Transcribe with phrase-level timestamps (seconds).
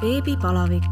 [0.00, 0.82] beebipalavik.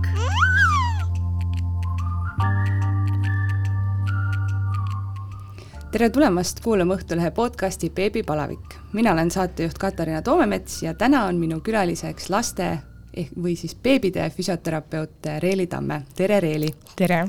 [5.92, 8.74] tere tulemast kuulama Õhtulehe podcasti Beebipalavik.
[8.92, 12.78] mina olen saatejuht Katariina Toomemets ja täna on minu külaliseks laste
[13.14, 16.02] ehk või siis beebide füsioterapeut Reeli Tamme.
[16.16, 16.74] tere, Reeli!
[16.96, 17.28] tere!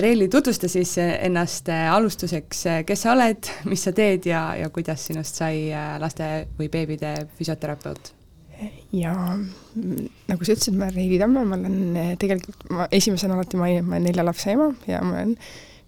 [0.00, 5.40] Reeli, tutvusta siis ennast alustuseks, kes sa oled, mis sa teed ja, ja kuidas sinust
[5.40, 8.23] sai laste või beebide füsioterapeut?
[8.94, 9.12] Ja
[10.28, 13.86] nagu sa ütlesid, ma olen Reili Tamme, ma olen eh, tegelikult, ma esimesena alati mainin,
[13.86, 15.34] ma olen nelja lapse ema ja ma olen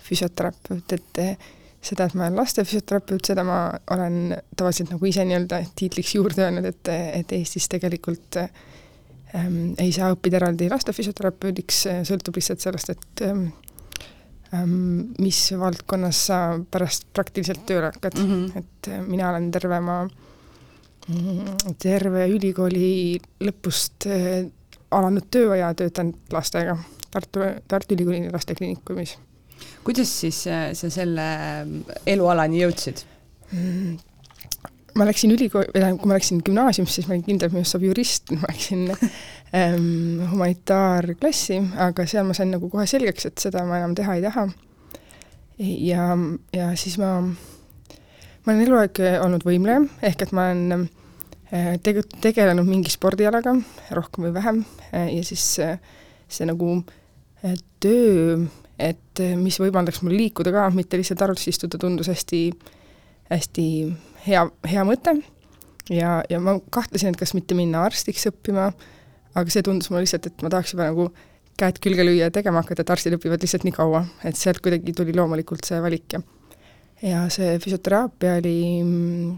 [0.07, 1.51] füsioterapeut, et eh,
[1.87, 3.61] seda, et ma olen laste füsioterapeut, seda ma
[3.95, 10.11] olen tavaliselt nagu ise nii-öelda tiitliks juurde öelnud, et, et Eestis tegelikult ähm, ei saa
[10.15, 13.49] õppida eraldi laste füsioterapeudiks, sõltub lihtsalt sellest, et ähm,
[15.23, 18.63] mis valdkonnas sa pärast praktiliselt tööle hakkad mm, -hmm.
[18.63, 20.05] et mina olen terve oma
[21.83, 24.49] terve ülikooli lõpust eh,
[24.91, 26.77] alanud tööaja töötanud lastega
[27.11, 29.17] Tartu, Tartu Ülikooli lastekliinikumis.
[29.85, 31.29] kuidas siis eh, sa selle
[31.63, 33.05] eh, elualani jõudsid
[33.53, 33.97] mm,?
[34.97, 37.75] ma läksin ülikooli, või tähendab, kui ma läksin gümnaasiumisse, siis ma olin kindel, et minust
[37.75, 43.67] saab jurist, ma läksin ähm, humanitaarklassi, aga seal ma sain nagu kohe selgeks, et seda
[43.69, 44.47] ma enam teha ei taha.
[45.61, 46.09] ja,
[46.57, 47.11] ja siis ma
[48.47, 50.85] ma olen eluaeg olnud võimleja, ehk et ma olen
[51.51, 53.57] äh, tege-, tegelenud mingi spordialaga,
[53.99, 54.61] rohkem või vähem,
[54.93, 55.81] äh, ja siis äh,
[56.31, 56.79] see nagu
[57.83, 58.39] töö,
[58.79, 62.41] et mis võimaldaks mul liikuda ka, mitte lihtsalt arvutis istuda, tundus hästi,
[63.31, 63.67] hästi
[64.27, 65.15] hea, hea mõte.
[65.93, 68.71] Ja, ja ma kahtlesin, et kas mitte minna arstiks õppima,
[69.39, 71.11] aga see tundus mulle lihtsalt, et ma tahaks juba nagu
[71.61, 74.97] käed külge lüüa ja tegema hakata, et arstid õpivad lihtsalt nii kaua, et sealt kuidagi
[74.97, 76.25] tuli loomulikult see valik ja
[77.03, 79.35] ja see füsioteraapia oli mm,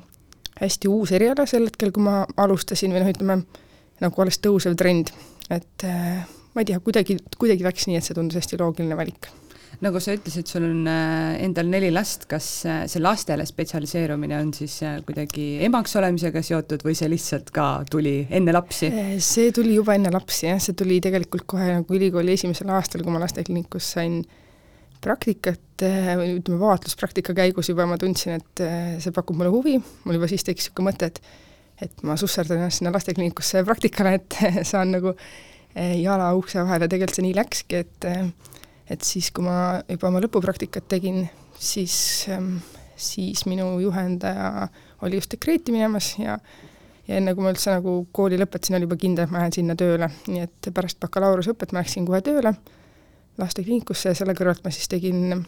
[0.60, 3.40] hästi uus eriala sel hetkel, kui ma alustasin või noh, ütleme
[4.02, 5.10] nagu alles tõusev trend,
[5.50, 6.22] et äh,
[6.54, 9.30] ma ei tea, kuidagi, kuidagi läks nii, et see tundus hästi loogiline valik
[9.78, 14.48] nagu sa ütlesid, sul on äh, endal neli last, kas äh, see lastele spetsialiseerumine on
[14.56, 18.90] siis kuidagi emaks olemisega seotud või see lihtsalt ka tuli enne lapsi?
[19.22, 23.14] see tuli juba enne lapsi jah, see tuli tegelikult kohe nagu ülikooli esimesel aastal, kui
[23.14, 24.18] ma lastekliinikus sain
[25.04, 29.76] praktikat eh, või ütleme, vaatluspraktika käigus juba ma tundsin, et eh, see pakub mulle huvi,
[30.04, 31.22] mul juba siis tekkis niisugune mõte, et
[31.78, 34.38] et ma susserdan ennast sinna lastekliinikusse praktikale, et
[34.70, 38.08] saan nagu eh, jala ukse vahele, tegelikult see nii läkski, et
[38.88, 41.20] et siis, kui ma juba oma lõpupraktikat tegin,
[41.60, 41.94] siis,
[42.96, 44.66] siis minu juhendaja
[45.04, 46.38] oli just dekreeti minemas ja
[47.08, 49.76] ja enne, kui ma üldse nagu kooli lõpetasin, oli juba kindel, et ma lähen sinna
[49.78, 52.56] tööle, nii et pärast bakalaureuseõpet ma läksin kohe tööle
[53.38, 55.44] lastekliinikusse ja selle kõrvalt ma siis tegin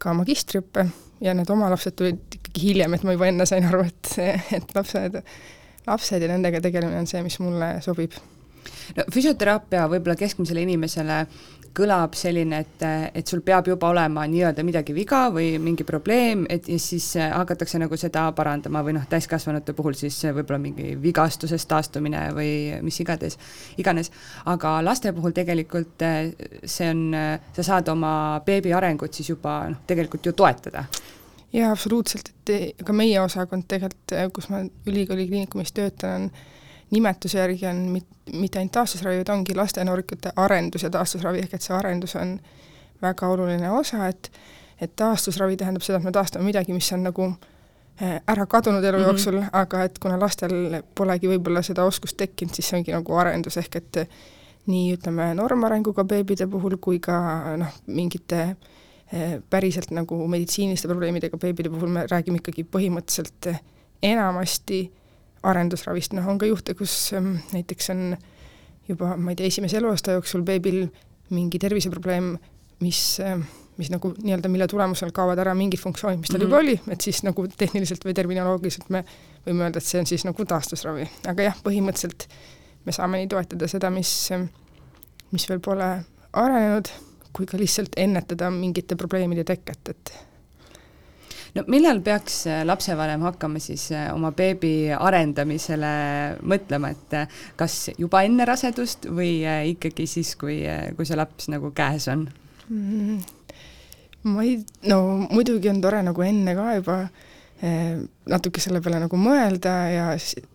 [0.00, 0.86] ka magistriõppe
[1.20, 4.12] ja need oma lapsed tulid ikkagi hiljem, et ma juba enne sain aru, et,
[4.56, 5.20] et lapsed,
[5.86, 8.16] lapsed ja nendega tegelemine on see, mis mulle sobib.
[8.96, 11.24] no füsioteraapia võib-olla keskmisele inimesele
[11.76, 12.82] kõlab selline, et,
[13.14, 17.78] et sul peab juba olema nii-öelda midagi viga või mingi probleem, et ja siis hakatakse
[17.80, 22.50] nagu seda parandama või noh, täiskasvanute puhul siis võib-olla mingi vigastusest taastumine või
[22.86, 23.38] mis igatahes,
[23.78, 24.10] iganes.
[24.50, 27.06] aga laste puhul tegelikult eh, see on,
[27.56, 28.12] sa saad oma
[28.46, 30.86] beebi arengut siis juba noh, tegelikult ju toetada
[31.52, 36.58] jaa, absoluutselt, et ka meie osakond tegelikult, kus ma ülikooli kliinikumis töötan, on
[36.90, 41.44] nimetuse järgi on mit-, mitte ainult taastusravi, vaid ongi laste ja noorukite arendus ja taastusravi,
[41.44, 42.38] ehk et see arendus on
[43.02, 44.32] väga oluline osa, et
[44.80, 47.26] et taastusravi tähendab seda, et me taastame midagi, mis on nagu
[48.00, 49.06] eh, ära kadunud elu mm -hmm.
[49.06, 53.56] jooksul, aga et kuna lastel polegi võib-olla seda oskust tekkinud, siis see ongi nagu arendus,
[53.56, 53.96] ehk et
[54.66, 58.56] nii ütleme, normarenguga beebide puhul kui ka noh, mingite
[59.12, 63.54] eh, päriselt nagu meditsiiniliste probleemidega beebide puhul me räägime ikkagi põhimõtteliselt
[64.02, 64.92] enamasti
[65.42, 68.04] arendusravist, noh on ka juhte, kus ähm, näiteks on
[68.88, 70.84] juba, ma ei tea, esimese eluaasta jooksul beebil
[71.34, 72.34] mingi terviseprobleem,
[72.84, 73.46] mis, ähm,
[73.78, 76.50] mis nagu nii-öelda, mille tulemusel kaovad ära mingid funktsioonid, mis tal mm -hmm.
[76.50, 79.04] juba oli, et siis nagu tehniliselt või terminoloogiliselt me
[79.46, 81.08] võime öelda, et see on siis nagu taastusravi.
[81.26, 82.28] aga jah, põhimõtteliselt
[82.84, 84.48] me saame nii toetada seda, mis, ähm,
[85.30, 86.88] mis veel pole arenenud,
[87.32, 90.12] kui ka lihtsalt ennetada mingite probleemide teket, et
[91.54, 95.92] no millal peaks äh, lapsevanem hakkama siis äh, oma beebi arendamisele
[96.46, 99.40] mõtlema, et äh, kas juba enne rasedust või
[99.72, 100.62] ikkagi siis, kui,
[100.96, 102.28] kui see laps nagu käes on
[102.68, 103.20] mm,?
[104.30, 104.58] ma ei,
[104.90, 107.02] no muidugi on tore nagu enne ka juba
[107.60, 110.04] natuke selle peale nagu mõelda ja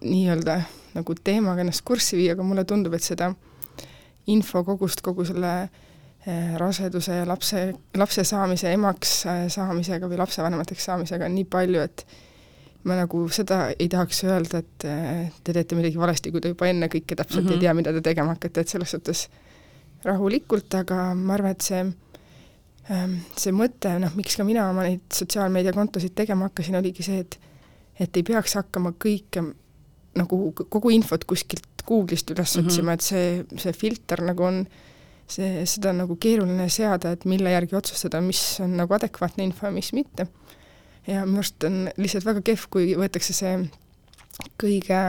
[0.02, 0.56] nii-öelda
[0.96, 3.28] nagu teemaga ennast kurssi viia, aga mulle tundub, et seda
[4.34, 5.85] infokogust kogu selle äh,
[6.58, 7.68] raseduse ja lapse,
[7.98, 12.06] lapse saamise emaks eh, saamisega või lapsevanemateks saamisega on nii palju, et
[12.86, 16.70] ma nagu seda ei tahaks öelda, et äh, te teete midagi valesti, kui te juba
[16.70, 17.52] enne kõike täpselt mm -hmm.
[17.52, 17.66] ei mhm.
[17.66, 19.28] tea, mida te tegema hakkate, et selles suhtes
[20.06, 21.82] rahulikult, aga ma arvan, et see
[22.90, 27.40] ähm, see mõte, noh, miks ka mina oma neid sotsiaalmeediakontosid tegema hakkasin, oligi see, et
[28.00, 29.42] et ei peaks hakkama kõike
[30.20, 32.66] nagu kogu infot kuskilt Google'ist üles mm -hmm.
[32.66, 34.66] otsima, et see, see filter nagu on,
[35.28, 39.68] see, seda on nagu keeruline seada, et mille järgi otsustada, mis on nagu adekvaatne info
[39.68, 40.28] ja mis mitte
[41.08, 43.54] ja minu arust on lihtsalt väga kehv, kui võetakse see
[44.62, 45.00] kõige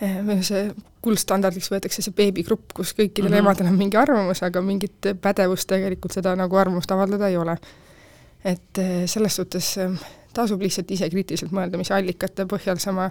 [0.00, 0.66] eh, või see
[1.04, 3.44] kuldstandardiks võetakse see beebigrupp, kus kõikidel mm -hmm.
[3.44, 7.56] emadel on mingi arvamus, aga mingit pädevust tegelikult seda nagu arvamust avaldada ei ole.
[8.44, 9.90] et eh, selles suhtes eh,
[10.34, 13.10] tasub lihtsalt ise kriitiliselt mõelda, mis allikate põhjal sa oma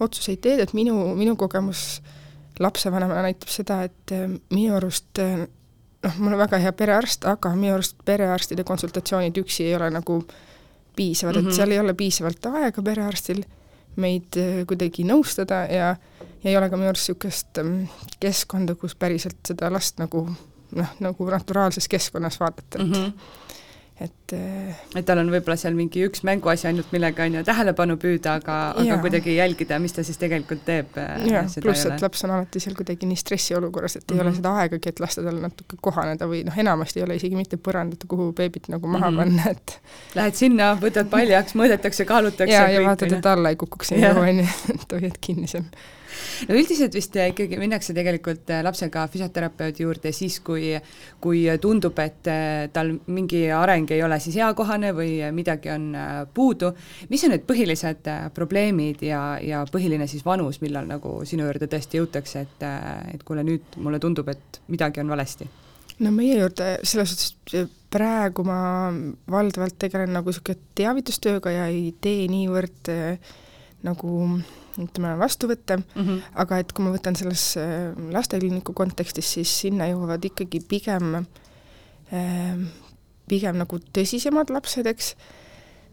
[0.00, 2.00] otsuseid teed, et minu, minu kogemus
[2.60, 4.12] lapsevanemana näitab seda, et
[4.50, 9.76] minu arust noh, mul on väga hea perearst, aga minu arust perearstide konsultatsioonid üksi ei
[9.76, 10.34] ole nagu äh,
[10.96, 11.42] piisavad mm, -hmm.
[11.42, 11.56] et mhm.
[11.56, 13.42] seal ei ole piisavalt aega perearstil
[13.96, 15.96] meid äh, kuidagi nõustada ja
[16.44, 17.84] ja ei ole ka minu arust niisugust ähm,
[18.20, 20.26] keskkonda, kus päriselt seda last nagu
[20.74, 23.12] noh, nagu naturaalses keskkonnas vaadata, et mm -hmm
[24.00, 27.94] et äh, et tal on võib-olla seal mingi üks mänguasi ainult, millega on ju tähelepanu
[28.02, 30.98] püüda, aga, aga kuidagi jälgida, mis ta siis tegelikult teeb.
[30.98, 34.18] Äh, pluss, et laps on alati seal kuidagi nii stressiolukorras, et mm -hmm.
[34.18, 34.36] ei ole mhm.
[34.40, 38.06] seda aegagi, et lasta tal natuke kohaneda või noh, enamasti ei ole isegi mitte põrandat,
[38.08, 39.24] kuhu beebit nagu maha mm -hmm.
[39.24, 39.80] panna, et
[40.14, 44.26] Lähed sinna, võtad paljaks, mõõdetakse, kaalutakse ja, ja vaatad, et alla ei kukuks nii kaua,
[44.26, 45.70] on ju, et hoiad kinni seal
[46.48, 50.72] no üldiselt vist ikkagi minnakse tegelikult äh, lapsega füsioterapeudi juurde siis, kui,
[51.22, 56.12] kui tundub, et äh, tal mingi areng ei ole siis eakohane või midagi on äh,
[56.34, 56.72] puudu.
[57.10, 62.00] mis on need põhilised probleemid ja, ja põhiline siis vanus, millal nagu sinu juurde tõesti
[62.00, 62.66] jõutakse, et,
[63.14, 65.48] et kuule, nüüd mulle tundub, et midagi on valesti?
[66.02, 68.58] no meie juurde selles suhtes praegu ma
[69.30, 73.34] valdavalt tegelen nagu niisugune teavitustööga ja ei tee niivõrd äh,
[73.84, 74.10] nagu
[74.80, 76.20] ütleme, vastuvõtte mm, -hmm.
[76.42, 81.20] aga et kui ma võtan selles äh, lastekliiniku kontekstis, siis sinna jõuavad ikkagi pigem
[82.12, 82.56] äh,,
[83.28, 85.14] pigem nagu tõsisemad lapsed, eks,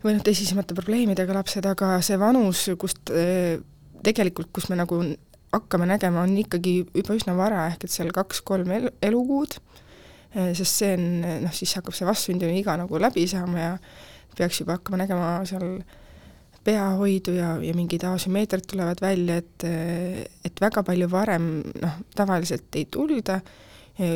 [0.04, 3.60] või noh, tõsisemate probleemidega lapsed, aga see vanus, kust äh,
[4.04, 5.04] tegelikult, kus me nagu
[5.52, 9.60] hakkame nägema, on ikkagi juba üsna vara, ehk et seal kaks-kolm elu, elukuud,
[10.36, 11.10] äh, sest see on,
[11.46, 13.74] noh, siis hakkab see vastsündinu iga nagu läbi saama ja
[14.38, 16.00] peaks juba hakkama nägema seal äh,
[16.64, 19.66] peahoidu ja, ja mingid asümmeetriad tulevad välja, et,
[20.46, 21.48] et väga palju varem
[21.82, 23.40] noh, tavaliselt ei tulda,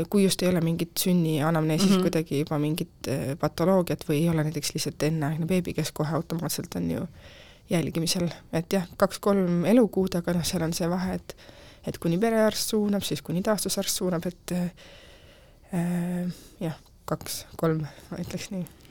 [0.10, 2.02] kui just ei ole mingit sünnianamneesis mm -hmm.
[2.02, 6.76] kuidagi juba mingit eh, patoloogiat või ei ole näiteks lihtsalt enneaegne beebi, kes kohe automaatselt
[6.76, 7.08] on ju
[7.70, 11.36] jälgimisel, et jah, kaks-kolm elukuud, aga noh, seal on see vahe, et
[11.88, 14.72] et kuni perearst suunab, siis kuni taastusarst suunab, et äh,
[16.60, 18.85] jah, kaks-kolm, ma ütleks nii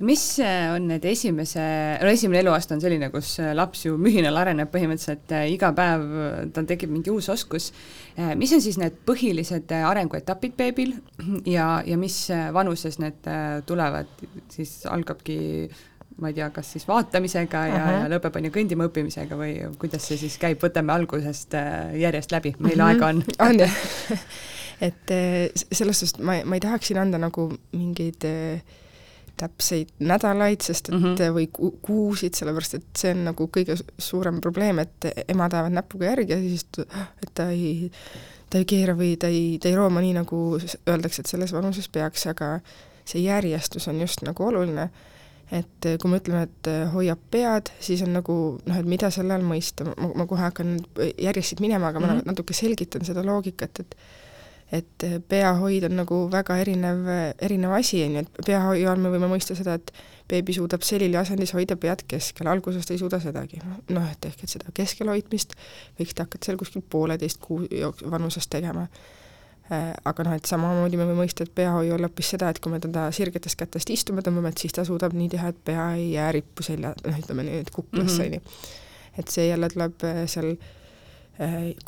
[0.00, 1.62] mis äh, on need esimese,
[2.00, 6.06] no esimene eluaasta on selline, kus äh, laps ju mühinal areneb põhimõtteliselt äh, iga päev,
[6.54, 7.70] tal tekib mingi uus oskus.
[8.36, 10.96] mis on siis need põhilised arenguetapid beebil
[11.56, 13.26] ja, ja mis vanuses need
[13.66, 14.10] tulevad,
[14.52, 15.38] siis algabki
[16.20, 17.98] ma ei tea, kas siis vaatamisega ja, -huh.
[18.02, 21.56] ja lõpeb on ju kõndima õppimisega või kuidas see siis käib, võtame algusest
[21.96, 22.82] järjest läbi, meil mhm.
[22.82, 22.88] -huh.
[22.88, 23.24] aega on.
[23.48, 23.80] on jah
[24.90, 25.12] et
[25.72, 28.78] selles suhtes ma, ma ei tahaks siin anda nagu mingeid äh,
[29.40, 31.34] täpseid nädalaid, sest et mm -hmm.
[31.36, 36.12] või ku-, kuusid, sellepärast et see on nagu kõige suurem probleem, et emad ajavad näpuga
[36.12, 37.90] järgi ja siis et ta ei,
[38.50, 40.42] ta ei keera või ta ei, ta ei rooma nii, nagu
[40.88, 42.58] öeldakse, et selles vanuses peaks, aga
[43.04, 44.90] see järjestus on just nagu oluline,
[45.52, 48.34] et kui me ütleme, et hoiab pead, siis on nagu
[48.66, 50.78] noh, et mida selle all mõista, ma, ma kohe hakkan
[51.18, 52.24] järjest siit minema, aga mm -hmm.
[52.24, 53.96] ma natuke selgitan seda loogikat, et
[54.72, 57.06] et peahoid on nagu väga erinev,
[57.42, 59.90] erinev asi, on ju, et peahoiu all me võime mõista seda, et
[60.30, 63.58] beebi suudab selili asendis hoida pead keskel, alguses ta ei suuda sedagi.
[63.90, 65.56] noh, et ehk et seda keskel hoidmist
[65.98, 67.64] võiks ta hakata seal kuskil pooleteist kuu
[68.10, 68.86] vanusest tegema.
[69.70, 72.72] Äh, aga noh, et samamoodi me võime mõista, et peahoiu all hoopis seda, et kui
[72.72, 76.12] me teda sirgetest kätest istuma tõmbame, et siis ta suudab nii teha, et pea ei
[76.16, 78.26] jää rippu selja, noh ütleme nii, et kuklasse, mhm.
[78.26, 78.74] on ju.
[79.22, 80.79] et see jälle tuleb äh, seal Äh,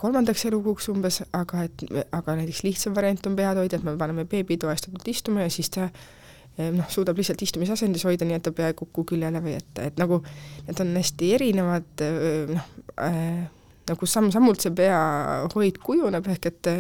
[0.00, 4.25] kolmandaks elukuuks umbes, aga et, aga näiteks lihtsam variant on pead hoida, et me paneme
[4.28, 8.52] beebi toestatult istuma ja siis ta äh, noh, suudab lihtsalt istumisasendis hoida, nii et ta
[8.56, 10.23] pea ei kuku küljele või ette, et nagu
[10.68, 12.71] need on hästi erinevad äh, noh
[13.09, 13.42] äh,,
[13.90, 16.71] nagu samm-sammult see peahoid kujuneb, ehk et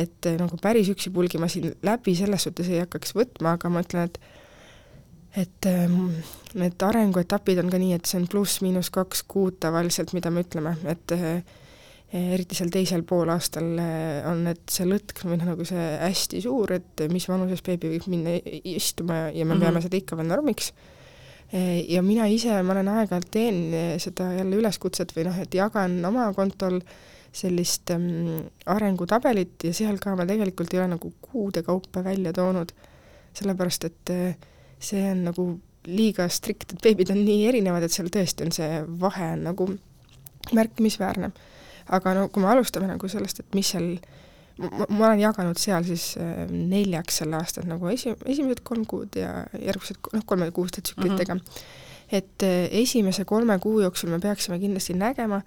[0.00, 3.82] et nagu päris üksi pulgi ma siin läbi selles suhtes ei hakkaks võtma, aga ma
[3.82, 4.20] ütlen, et
[5.38, 6.10] et ähm,
[6.58, 10.74] need arenguetapid on ka nii, et see on pluss-miinus kaks kuud tavaliselt, mida me ütleme,
[10.90, 11.42] et äh,
[12.10, 16.72] eriti seal teisel poolaastal eh, on, et see lõtk või noh, nagu see hästi suur,
[16.74, 18.34] et mis vanuses beebi võib minna
[18.74, 19.60] istuma ja, me mm -hmm.
[19.66, 20.72] peame seda ikka veel normiks.
[21.88, 26.32] ja mina ise, ma olen aeg-ajalt teen seda jälle üleskutset või noh, et jagan oma
[26.32, 26.78] kontol
[27.32, 32.70] sellist ähm, arengutabelit ja seal ka ma tegelikult ei ole nagu kuude kaupa välja toonud,
[33.34, 34.14] sellepärast et
[34.78, 38.80] see on nagu liiga strikt, et beebid on nii erinevad, et seal tõesti on see
[39.00, 39.68] vahe nagu
[40.56, 41.30] märkimisväärne.
[41.90, 43.92] Aga no kui me alustame nagu sellest, et mis seal
[44.60, 49.18] ma, ma olen jaganud seal siis äh, neljaks sel aastal nagu esi, esimesed kolm kuud
[49.18, 51.40] ja järgmised noh, kolmekuuste tsüklitega mm.
[51.40, 52.16] -hmm.
[52.20, 55.42] et äh, esimese kolme kuu jooksul me peaksime kindlasti nägema,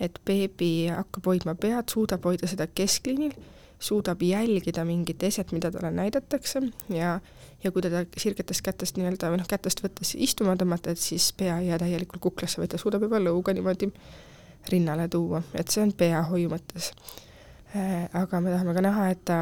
[0.00, 3.34] et beebi hakkab hoidma pead, suudab hoida seda keskliinil,
[3.78, 7.20] suudab jälgida mingit eset, mida talle näidatakse ja
[7.64, 11.58] ja kui teda sirgetest kätest nii-öelda või noh, kätest võttes istuma tõmmata, et siis pea
[11.60, 13.90] ei jää täielikult kuklasse, vaid ta suudab juba lõuga niimoodi
[14.68, 16.92] rinnale tuua, et see on peahoiu mõttes
[17.76, 19.36] Äh, aga me tahame ka näha, et ta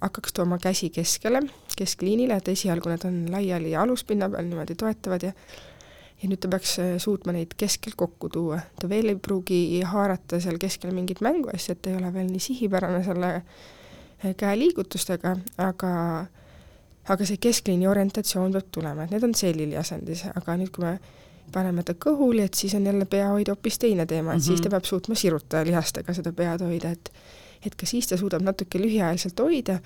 [0.00, 1.42] hakkaks tooma käsi keskele,
[1.76, 5.32] keskliinile, et esialgu need on laiali aluspinna peal niimoodi toetavad ja
[6.22, 8.62] ja nüüd ta peaks äh, suutma neid keskel kokku tuua.
[8.80, 12.40] ta veel ei pruugi haarata seal keskel mingit mänguasja, et ta ei ole veel nii
[12.46, 15.92] sihipärane selle äh, käeliigutustega, aga
[17.04, 20.96] aga see keskliini orientatsioon peab tulema, et need on sellili asendis, aga nüüd, kui me
[21.52, 24.46] paneme ta kõhuli, et siis on jälle peahoid hoopis teine teema, et mm -hmm.
[24.46, 27.12] siis ta peab suutma sirutada lihastega seda pead hoida, et
[27.66, 29.78] et ka siis ta suudab natuke lühiajaliselt hoida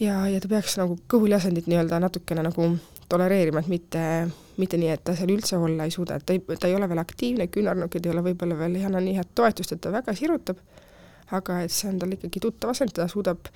[0.00, 2.78] ja, ja ta peaks nagu kõhuliasendit nii-öelda natukene nagu
[3.08, 6.42] tolereerima, et mitte, mitte nii, et ta seal üldse olla ei suuda, et ta ei,
[6.60, 9.72] ta ei ole veel aktiivne, küünarnukid ei ole võib-olla veel, ei anna nii head toetust,
[9.72, 10.58] et ta väga sirutab,
[11.38, 13.46] aga et see on tal ikkagi tuttav asend, ta suudab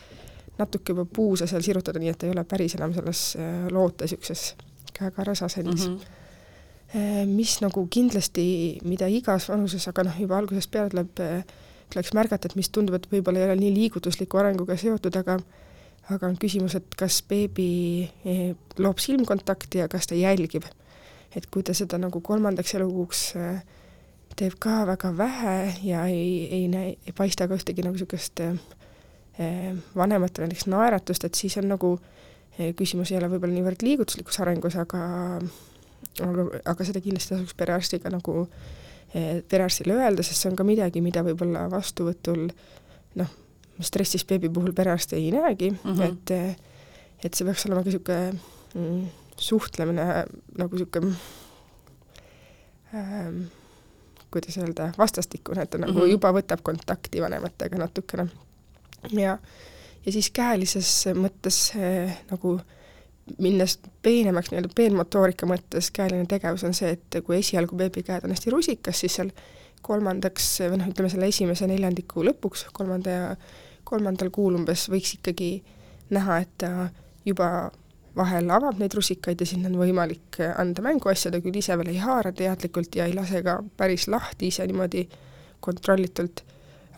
[0.58, 4.06] natuke juba puusa seal sirutada, nii et ta ei ole päris enam selles äh, loote
[4.06, 4.54] niisuguses
[4.92, 5.96] käekarras asendis mm.
[5.96, 6.19] -hmm
[6.92, 11.44] mis nagu kindlasti, mida igas vanuses, aga noh, juba algusest peale tuleb äh,
[11.90, 15.38] tuleks märgata, et mis tundub, et võib-olla ei ole nii liigutusliku arenguga seotud, aga
[16.11, 17.70] aga on küsimus, et kas beebi
[18.26, 20.64] eh, loob silmkontakti ja kas ta jälgib.
[21.37, 23.20] et kui ta seda nagu kolmandaks elukuuks
[24.35, 28.42] teeb ka väga vähe ja ei, ei näe, ei paista ka ühtegi nagu niisugust
[29.94, 31.92] vanematele näiteks naeratust, et siis on nagu
[32.59, 35.04] küsimus ei ole võib-olla niivõrd liigutuslikus arengus, aga
[36.24, 41.02] aga, aga seda kindlasti tasuks perearstiga nagu äh, perearstile öelda, sest see on ka midagi,
[41.04, 42.48] mida võib-olla vastuvõtul
[43.20, 43.36] noh,
[43.82, 46.02] stressis beebi puhul perearst ei näegi mm, -hmm.
[46.08, 48.40] et et see peaks olema ka niisugune
[48.74, 50.04] mm, suhtlemine
[50.58, 51.14] nagu niisugune
[52.94, 53.42] ähm,
[54.30, 56.10] kuidas öelda, vastastikune, et ta nagu mm -hmm.
[56.10, 58.28] juba võtab kontakti vanematega natukene.
[59.10, 59.38] ja,
[60.06, 62.79] ja siis käelises mõttes äh, nagu äh,
[63.38, 68.34] minnes peenemaks nii-öelda peenmotoorika mõttes käeline tegevus on see, et kui esialgu beebi käed on
[68.34, 69.32] hästi rusikas, siis seal
[69.82, 73.28] kolmandaks või noh, ütleme selle esimese neljandiku lõpuks, kolmanda ja
[73.88, 75.52] kolmandal kuul umbes võiks ikkagi
[76.14, 76.90] näha, et ta
[77.25, 77.70] juba
[78.16, 82.00] vahel avab neid rusikaid ja sinna on võimalik anda mänguasja, ta küll ise veel ei
[82.02, 85.06] haara teadlikult ja ei lase ka päris lahti ise niimoodi
[85.62, 86.42] kontrollitult,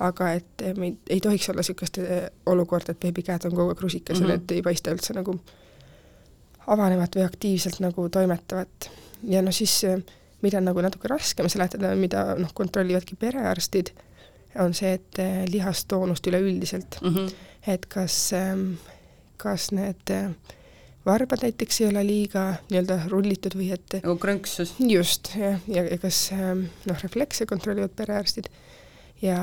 [0.02, 1.98] aga et me ei, ei tohiks olla niisugust
[2.46, 4.30] olukorda, et beebi käed on kogu aeg rusikas mm -hmm.
[4.30, 5.36] ja need ei paista üldse nagu
[6.66, 8.90] avanevat või aktiivselt nagu toimetavat.
[9.28, 9.82] ja noh, siis
[10.42, 13.92] mida on nagu natuke raskem seletada, mida noh, kontrollivadki perearstid,
[14.60, 17.30] on see, et eh, lihastoonust üleüldiselt mm, -hmm.
[17.72, 18.74] et kas, ehm,
[19.40, 20.28] kas need eh,
[21.06, 24.74] varbad näiteks ei ole liiga nii-öelda rullitud või et nagu krõnksus.
[24.78, 28.50] just, jah, ja, ja kas ehm, noh, reflekse kontrollivad perearstid
[29.22, 29.38] ja,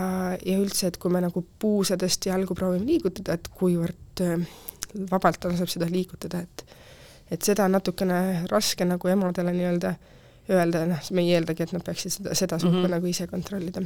[0.46, 4.46] ja üldse, et kui me nagu puusadest jalgu proovime liigutada, et kuivõrd ehm,
[5.10, 6.79] vabalt laseb seda liigutada, et
[7.32, 9.94] et seda on natukene raske nagu emadele nii-öelda
[10.50, 12.96] öelda, noh, me ei eeldagi, et nad peaksid seda, seda suutma mm -hmm.
[12.98, 13.82] nagu ise kontrollida.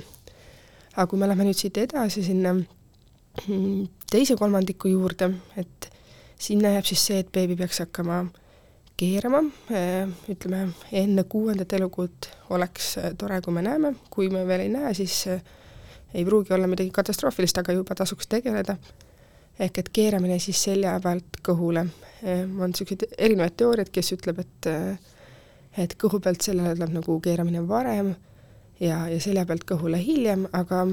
[0.96, 5.90] aga kui me läheme nüüd siit edasi sinna mm, teise kolmandiku juurde, et
[6.40, 8.26] sinna jääb siis see, et beebi peaks hakkama
[8.98, 14.60] keerama, eh, ütleme enne kuuendat elukuud oleks eh, tore, kui me näeme, kui me veel
[14.60, 15.42] ei näe, siis eh,
[16.14, 18.78] ei pruugi olla midagi katastroofilist, aga juba tasuks tegeleda
[19.60, 21.86] ehk et keeramine siis selja pealt kõhule.
[22.24, 24.70] Ehm, on niisuguseid erinevaid teooriaid, kes ütleb, et
[25.78, 28.12] et kõhu pealt seljale tuleb nagu keeramine varem
[28.80, 30.84] ja, ja selja pealt kõhule hiljem, aga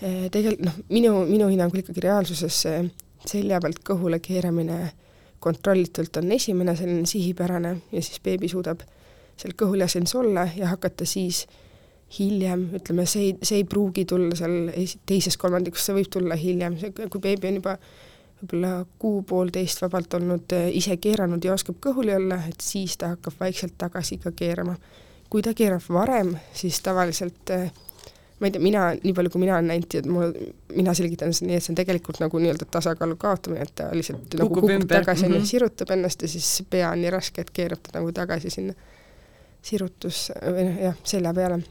[0.00, 2.84] eh, tegelikult noh, minu, minu hinnangul ikkagi reaalsuses see
[3.26, 4.92] selja pealt kõhule keeramine
[5.42, 8.84] kontrollitult on esimene selline sihipärane ja siis beebi suudab
[9.36, 11.65] seal kõhul ja sees olla ja hakata siis äh,
[12.18, 14.70] hiljem, ütleme, see ei, see ei pruugi tulla seal
[15.06, 16.76] teises kolmandikus, see võib tulla hiljem,
[17.10, 17.78] kui beebi on juba
[18.36, 23.40] võib-olla kuu-poolteist vabalt olnud äh, ise keeranud ja oskab kõhuli olla, et siis ta hakkab
[23.40, 24.76] vaikselt tagasi ka keerama.
[25.30, 27.70] kui ta keerab varem, siis tavaliselt äh,
[28.40, 30.34] ma ei tea, mina, nii palju kui mina olen näinud, et mul,
[30.76, 34.36] mina selgitan seda nii, et see on tegelikult nagu nii-öelda tasakaalu kaotamine, et ta lihtsalt
[34.36, 35.48] kukub nagu kukub tagasi mm, -hmm.
[35.48, 38.76] sirutab ennast ja siis pea on nii raske, et keerab ta nagu tagasi sinna
[39.62, 41.62] sirutus või noh, jah, selja peale.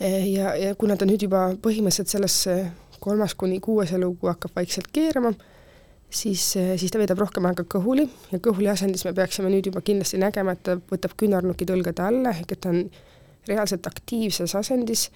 [0.00, 2.56] Ja, ja kuna ta nüüd juba põhimõtteliselt sellesse
[3.00, 5.32] kolmas kuni kuues elukuu hakkab vaikselt keerama,
[6.10, 10.20] siis, siis ta veedab rohkem aega kõhuli ja kõhuli asendis me peaksime nüüd juba kindlasti
[10.20, 12.82] nägema, et ta võtab küünarnukid õlgade alla, ehk et ta on
[13.46, 15.08] reaalselt aktiivses asendis,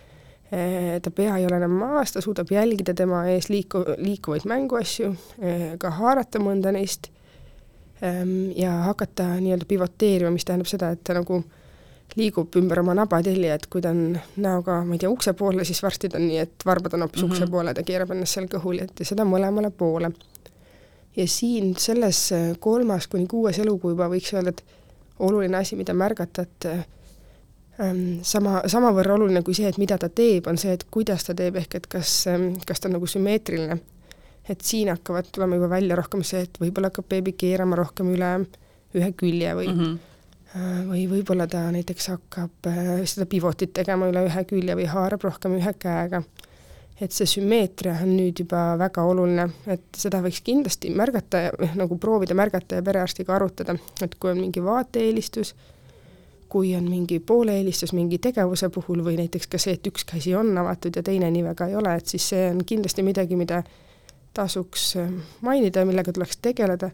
[0.50, 5.12] ta pea ei ole enam maas, ta suudab jälgida tema ees liiku-, liikuvaid mänguasju,
[5.78, 7.10] ka haarata mõnda neist
[8.02, 11.42] ehm, ja hakata nii-öelda pivoteerima, mis tähendab seda, et ta nagu
[12.16, 15.82] liigub ümber oma nabatelli, et kui ta on näoga, ma ei tea, ukse poole, siis
[15.82, 17.32] varsti ta on nii, et varbad on hoopis mm -hmm.
[17.32, 20.12] ukse poole, ta keerab ennast seal kõhuli, et ja seda mõlemale poole
[21.16, 24.64] ja siin selles äh, kolmas kuni kuues elukuu juba võiks öelda, et
[25.18, 26.66] oluline asi, mida märgata, et
[27.80, 31.34] ähm, sama, samavõrra oluline kui see, et mida ta teeb, on see, et kuidas ta
[31.36, 33.80] teeb, ehk et kas ähm,, kas ta on nagu sümmeetriline.
[34.50, 38.30] et siin hakkavad tulema juba välja rohkem see, et võib-olla hakkab beebi keerama rohkem üle
[38.96, 39.98] ühe külje või mm, -hmm.
[40.54, 45.58] Või võib-olla ta näiteks hakkab äh, seda pivotit tegema üle ühe külje või haarab rohkem
[45.60, 46.24] ühe käega
[47.00, 51.96] et see sümmeetria on nüüd juba väga oluline, et seda võiks kindlasti märgata ja nagu
[52.00, 55.54] proovida märgata ja perearstiga arutada, et kui on mingi vaateeelistus,
[56.50, 60.50] kui on mingi pooleelistus mingi tegevuse puhul või näiteks ka see, et üks käsi on
[60.58, 63.62] avatud ja teine nii väga ei ole, et siis see on kindlasti midagi, mida
[64.36, 65.12] tasuks äh,
[65.46, 66.90] mainida ja millega tuleks tegeleda.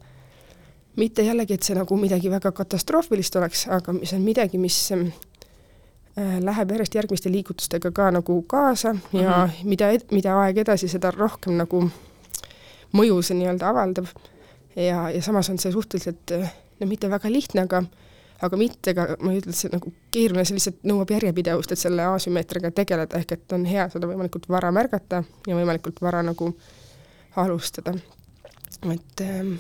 [0.97, 4.79] Mitte jällegi, et see nagu midagi väga katastroofilist oleks, aga see on midagi, mis
[6.17, 9.65] Äh, läheb järjest järgmiste liigutustega ka nagu kaasa ja mm -hmm.
[9.65, 11.91] mida, mida aeg edasi, seda rohkem nagu
[12.93, 14.07] mõju see nii-öelda avaldab.
[14.77, 16.33] ja, ja samas on see suhteliselt
[16.81, 17.83] no mitte väga lihtne, aga
[18.43, 21.79] aga mitte ka, ma ei ütle, et see nagu keeruline, see lihtsalt nõuab järjepidevust, et
[21.79, 26.57] selle asümmeetriaga tegeleda, ehk et on hea seda võimalikult vara märgata ja võimalikult vara nagu
[27.37, 27.95] alustada.
[28.93, 29.53] et ähm,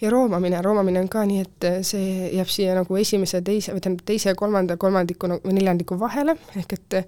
[0.00, 3.82] ja roomamine, roomamine on ka nii, et äh, see jääb siia nagu esimese, teise, või
[3.84, 7.06] tähendab teise ja kolmanda kolmandiku või neljandiku vahele, ehk et äh,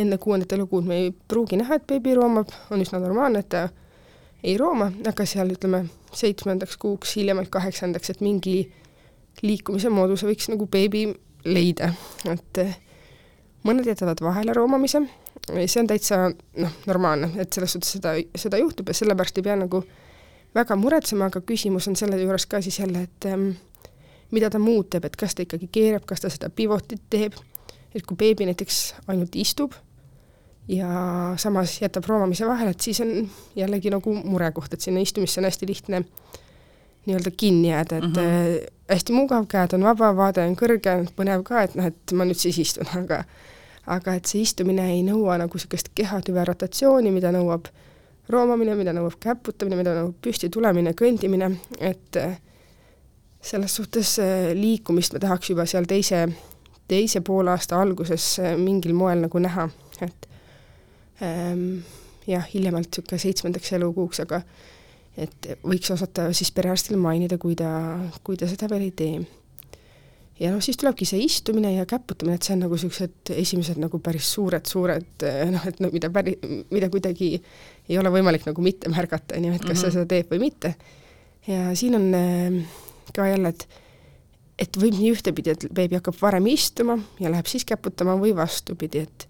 [0.00, 3.66] enne kuuendat elukuud me ei pruugi näha, et beebi roomab, on üsna normaalne, et ta
[4.42, 5.84] ei rooma, aga seal ütleme
[6.16, 8.56] seitsmendaks kuuks, hiljemalt kaheksandaks, et mingi
[9.42, 11.06] liikumise mooduse võiks nagu beebi
[11.44, 11.92] leida,
[12.32, 12.78] et äh,
[13.68, 15.04] mõned jätavad vahele roomamise,
[15.66, 19.56] see on täitsa noh, normaalne, et selles suhtes seda, seda juhtub ja sellepärast ei pea
[19.58, 20.01] nagu äh,
[20.54, 23.50] väga muretsema, aga küsimus on selle juures ka siis jälle, et ähm,
[24.30, 27.36] mida ta muud teeb, et kas ta ikkagi keerab, kas ta seda pivotit teeb,
[27.94, 29.76] et kui beebi näiteks ainult istub
[30.68, 30.88] ja
[31.40, 33.12] samas jätab roomamise vahele, et siis on
[33.56, 36.04] jällegi nagu murekoht, et sinna istumisse on hästi lihtne
[37.06, 38.72] nii-öelda kinni jääda, et mm -hmm.
[38.90, 42.38] hästi mugav, käed on vaba, vaade on kõrge, põnev ka, et noh, et ma nüüd
[42.38, 43.24] siis istun, aga
[43.86, 47.72] aga et see istumine ei nõua nagu niisugust kehatüve rotatsiooni, mida nõuab äh,
[48.30, 52.36] roomamine, mida nõuab käputamine, mida nõuab püsti tulemine, kõndimine, et äh,
[53.42, 56.26] selles suhtes äh, liikumist me tahaks juba seal teise,
[56.90, 59.68] teise poolaasta alguses äh, mingil moel nagu näha,
[60.04, 60.28] et
[61.22, 61.82] ähm,
[62.28, 64.42] jah, hiljemalt niisugune seitsmendaks elukuuks, aga
[65.18, 67.70] et võiks osata siis perearstil mainida, kui ta,
[68.24, 69.16] kui ta seda veel ei tee
[70.40, 74.00] ja noh, siis tulebki see istumine ja käputamine, et see on nagu niisugused esimesed nagu
[74.02, 76.38] päris suured-suured noh, et no mida päri-,
[76.72, 79.84] mida kuidagi ei ole võimalik nagu mitte märgata, on ju, et kas mm -hmm.
[79.84, 80.74] sa seda teed või mitte.
[81.46, 82.64] ja siin on äh,
[83.14, 83.68] ka jälle, et
[84.58, 88.98] et võib nii ühtepidi, et beebi hakkab varem istuma ja läheb siis käputama või vastupidi,
[88.98, 89.28] et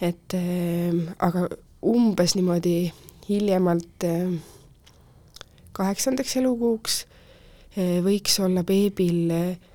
[0.00, 1.48] et äh, aga
[1.82, 2.92] umbes niimoodi
[3.28, 4.32] hiljemalt äh,
[5.72, 7.04] kaheksandaks elukuuks
[7.78, 9.69] äh, võiks olla beebil äh,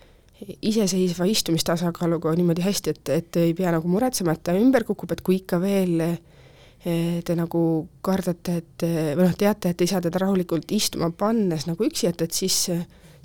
[0.61, 5.23] iseseisva istumistasakaaluga niimoodi hästi, et, et ei pea nagu muretsema, et ta ümber kukub, et
[5.25, 7.61] kui ikka veel eh, te nagu
[8.05, 12.27] kardate, et või noh, teate, et ei saa teda rahulikult istuma pannes nagu üksi jätta,
[12.27, 12.59] et siis,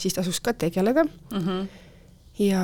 [0.01, 1.43] siis tasuks ka tegeleda mm.
[1.43, 1.67] -hmm.
[2.47, 2.63] ja,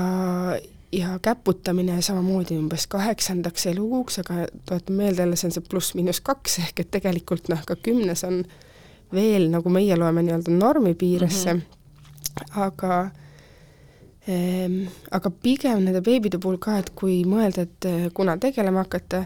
[0.93, 6.59] ja käputamine samamoodi umbes kaheksandaks elukuuks, aga tuletan meelde jälle, see on see pluss-miinus kaks,
[6.59, 8.45] ehk et tegelikult noh, ka kümnes on
[9.13, 12.61] veel, nagu meie loeme nii-öelda normi piiresse mm, -hmm.
[12.63, 13.11] aga
[14.27, 19.23] aga pigem nende beebide puhul ka, et kui mõelda, et eh, kuna tegelema hakata,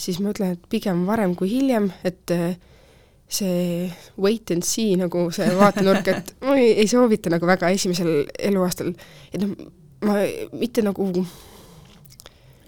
[0.00, 2.54] siis ma ütlen, et pigem varem kui hiljem, et eh,
[3.30, 8.24] see wait and see nagu see vaatenurk, et ma ei, ei soovita nagu väga esimesel
[8.50, 8.94] eluaastal,
[9.30, 9.52] et noh,
[10.08, 10.22] ma
[10.56, 11.10] mitte nagu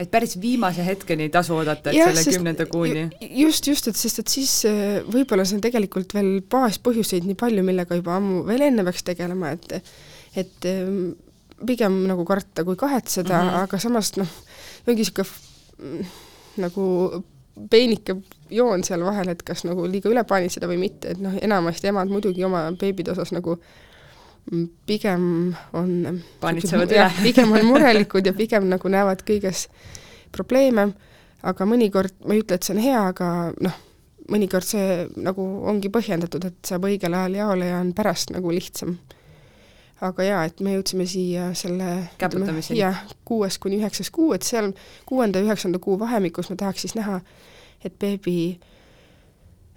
[0.03, 3.09] et päris viimase hetkeni ei tasu oodata, et ja, selle kümnenda kuuni.
[3.41, 7.65] just, just, et sest et siis eh, võib-olla see on tegelikult veel baaspõhjuseid nii palju,
[7.65, 9.79] millega juba ammu veel enne peaks tegelema, et
[10.37, 11.13] et ehm,
[11.67, 13.63] pigem nagu karta kui kahetseda mm, -hmm.
[13.63, 14.33] aga samas noh,
[14.87, 16.07] ongi niisugune
[16.63, 16.85] nagu
[17.71, 18.17] peenike
[18.51, 22.09] joon seal vahel, et kas nagu liiga üle paanitseda või mitte, et noh, enamasti emad
[22.13, 23.59] muidugi oma beebide osas nagu
[24.87, 27.09] pigem on paanitsevad üle?
[27.23, 29.69] pigem on murelikud ja pigem nagu näevad kõiges
[30.33, 30.89] probleeme,
[31.43, 33.29] aga mõnikord, ma ei ütle, et see on hea, aga
[33.61, 33.79] noh,
[34.33, 38.97] mõnikord see nagu ongi põhjendatud, et saab õigel ajal jaole ja on pärast nagu lihtsam.
[40.03, 42.81] Aga jaa, et me jõudsime siia selle käputamiseni.
[42.81, 44.73] jah, kuues kuni üheksas kuu, et seal
[45.09, 47.21] kuuenda-üheksanda kuu vahemikus me tahaks siis näha,
[47.85, 48.37] et beebi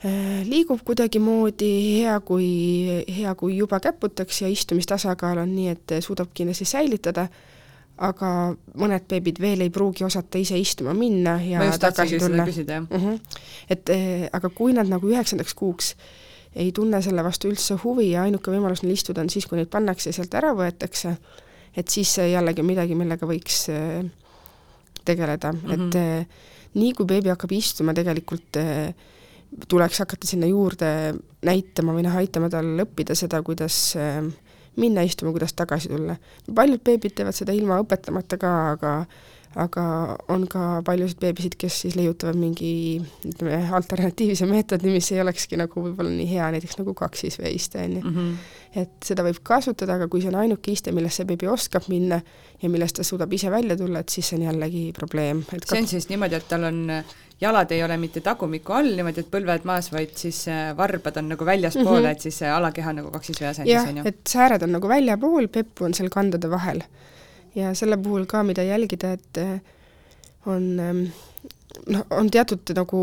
[0.06, 2.48] äh, liigub kuidagimoodi, hea kui,
[3.18, 7.30] hea kui juba käputakse ja istumistasakaal on nii, et suudab kindlasti säilitada
[7.96, 8.30] aga
[8.76, 12.46] mõned beebid veel ei pruugi osata ise istuma minna ja tagasi tulla.
[12.46, 13.20] Mm -hmm.
[13.70, 15.96] et eh, aga kui nad nagu üheksandaks kuuks
[16.56, 19.72] ei tunne selle vastu üldse huvi ja ainuke võimalus neil istuda on siis, kui neid
[19.72, 21.16] pannakse ja sealt ära võetakse,
[21.76, 24.06] et siis see jällegi midagi, millega võiks eh,
[25.06, 25.90] tegeleda mm, -hmm.
[25.90, 28.96] et eh, nii kui beebi hakkab istuma, tegelikult eh,
[29.68, 30.90] tuleks hakata sinna juurde
[31.46, 33.96] näitama või noh, aitama tal õppida seda, kuidas
[34.76, 36.16] minna istuma, kuidas tagasi tulla.
[36.56, 38.96] paljud beebid teevad seda ilma õpetamata ka, aga
[39.56, 39.84] aga
[40.32, 42.72] on ka paljusid beebisid, kes siis leiutavad mingi
[43.28, 48.04] ütleme, alternatiivse meetodi, mis ei olekski nagu võib-olla nii hea, näiteks nagu kaksisveeiste, on ju.
[48.04, 48.34] Mhm.
[48.76, 52.20] et seda võib kasutada, aga kui see on ainuke iste, millest see beebi oskab minna
[52.62, 55.46] ja millest ta suudab ise välja tulla, et siis see on jällegi probleem.
[55.64, 56.82] see on siis niimoodi, et tal on
[57.42, 61.30] jalad ei ole mitte tagumiku all niimoodi, et põlved maas, vaid siis äh, varbad on
[61.34, 62.12] nagu väljaspoole mm, -hmm.
[62.12, 64.08] et siis alakeha nagu kaksisvee asendis, on ju?
[64.12, 66.84] et sääred on nagu väljapool, peppu on seal kandade vahel.
[67.56, 69.60] Ja selle puhul ka, mida jälgida, et äh,
[70.46, 71.04] on ähm,
[71.88, 73.02] noh, on teatud nagu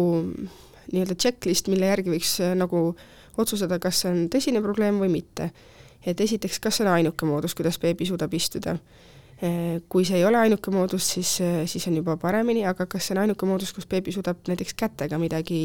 [0.92, 2.90] nii-öelda checklist, mille järgi võiks äh, nagu
[3.36, 5.50] otsustada, kas see on tõsine probleem või mitte.
[6.06, 8.76] et esiteks, kas see on ainuke moodus, kuidas beebi suudab istuda
[9.42, 11.30] Äh, kui see ei ole ainuke moodus, siis,
[11.66, 15.18] siis on juba paremini, aga kas see on ainuke moodus, kus beebi suudab näiteks kätega
[15.18, 15.58] midagi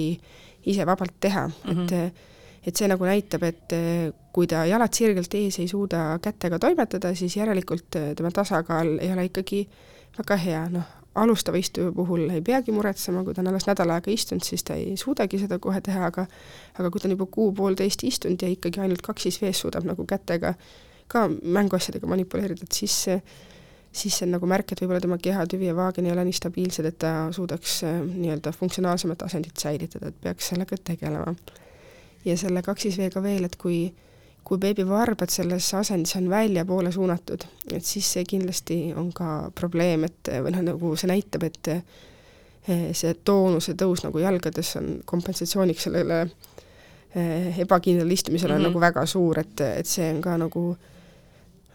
[0.65, 1.83] ise vabalt teha mm, -hmm.
[1.83, 2.23] et
[2.67, 3.75] et see nagu näitab, et
[4.35, 9.29] kui ta jalad sirgelt ees ei suuda kätega toimetada, siis järelikult tema tasakaal ei ole
[9.29, 9.61] ikkagi
[10.17, 14.11] väga hea, noh, alustava istuja puhul ei peagi muretsema, kui ta on alles nädal aega
[14.13, 16.27] istunud, siis ta ei suudagi seda kohe teha, aga
[16.77, 20.53] aga kui ta on juba kuu-poolteist istunud ja ikkagi ainult kaksis vees suudab nagu kätega
[21.07, 23.05] ka mänguasjadega manipuleerida, et siis
[23.97, 26.85] siis see on nagu märk, et võib-olla tema kehatüvi ja vaagen ei ole nii stabiilsed,
[26.89, 31.33] et ta suudaks äh, nii-öelda funktsionaalsemat asendit säilitada, et peaks sellega tegelema.
[32.27, 33.87] Ja selle kaksisveega veel, et kui
[34.47, 37.41] kui beebivarbad selles asendis on väljapoole suunatud,
[37.75, 41.81] et siis see kindlasti on ka probleem, et või noh, nagu see näitab, et äh,
[42.95, 48.69] see toonuse tõus nagu jalgades on kompensatsiooniks sellele äh, ebakindlale istumisele mm -hmm.
[48.69, 50.63] nagu väga suur, et, et see on ka nagu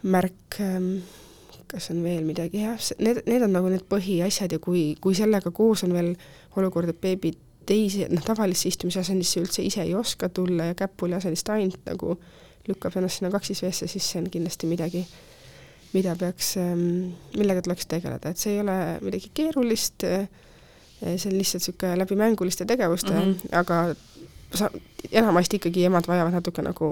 [0.03, 0.95] märk ähm,
[1.67, 5.51] kas on veel midagi, jah, need, need on nagu need põhiasjad ja kui, kui sellega
[5.51, 6.15] koos on veel
[6.55, 7.33] olukord, et beebi
[7.65, 12.17] teisi, noh, tavalisse istumise asendisse üldse ise ei oska tulla ja käpuli asendist ainult nagu
[12.67, 15.03] lükkab ennast sinna kaksisveesse, siis see on kindlasti midagi,
[15.93, 20.27] mida peaks, ähm, millega tuleks tegeleda, et see ei ole midagi keerulist, äh,
[21.03, 23.57] see on lihtsalt niisugune läbi mänguliste tegevuste mm, -hmm.
[23.59, 23.95] aga
[24.57, 24.69] sa,
[25.11, 26.89] enamasti ikkagi emad vajavad natuke nagu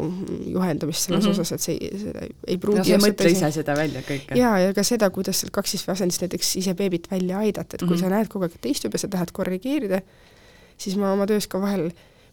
[0.53, 1.39] juhendamist selles mm -hmm.
[1.39, 4.37] osas, et see, see ei pruugi no sa ei mõtle ise seda välja kõike?
[4.37, 7.89] jaa, ja ka seda, kuidas seal kaksisvee asendis näiteks ise beebit välja aidata, et kui
[7.89, 7.99] mm -hmm.
[7.99, 10.01] sa näed kogu aeg, et ta istub ja sa tahad korrigeerida,
[10.81, 11.89] siis ma oma töös ka vahel,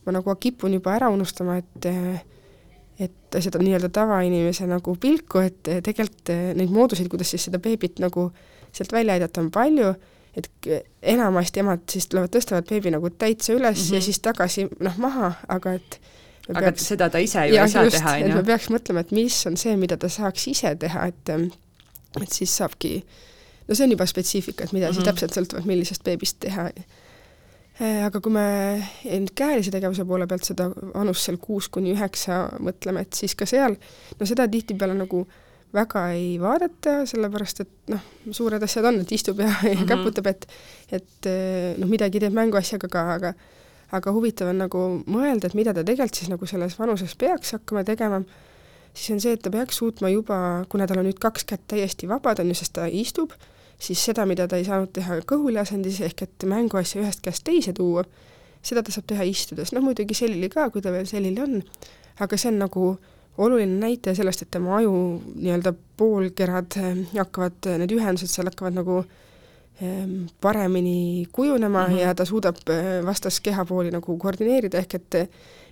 [0.07, 1.89] ma nagu kipun juba ära unustama, et
[2.99, 8.31] et seda nii-öelda tavainimese nagu pilku, et tegelikult neid mooduseid, kuidas siis seda beebit nagu
[8.73, 9.93] sealt välja aidata, on palju
[10.39, 10.69] et
[11.15, 13.95] enamasti emad siis tulevad, tõstavad beebi nagu täitsa üles mm -hmm.
[13.95, 14.05] ja mhm.
[14.05, 16.01] siis tagasi noh, maha, aga et
[16.49, 18.37] aga peaks, seda ta ise ju ei saa teha, on ju.
[18.37, 21.29] me peaks mõtlema, et mis on see, mida ta saaks ise teha, et
[22.23, 23.05] et siis saabki,
[23.69, 24.95] no see on juba spetsiifika, et mida mm -hmm.
[24.95, 25.11] siis mhm.
[25.11, 26.71] täpselt sõltuvalt millisest beebist teha.
[27.79, 28.47] Äh, aga kui me
[29.05, 33.47] nüüd käelise tegevuse poole pealt seda vanust seal kuus kuni üheksa mõtleme, et siis ka
[33.47, 33.77] seal,
[34.19, 35.37] no seda tihtipeale nagu äh,
[35.75, 39.88] väga ei vaadata, sellepärast et noh, suured asjad on, et istub ja, ja mm -hmm.
[39.88, 40.47] käputab, et
[40.93, 41.29] et
[41.79, 43.35] noh, midagi teeb mänguasjaga ka, aga
[43.93, 47.85] aga huvitav on nagu mõelda, et mida ta tegelikult siis nagu selles vanuses peaks hakkama
[47.85, 48.23] tegema,
[48.95, 52.09] siis on see, et ta peaks suutma juba, kuna tal on nüüd kaks kätt täiesti
[52.09, 53.33] vabad, on ju, sest ta istub,
[53.79, 57.73] siis seda, mida ta ei saanud teha kõhuli asendis, ehk et mänguasja ühest käest teise
[57.73, 58.05] tuua,
[58.62, 61.62] seda ta saab teha istudes, noh muidugi selili ka, kui ta veel selili on,
[62.21, 62.88] aga see on nagu
[63.38, 64.93] oluline näitaja sellest, et tema aju
[65.35, 68.97] nii-öelda poolkerad eh, hakkavad, eh, need ühendused seal hakkavad nagu
[69.83, 72.01] ehm, paremini kujunema mm -hmm.
[72.03, 75.14] ja ta suudab eh, vastaskeha pooli nagu koordineerida, ehk et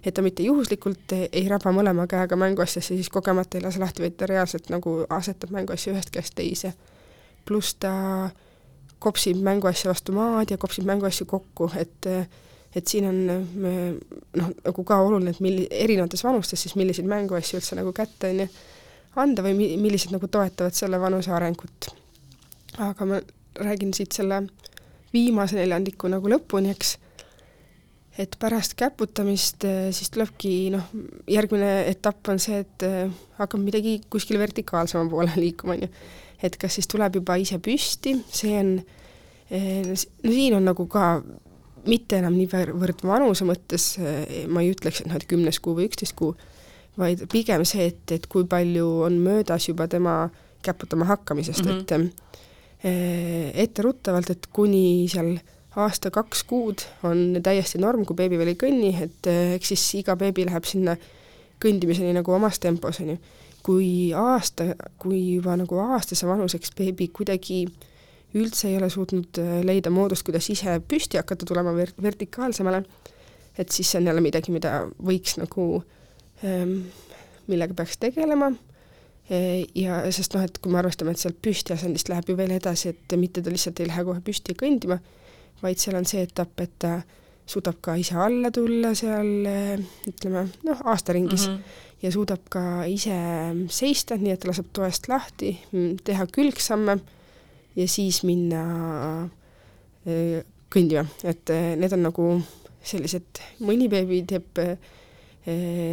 [0.07, 4.14] et ta mitte juhuslikult ei raba mõlema käega mänguasjasse, siis kogemata ei lase lahti, vaid
[4.16, 6.73] ta reaalselt nagu asetab mänguasja ühest käest teise.
[7.46, 7.92] Pluss ta
[9.02, 12.11] kopsib mänguasja vastu maad ja kopsib mänguasju kokku, et
[12.76, 17.78] et siin on noh, nagu ka oluline, et milli-, erinevates vanustes siis milliseid mänguasju üldse
[17.78, 18.48] nagu kätte, on ju,
[19.22, 21.88] anda või mi-, millised nagu toetavad selle vanuse arengut.
[22.85, 23.20] aga ma
[23.56, 24.42] räägin siit selle
[25.12, 26.96] viimase neljandiku nagu lõpuni, eks,
[28.20, 30.92] et pärast käputamist eh, siis tulebki noh,
[31.30, 35.92] järgmine etapp on see, et eh, hakkab midagi kuskil vertikaalsema poole liikuma, on ju.
[36.42, 38.77] Et kas siis tuleb juba ise püsti, see on,
[39.51, 41.22] eh, no siin on nagu ka
[41.87, 43.92] mitte enam niivõrd vanuse mõttes,
[44.51, 46.35] ma ei ütleks, et noh, et kümnes kuu või üksteist kuu,
[46.99, 50.25] vaid pigem see, et, et kui palju on möödas juba tema
[50.66, 51.81] käputama hakkamisest mm, -hmm.
[51.83, 55.37] et eh, etteruttavalt, et kuni seal
[55.77, 60.16] aasta-kaks kuud on täiesti norm, kui beebi veel ei kõnni, et eh, eks siis iga
[60.16, 60.96] beebi läheb sinna
[61.62, 63.18] kõndimiseni nagu omas tempos, on ju.
[63.66, 64.68] Kui aasta,
[65.02, 67.64] kui juba nagu aastase vanuseks beebi kuidagi
[68.37, 72.85] üldse ei ole suutnud eh, leida moodust, kuidas ise püsti hakata tulema ver-, vertikaalsemale,
[73.59, 75.92] et siis see on jälle midagi, mida võiks nagu äh,
[76.44, 76.81] Ehm,
[77.48, 78.50] millega peaks tegelema.
[79.31, 79.38] E,
[79.74, 83.16] ja sest noh, et kui me arvestame, et sealt püstiasendist läheb ju veel edasi, et
[83.18, 84.98] mitte ta lihtsalt ei lähe kohe püsti kõndima,
[85.62, 86.98] vaid seal on see etapp, et ta
[87.46, 89.46] suudab ka ise alla tulla seal
[90.11, 91.85] ütleme noh, aastaringis mm -hmm.
[92.02, 93.16] ja suudab ka ise
[93.68, 95.56] seista, nii et ta laseb toest lahti,
[96.04, 96.98] teha külgsamme
[97.76, 99.28] ja siis minna
[100.06, 100.42] e,
[100.74, 102.28] kõndima, et e, need on nagu
[102.82, 104.62] sellised, mõni beebi teeb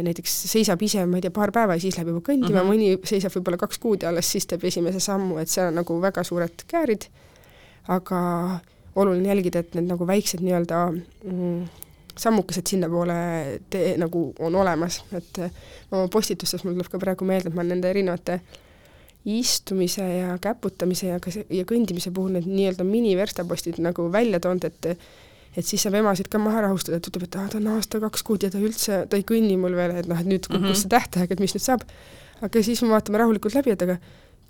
[0.02, 2.70] näiteks seisab ise, ma ei tea, paar päeva ja siis läheb juba kõndima mm, -hmm.
[2.72, 6.00] mõni seisab võib-olla kaks kuud ja alles siis teeb esimese sammu, et seal on nagu
[6.02, 7.06] väga suured käärid,
[7.86, 8.20] aga
[8.96, 11.64] oluline jälgida, et need nagu väiksed nii-öelda mm,
[12.18, 13.14] sammukesed sinnapoole
[13.70, 15.40] tee nagu on olemas, et
[15.90, 18.38] oma postitustes mul tuleb ka praegu meelde, et ma nende erinevate
[19.24, 24.66] istumise ja käputamise ja ka see, ja kõndimise puhul need nii-öelda miniverstapostid nagu välja toonud,
[24.68, 24.98] et
[25.54, 28.42] et siis saab emasid ka maha rahustada, et ütleb, et aa, ta on aasta-kaks kuud
[28.42, 30.80] ja ta üldse, ta ei kõnni mul veel, et noh, et nüüd kukkus mm -hmm.
[30.80, 31.84] see tähtaeg, et mis nüüd saab.
[32.42, 33.96] aga siis me vaatame rahulikult läbi, et aga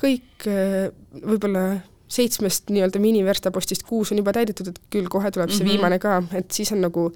[0.01, 1.83] kõik äh, võib-olla
[2.15, 5.73] seitsmest nii-öelda miniverstapostist kuus on juba täidetud, et küll kohe tuleb see mm -hmm.
[5.73, 7.09] viimane ka, et siis on nagu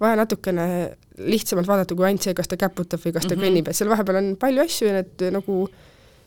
[0.00, 0.66] vaja natukene
[1.18, 3.46] lihtsamalt vaadata kui ainult see, kas ta käputab või kas ta mm -hmm.
[3.46, 5.56] kõnnib, et seal vahepeal on palju asju ja need nagu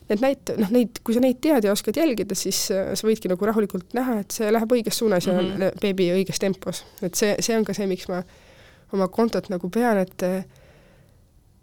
[0.08, 3.30] need näit-, noh neid, kui sa neid tead ja oskad jälgida, siis äh, sa võidki
[3.32, 5.62] nagu rahulikult näha, et see läheb õiges suunas mm -hmm.
[5.62, 6.84] ja on beebi õiges tempos.
[7.02, 8.22] et see, see on ka see, miks ma
[8.92, 10.22] oma kontot nagu pean, et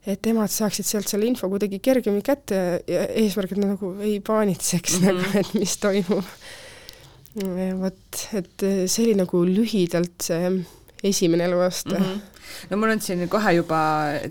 [0.06, 2.60] et emad saaksid sealt selle info kuidagi kergemini kätte
[2.90, 5.22] ja eesmärk, et nad nagu ei paanitseks mm -hmm.
[5.22, 6.24] nagu, et mis toimub.
[7.80, 10.52] vot, et see oli nagu lühidalt see
[11.04, 12.06] esimene eluaasta mm.
[12.06, 12.20] -hmm.
[12.70, 13.80] no mul on siin kohe juba,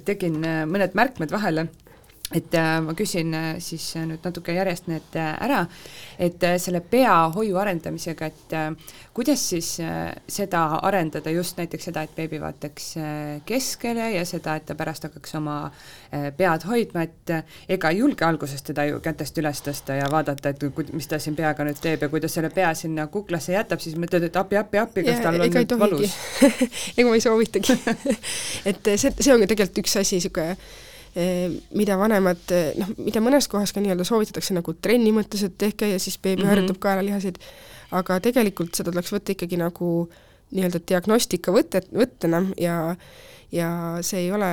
[0.04, 1.68] tegin mõned märkmed vahele
[2.34, 5.64] et äh, ma küsin äh, siis äh, nüüd natuke järjest need ära,
[6.20, 8.52] et selle peahoiu arendamisega, et
[9.16, 9.68] kuidas siis
[10.30, 12.90] seda arendada, just näiteks seda, et beebi vaataks
[13.48, 15.56] keskele ja seda, et ta pärast hakkaks oma
[16.36, 17.32] pead hoidma, et
[17.72, 21.38] ega ei julge alguses teda ju kätest üles tõsta ja vaadata, et mis ta siin
[21.38, 24.60] peaga nüüd teeb ja kui ta selle pea sinna kuklasse jätab, siis mõtled, et appi,
[24.60, 26.14] appi, appi, kas tal on nüüd valus.
[26.96, 27.78] Ega ma ei soovitagi.
[28.70, 30.54] Et see, see on tegelikult üks asi, niisugune
[31.74, 35.88] mida vanemad, eh, noh, mida mõnes kohas ka nii-öelda soovitatakse nagu trenni mõttes, et tehke
[35.90, 36.50] ja siis beebi mm -hmm.
[36.50, 37.38] harjutab kaelalihaseid,
[37.90, 40.08] aga tegelikult seda tuleks võtta ikkagi nagu
[40.54, 42.96] nii-öelda diagnostika võtet, võttena ja,
[43.50, 44.50] ja see ei ole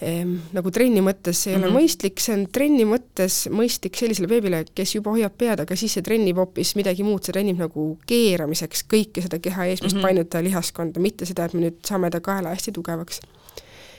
[0.00, 1.68] eh, nagu trenni mõttes see ei mm -hmm.
[1.68, 1.84] ole mhm.
[1.84, 6.02] mõistlik, see on trenni mõttes mõistlik sellisele beebile, kes juba hoiab pead, aga siis see
[6.02, 10.02] trennib hoopis midagi muud, see trennib nagu keeramiseks kõike seda keha eesmist mm -hmm.
[10.02, 13.20] painuta lihaskonda, mitte seda, et me nüüd saame ta kaela hästi tugevaks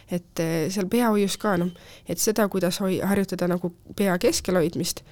[0.10, 1.72] et eh, seal peahoius ka noh,
[2.10, 5.04] et seda, kuidas hoi-, harjutada nagu pea keskel hoidmist,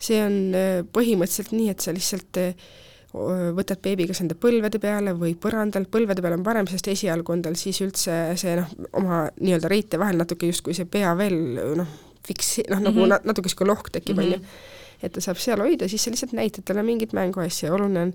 [0.00, 2.70] see on eh, põhimõtteliselt nii, et sa lihtsalt eh,
[3.10, 7.42] võtad beebi kas enda põlvede peale või põrandal, põlvede peal on parem, sest esialgu on
[7.46, 11.38] tal siis üldse see noh, oma nii-öelda reite vahel natuke justkui see pea veel
[11.80, 13.26] noh, fiks-, noh nagu mm -hmm.
[13.26, 14.38] natuke niisugune lohk tekib, on ju.
[14.38, 14.68] Mhm.
[15.02, 18.12] et ta saab seal hoida, siis sa lihtsalt näitad talle mingit mänguasja, oluline on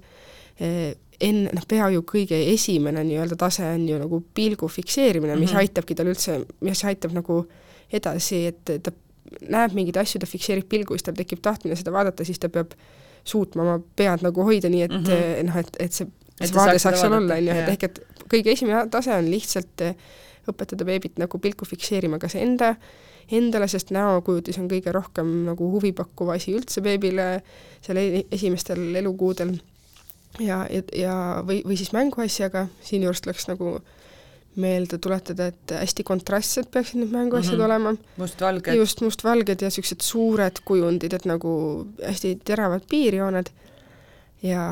[1.21, 5.59] enne, noh, peaaegu kõige esimene nii-öelda tase on ju nagu pilgu fikseerimine, mis mm -hmm.
[5.59, 7.45] aitabki tal üldse, mis aitab nagu
[7.93, 8.91] edasi, et ta
[9.49, 12.75] näeb mingeid asju, ta fikseerib pilgu, siis tal tekib tahtmine seda vaadata, siis ta peab
[13.25, 15.47] suutma oma pead nagu hoida nii, et mm -hmm.
[15.47, 16.07] noh, et, et see,
[16.41, 17.99] see vaade saaks seal olla, on ju, et ehk et
[18.29, 19.95] kõige esimene tase on lihtsalt eh,
[20.49, 22.75] õpetada beebit nagu pilku fikseerima kas enda,
[23.31, 27.41] endale, sest näokujutis on kõige rohkem nagu huvipakkuv asi üldse beebile
[27.81, 29.55] seal e-, esimestel elukuudel
[30.39, 31.17] ja, ja, ja
[31.47, 33.77] või, või siis mänguasjaga, siinjuures tuleks nagu
[34.55, 37.65] meelde tuletada, et hästi kontrastsed peaksid need mänguasjad mm -hmm.
[37.65, 37.95] olema.
[38.17, 38.75] mustvalged.
[38.75, 43.51] just, mustvalged ja niisugused suured kujundid, et nagu hästi teravad piirjooned
[44.43, 44.63] ja,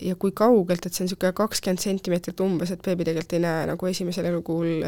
[0.00, 3.66] ja kui kaugelt, et see on niisugune kakskümmend sentimeetrit umbes, et beebi tegelikult ei näe
[3.66, 4.84] nagu esimesel elukuul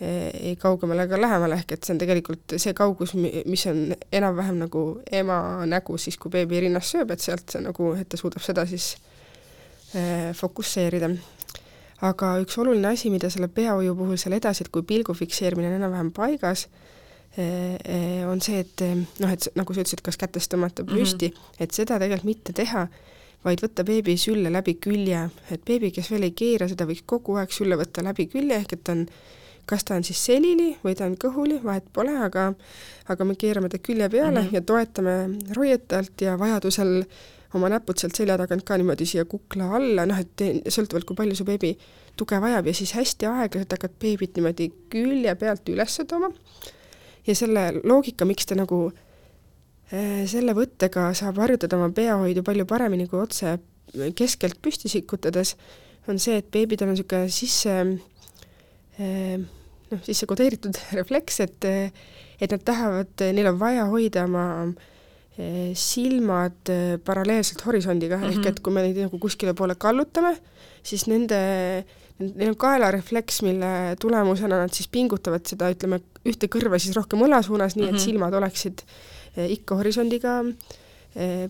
[0.00, 3.14] ei kaugemale ega lähemale, ehk et see on tegelikult see kaugus,
[3.46, 7.94] mis on enam-vähem nagu ema nägu siis, kui beebi rinnas sööb, et sealt see nagu,
[7.98, 9.17] et ta suudab seda siis äh,
[10.34, 11.10] fokusseerida.
[12.04, 15.78] aga üks oluline asi, mida selle peahoiu puhul seal edasi, et kui pilgu fikseerimine on
[15.80, 16.68] enam-vähem paigas
[17.38, 18.84] äh,, on see, et
[19.18, 21.64] noh, et nagu sa ütlesid, kas kätest tõmmata püsti mm, -hmm.
[21.64, 22.86] et seda tegelikult mitte teha,
[23.44, 27.38] vaid võtta beebi sülle läbi külje, et beebi, kes veel ei keera, seda võiks kogu
[27.38, 29.06] aeg sülle võtta läbi külje, ehk et ta on
[29.68, 32.52] kas ta on siis selili või ta on kõhuli, vahet pole, aga
[33.12, 34.54] aga me keerame ta külje peale mm -hmm.
[34.54, 35.14] ja toetame
[35.56, 37.04] roietalt ja vajadusel
[37.56, 41.38] oma näpud sealt selja tagant ka niimoodi siia kukla alla, noh et sõltuvalt, kui palju
[41.38, 41.72] su beebi
[42.18, 46.30] tuge vajab ja siis hästi aeglaselt hakkad beebit niimoodi külje pealt üles tooma.
[47.26, 53.08] ja selle loogika, miks ta nagu äh, selle võttega saab harjutada oma peahoidu palju paremini
[53.08, 53.58] kui otse
[54.16, 55.54] keskelt püsti sikutades,
[56.08, 57.74] on see, et beebidel on niisugune sisse
[59.00, 59.38] äh,
[59.90, 61.68] noh, siis see kodeeritud refleks, et
[62.38, 64.97] et nad tahavad, neil on vaja hoida oma eh,
[65.78, 68.30] silmad eh, paralleelselt horisondiga mm, -hmm.
[68.32, 68.48] ehk mhm.
[68.48, 70.34] et kui me neid nagu kuskile poole kallutame,
[70.82, 71.38] siis nende,
[72.18, 73.70] neil on kaelarefleks, mille
[74.00, 77.96] tulemusena nad siis pingutavad seda, ütleme, ühte kõrva siis rohkem õla suunas, nii et mm
[77.96, 78.04] -hmm.
[78.04, 78.82] silmad oleksid
[79.36, 80.42] eh, ikka horisondiga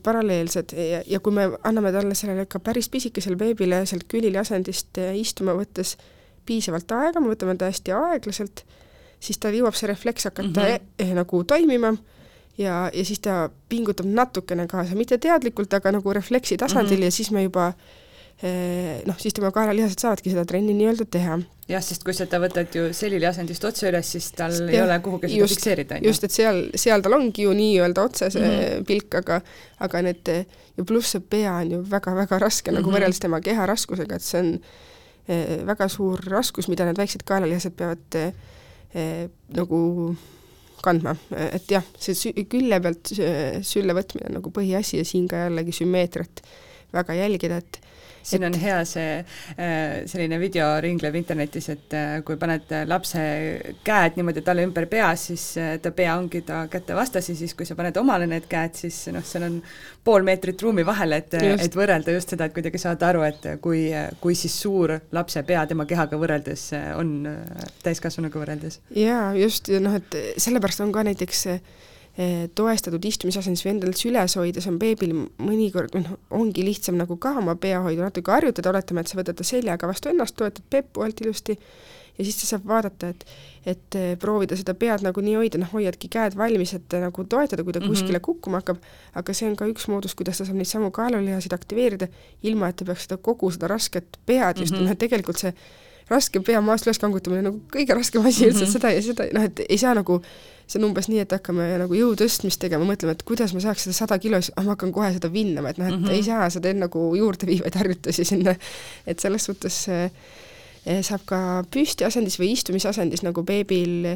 [0.02, 4.98] paralleelsed ja, ja kui me anname talle sellele ka päris pisikesele beebile sealt külili asendist
[5.14, 5.96] istuma võttes
[6.46, 8.62] piisavalt aega, me võtame ta hästi aeglaselt,
[9.20, 10.80] siis tal jõuab see refleks hakata mm -hmm.
[10.98, 11.92] eh, nagu toimima
[12.58, 17.04] ja, ja siis ta pingutab natukene kaasa, mitte teadlikult, aga nagu refleksi tasandil mm -hmm.
[17.04, 17.72] ja siis me juba
[18.42, 21.38] eh, noh, siis tema kaelalihased saavadki seda trenni nii-öelda teha.
[21.68, 24.82] jah, sest kui sa ta võtad ju selili asendist otse üles, siis tal ja, ei
[24.82, 26.08] ole kuhugi seda fikseerida, on ju.
[26.08, 28.84] just, et seal, seal tal ongi ju nii-öelda otse see mm -hmm.
[28.84, 29.40] pilk, aga
[29.78, 30.28] aga need
[30.76, 32.80] ja pluss see pea on ju väga-väga raske mm -hmm.
[32.80, 32.96] nagu mhm.
[32.96, 34.60] võrreldes tema keha raskusega, et see on
[35.28, 39.80] Eh, väga suur raskus, mida need väiksed kaelalihased peavad eh, nagu
[40.84, 43.12] kandma, et jah, see külje pealt
[43.66, 46.42] sülle võtmine on nagu põhiasi ja siin ka jällegi sümmeetriat
[46.94, 47.80] väga jälgida, et
[48.28, 48.48] siin et...
[48.48, 53.22] on hea see äh, selline video ringleb internetis, et äh, kui paned lapse
[53.86, 57.54] käed niimoodi talle ümber pea, siis äh, ta pea ongi ta käte vastas ja siis,
[57.58, 59.58] kui sa paned omale need käed, siis noh, seal on
[60.04, 63.88] pool meetrit ruumi vahel, et, et võrrelda just seda, et kuidagi saada aru, et kui,
[64.22, 67.12] kui siis suur lapse pea tema kehaga võrreldes on
[67.84, 68.80] täiskasvanuga võrreldes.
[68.96, 71.46] jaa, just, noh, et sellepärast on ka näiteks
[72.54, 77.54] toestatud istumisasendis või endal süles hoides on beebil mõnikord, noh, ongi lihtsam nagu ka oma
[77.54, 81.54] peahoidu natuke harjutada, oletame, et sa võtad ta seljaga vastu ennast, toetad peppu alt ilusti
[82.18, 83.24] ja siis ta saab vaadata, et
[83.68, 87.64] et eh, proovida seda pead nagu nii hoida, noh, hoiadki käed valmis, et nagu toetada,
[87.64, 87.88] kui ta mm -hmm.
[87.88, 88.78] kuskile kukkuma hakkab,
[89.14, 92.08] aga see on ka üks moodus, kuidas ta saab neid samu kaelulihasid aktiveerida,
[92.42, 94.82] ilma et ta peaks seda kogu seda rasket pead just mm, -hmm.
[94.82, 95.52] noh, et tegelikult see
[96.10, 98.72] raske pea maast üles kangutamine nagu kõige raskem asi üldse mm, -hmm.
[98.72, 100.22] seda ja seda, noh, et ei saa nagu
[100.68, 103.86] see on umbes nii, et hakkame nagu jõu tõstmist tegema, mõtleme, et kuidas ma saaks
[103.86, 106.18] seda sada kilo, siis ah, ma hakkan kohe seda vinnama, et noh, et mm -hmm.
[106.18, 108.54] ei saa, sa teed nagu juurdeviivaid harjutusi sinna,
[109.06, 110.10] et selles suhtes eh,
[111.04, 111.38] saab ka
[111.72, 114.06] püstiasendis või istumisasendis nagu beebil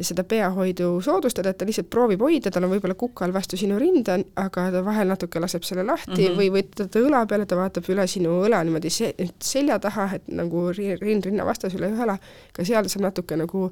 [0.00, 3.78] seda peahoidu soodustada, et ta lihtsalt proovib hoida, tal on võib-olla kukk all vastu sinu
[3.80, 6.38] rinda, aga ta vahel natuke laseb selle lahti mm -hmm.
[6.38, 10.28] või võtad ta õla peale, ta vaatab üle sinu õla niimoodi se selja taha, et
[10.28, 12.18] nagu rind rinna vastas üle ühe õla,
[12.52, 13.70] ka seal saab natuke nagu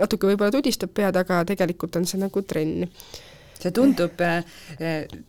[0.00, 2.86] natuke võib-olla tudistab pead, aga tegelikult on see nagu trenn
[3.64, 4.40] see tundub äh,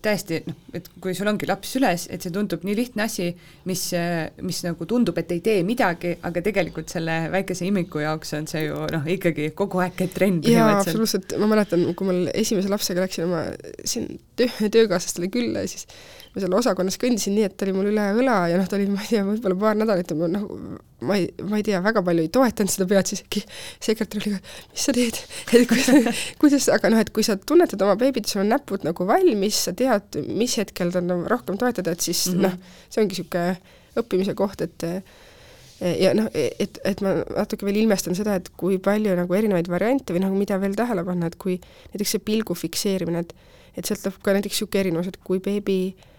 [0.03, 3.29] täiesti noh, et kui sul ongi laps süles, et see tundub nii lihtne asi,
[3.69, 8.35] mis äh,, mis nagu tundub, et ei tee midagi, aga tegelikult selle väikese imiku jaoks
[8.37, 12.17] on see ju noh, ikkagi kogu aeg käib trenn jaa, absoluutselt, ma mäletan, kui ma
[12.33, 13.45] esimese lapsega läksin oma
[13.83, 15.87] siin töö, töökaaslastele külla ja siis
[16.31, 18.85] ma seal osakonnas kõndisin nii, et ta oli mul üle õla ja noh, ta oli,
[18.87, 20.45] ma ei tea, võib-olla paar nädalat ja ma noh,
[21.03, 23.41] ma ei, ma ei tea, väga palju ei toetanud seda pead, siis äkki
[23.83, 25.17] sekretär oli ka, mis sa teed,
[25.57, 29.07] et kuidas, kuidas, aga noh, et kui sa tunnetad oma beebit, sul on näpud nagu
[29.09, 32.47] valmis, sa tead, mis hetkel ta on rohkem toetada, et siis mm -hmm.
[32.47, 34.87] noh, see ongi niisugune õppimise koht, et
[35.99, 40.13] ja noh, et, et ma natuke veel ilmestan seda, et kui palju nagu erinevaid variante
[40.13, 41.59] või nagu mida veel tähele panna, et kui
[41.91, 43.35] näiteks see pilgu fikseerimine, et
[43.71, 46.10] et sealt tuleb ka näiteks niisugune erinevus, et kui beebi äh,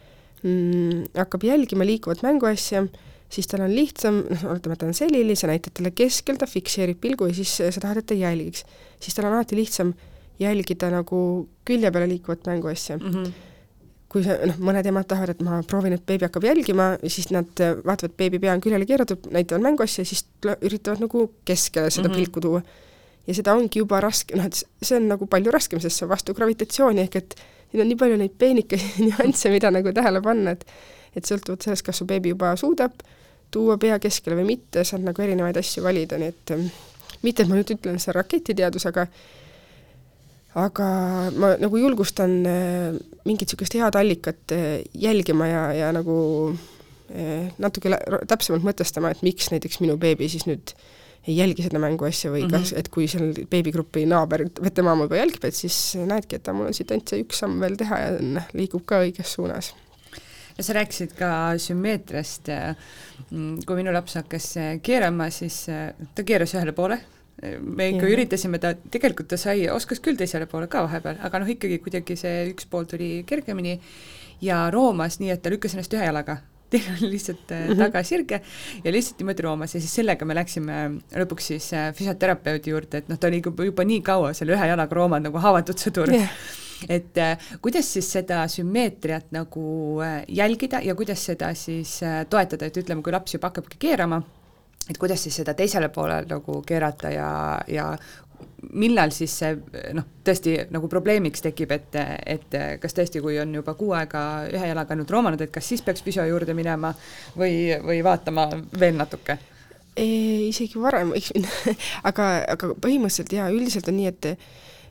[0.42, 2.86] mm, hakkab jälgima liikuvat mänguasja,
[3.32, 6.48] siis tal on lihtsam, noh, oletame, et ta on selili, sa näitad talle keskel, ta
[6.50, 8.64] fikseerib pilgu ja siis sa tahad, et ta jälgiks.
[9.00, 9.94] siis tal on alati lihtsam
[10.40, 13.10] jälgida nagu külje peale liikuvat mänguasja mm.
[13.10, 13.32] -hmm
[14.12, 17.48] kui sa, noh, mõned emad tahavad, et ma proovin, et beebi hakkab jälgima, siis nad
[17.86, 20.26] vaatavad, beebi pea on küljele keeratud, näitavad mänguasja, siis
[20.60, 22.18] üritavad nagu keskele seda mm -hmm.
[22.18, 22.62] pilku tuua.
[23.26, 26.10] ja seda ongi juba raske, noh, et see on nagu palju raskem, sest see on
[26.10, 27.36] vastu gravitatsiooni, ehk et
[27.72, 30.66] siin on nii palju neid peenikesi nüansse, mida nagu tähele panna, et
[31.12, 33.02] et sõltuvalt sellest, kas su beebi juba suudab
[33.52, 36.52] tuua pea keskele või mitte, saad nagu erinevaid asju valida, nii et
[37.22, 39.06] mitte, et ma nüüd ütlen, see on raketiteadus, aga
[40.62, 40.86] aga
[41.40, 46.16] ma nagu julgustan äh, mingit niisugust head allikat äh, jälgima ja, ja nagu
[47.12, 47.92] äh, natuke
[48.28, 50.74] täpsemalt mõtestama, et miks näiteks minu beebi siis nüüd
[51.26, 52.64] ei jälgi seda mänguasja või mm -hmm.
[52.64, 56.90] kas, et kui seal beebigrupi naaber juba jälgib, et siis näedki, et mul on siit
[56.90, 59.72] ainult see üks samm veel teha ja noh, liigub ka õiges suunas
[60.58, 62.48] ja sa rääkisid ka sümmeetriast,
[63.30, 65.66] mm, kui minu laps hakkas keerama, siis
[66.14, 67.00] ta keeras ühele poole
[67.60, 68.12] me ikka ja.
[68.14, 72.16] üritasime ta, tegelikult ta sai, oskas küll teisele poole ka vahepeal, aga noh, ikkagi kuidagi
[72.18, 73.78] see üks pool tuli kergemini
[74.44, 76.38] ja roomas nii, et ta lükkas ennast ühe jalaga
[76.72, 77.84] teine oli lihtsalt mm -hmm.
[77.84, 78.40] tagasirge
[78.84, 80.80] ja lihtsalt niimoodi roomas ja siis sellega me läksime
[81.22, 84.96] lõpuks siis äh, füsioterapeudi juurde, et noh, ta oli juba, nii kaua selle ühe jalaga
[84.96, 86.30] roomanud nagu haavatud sõdur yeah.
[86.88, 89.64] et äh, kuidas siis seda sümmeetriat nagu
[90.02, 94.22] äh, jälgida ja kuidas seda siis äh, toetada, et ütleme, kui laps juba hakkabki keerama,
[94.90, 97.30] et kuidas siis seda teisele poolele nagu keerata ja,
[97.68, 97.92] ja
[98.70, 99.56] millal siis see
[99.96, 101.96] noh, tõesti nagu probleemiks tekib, et,
[102.26, 105.82] et kas tõesti, kui on juba kuu aega ühe jalaga ainult roomanud, et kas siis
[105.82, 106.92] peaks füsio juurde minema
[107.36, 108.48] või, või vaatama
[108.78, 109.38] veel natuke?
[109.92, 111.50] isegi varem võiks minna
[112.08, 114.30] aga, aga põhimõtteliselt jaa, üldiselt on nii, et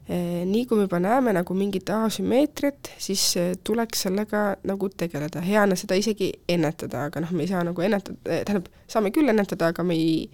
[0.09, 5.43] Eh, nii kui me juba näeme nagu mingit asümmeetriat, siis eh, tuleks sellega nagu tegeleda,
[5.45, 9.13] hea on seda isegi ennetada, aga noh, me ei saa nagu ennetada, eh, tähendab, saame
[9.13, 10.25] küll ennetada, aga me ei,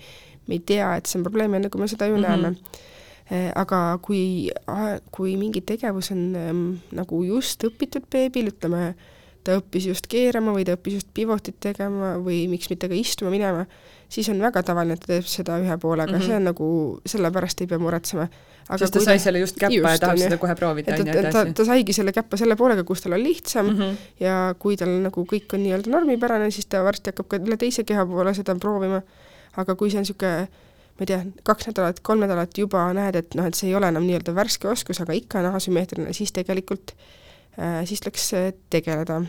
[0.47, 2.47] me ei tea, et see on probleem, enne kui me seda ju mm -hmm.
[2.47, 2.95] näeme.
[3.30, 4.49] Aga kui,
[5.11, 6.65] kui mingi tegevus on ähm,
[6.95, 8.93] nagu just õpitud beebil, ütleme,
[9.43, 13.32] ta õppis just keerama või ta õppis just pivotit tegema või miks mitte ka istuma
[13.32, 13.65] minema,
[14.11, 16.28] siis on väga tavaline, et ta teeb seda ühe poolega mm, -hmm.
[16.28, 16.69] see on nagu,
[17.05, 18.28] sellepärast ei pea muretsema
[18.75, 21.32] sest ta sai selle just käppa just, ja tahab seda kohe proovida, on ju, edasi.
[21.36, 23.97] ta, ta saigi selle käppa selle poolega, kus tal on lihtsam mm -hmm.
[24.19, 27.84] ja kui tal nagu kõik on nii-öelda normipärane, siis ta varsti hakkab ka üle teise
[27.84, 29.01] keha poole seda proovima.
[29.57, 30.47] aga kui see on niisugune
[30.98, 33.89] ma ei tea, kaks nädalat, kolm nädalat juba näed, et noh, et see ei ole
[33.91, 39.22] enam nii-öelda värske oskus, aga ikka on asümmeetriline, siis tegelikult äh,, siis tuleks äh, tegeleda.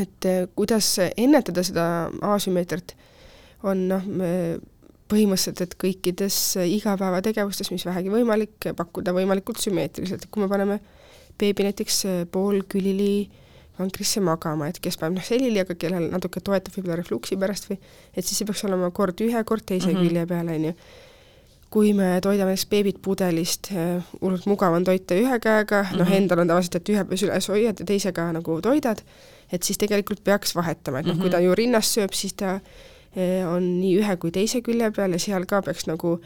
[0.00, 1.84] et äh, kuidas ennetada seda
[2.34, 2.96] asümmeetrit,
[3.68, 4.04] on noh,
[5.08, 10.78] põhimõtteliselt, et kõikides igapäevategevustes, mis vähegi võimalik, pakkuda võimalikult sümmeetriliselt, et kui me paneme
[11.40, 13.28] beebi näiteks poolkülili
[13.78, 17.78] vankrisse magama, et kes paneb noh, selili, aga kellel natuke toetab võib-olla refluksi pärast või
[18.14, 20.08] et siis see peaks olema kord ühe, kord teise mm -hmm.
[20.08, 20.74] külje peal, on ju.
[21.70, 23.70] kui me toidame näiteks beebit pudelist,
[24.20, 25.98] hullult mugav on toita ühe käega mm, -hmm.
[25.98, 29.02] noh, endal on tavaliselt, et ühe peas üles hoiad ja teisega nagu toidad,
[29.52, 32.32] et siis tegelikult peaks vahetama, et noh mm -hmm., kui ta ju rinnas sööb, siis
[32.32, 32.60] ta
[33.16, 36.18] Eh, on nii ühe kui teise külje peal ja seal ka peaks nagu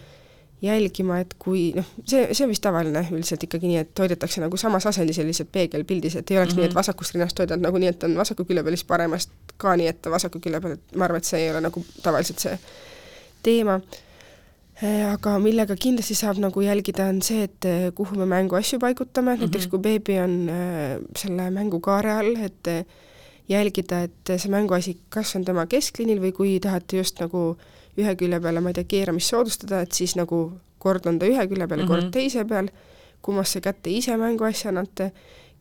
[0.62, 4.58] jälgima, et kui noh, see, see on vist tavaline üldiselt ikkagi nii, et toidetakse nagu
[4.60, 6.60] samas asendis sellised peegelpildis, et ei oleks mm -hmm.
[6.60, 6.78] nii, et mhm.
[6.78, 10.10] vasakust rinnast toidad nagu nii, et on vasaku külje peal, siis paremast ka nii, et
[10.10, 12.58] vasaku külje peal, et ma arvan, et see ei ole nagu tavaliselt see
[13.42, 13.80] teema.
[14.82, 19.30] Eh, aga millega kindlasti saab nagu jälgida, on see, et eh, kuhu me mänguasju paigutame
[19.30, 19.40] mm, -hmm.
[19.40, 22.84] näiteks kui beebi on äh, selle mängukaare all, et äh,
[23.48, 27.56] jälgida, et see mänguasi kas on tema keskliinil või kui tahate just nagu
[28.00, 30.44] ühe külje peale, ma ei tea, keeramist soodustada, et siis nagu
[30.82, 31.92] kord on ta ühe külje peal ja mm -hmm.
[31.92, 32.12] kord mhm.
[32.12, 32.68] teise peal,
[33.22, 35.12] kummasse kätte ise mänguasja annate,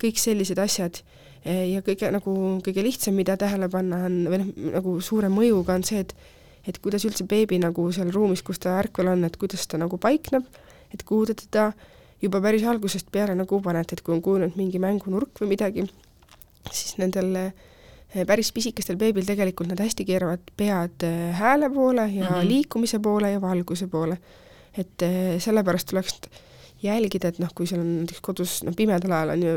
[0.01, 1.03] kõik sellised asjad.
[1.45, 5.83] ja kõige nagu, kõige lihtsam, mida tähele panna on, või noh, nagu suure mõjuga on
[5.83, 6.15] see, et
[6.67, 9.97] et kuidas üldse beebi nagu seal ruumis, kus ta ärkvel on, et kuidas ta nagu
[9.97, 10.43] paikneb,
[10.93, 11.73] et kuhu te teda
[12.21, 15.89] juba päris algusest peale nagu panete, et kui on kujunenud mingi mängunurk või midagi,
[16.71, 17.70] siis nendel äh, Eh,
[18.27, 22.47] päris pisikestel beebil tegelikult nad hästi keeravad pead eh, hääle poole ja mm -hmm.
[22.47, 24.17] liikumise poole ja valguse poole.
[24.77, 26.19] et eh, sellepärast tuleks
[26.83, 29.55] jälgida, et noh, kui seal on näiteks kodus, noh pimedal ajal on ju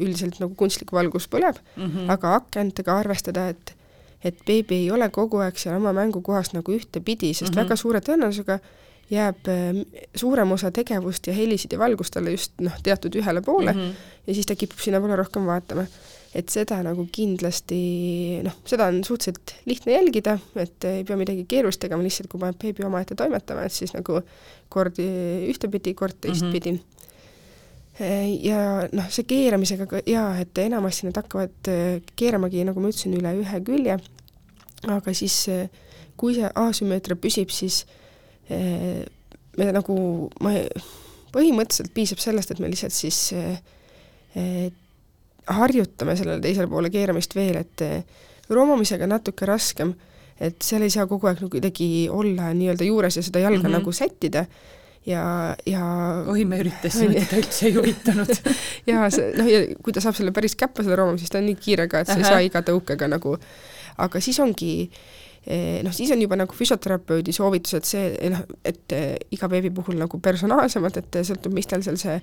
[0.00, 2.12] üldiselt nagu kunstlik valgus põleb mm, -hmm.
[2.12, 3.74] aga akentega arvestada, et
[4.24, 7.62] et beebi ei ole kogu aeg seal oma mängukohas nagu ühtepidi, sest mm -hmm.
[7.62, 8.58] väga suure tõenäosusega
[9.10, 9.36] jääb
[10.14, 13.94] suurem osa tegevust ja helisid ja valgust talle just noh, teatud ühele poole mm -hmm.
[14.26, 15.84] ja siis ta kipub sinnapoole rohkem vaatama
[16.36, 17.80] et seda nagu kindlasti
[18.46, 22.58] noh, seda on suhteliselt lihtne jälgida, et ei pea midagi keerulist tegema, lihtsalt kui paneb
[22.60, 24.20] beebi omaette toimetama, et siis nagu
[24.70, 26.80] kord ühtepidi, kord teistpidi mm.
[27.98, 28.28] -hmm.
[28.46, 28.60] ja
[28.92, 31.72] noh, see keeramisega ka jaa, et enamasti nad hakkavad
[32.16, 33.98] keeramagi, nagu ma ütlesin, üle ühe külje,
[34.86, 35.42] aga siis
[36.16, 37.86] kui see asümmeetria püsib, siis
[38.50, 39.96] me nagu,
[40.40, 40.54] ma
[41.34, 43.32] põhimõtteliselt piisab sellest, et me lihtsalt siis
[45.56, 49.94] harjutame sellele teisele poole keeramist veel, et eh, romamisega natuke raskem,
[50.40, 53.66] et seal ei saa kogu aeg nagu kuidagi olla nii-öelda juures ja seda jalga mm
[53.66, 53.78] -hmm.
[53.78, 54.46] nagu sättida
[55.06, 55.84] ja, ja
[56.28, 58.34] oi, me üritasime, teda üldse ei huvitanud.
[58.90, 61.46] Ja see, noh, ja kui ta saab selle päris käppa, selle roomama, siis ta on
[61.46, 63.36] nii kiire ka, et sa ei saa iga tõukega nagu,
[64.00, 64.90] aga siis ongi
[65.46, 68.92] noh, siis on juba nagu füsioterapeudi soovitused see, noh, et
[69.32, 72.18] iga beebi puhul nagu personaalsemalt, et sõltub, mis tal seal see,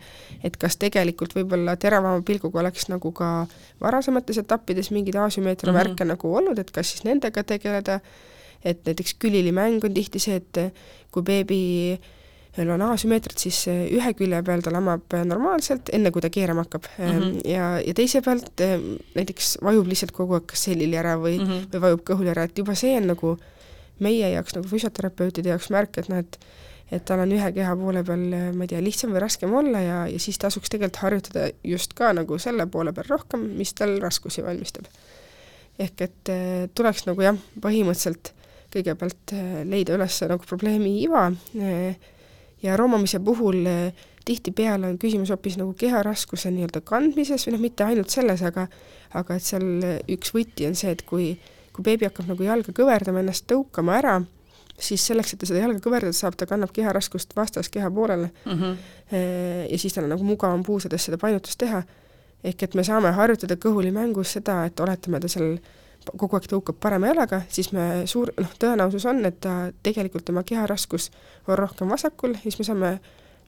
[0.45, 3.31] et kas tegelikult võib-olla teravama pilguga oleks nagu ka
[3.81, 5.95] varasemates etappides mingeid asümmeetria mm -hmm.
[5.95, 7.99] märke nagu olnud, et kas siis nendega tegeleda,
[8.63, 10.73] et näiteks külilimäng on tihti see, et
[11.11, 11.99] kui beebi
[12.57, 16.87] meil on asümmeetrit, siis ühe külje peal ta lamab normaalselt, enne kui ta keerama hakkab
[16.97, 17.11] mm.
[17.11, 17.41] -hmm.
[17.49, 18.63] ja, ja teise pealt
[19.15, 21.67] näiteks vajub lihtsalt kogu aeg kas sellili ära või mm, -hmm.
[21.73, 23.37] või vajub kõhuli ära, et juba see on nagu
[23.99, 26.39] meie jaoks nagu füsioterapeutide jaoks märk, et noh, et
[26.91, 28.21] et tal on ühe keha poole peal,
[28.55, 32.13] ma ei tea, lihtsam või raskem olla ja, ja siis tasuks tegelikult harjutada just ka
[32.15, 34.87] nagu selle poole peal rohkem, mis tal raskusi valmistab.
[35.79, 36.31] ehk et
[36.73, 38.31] tuleks nagu jah, põhimõtteliselt
[38.73, 39.33] kõigepealt
[39.67, 41.27] leida üles nagu probleemi iva
[41.59, 41.97] eh,,
[42.63, 47.85] ja roomamise puhul eh, tihtipeale on küsimus hoopis nagu keharaskuse nii-öelda kandmises või noh, mitte
[47.85, 48.67] ainult selles, aga
[49.15, 51.29] aga et seal eh, üks võti on see, et kui,
[51.75, 54.17] kui beebi hakkab nagu jalga kõverdama, ennast tõukama ära,
[54.79, 58.51] siis selleks, et ta seda jalga kõverdada saab, ta kannab keharaskust vastas keha poolele mm.
[58.51, 58.75] -hmm.
[59.71, 61.83] ja siis tal on nagu mugavam puusades seda painutust teha.
[62.43, 65.57] ehk et me saame harjutada kõhulimängus seda, et oletame, ta seal
[66.17, 70.43] kogu aeg tõukab parema jalaga, siis me suur, noh, tõenäosus on, et ta tegelikult, tema
[70.47, 71.09] keharaskus
[71.47, 72.91] on rohkem vasakul, siis me saame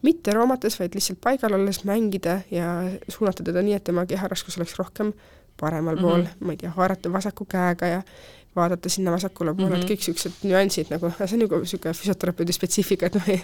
[0.02, 2.72] mitte roomates, vaid lihtsalt paigal olles mängida ja
[3.08, 5.14] suunata teda nii, et tema keharaskus oleks rohkem
[5.60, 6.08] paremal mm -hmm.
[6.08, 8.02] pool, ma ei tea, haarata vasaku käega ja
[8.56, 9.84] vaadata sinna vasakule poole mm, -hmm.
[9.84, 13.42] et kõik niisugused nüansid nagu, see on nagu niisugune füsioterapeudi spetsiifika, et ma ei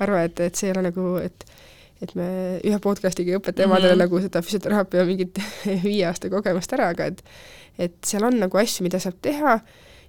[0.00, 1.44] arva, et, et see ei ole nagu, et
[2.04, 2.26] et me
[2.66, 4.04] ühe podcast'iga ei õpeta emadele mm -hmm.
[4.04, 5.38] nagu seda füsioteraapia mingit
[5.86, 7.22] viie aasta kogemust ära, aga et
[7.78, 9.58] et seal on nagu asju, mida saab teha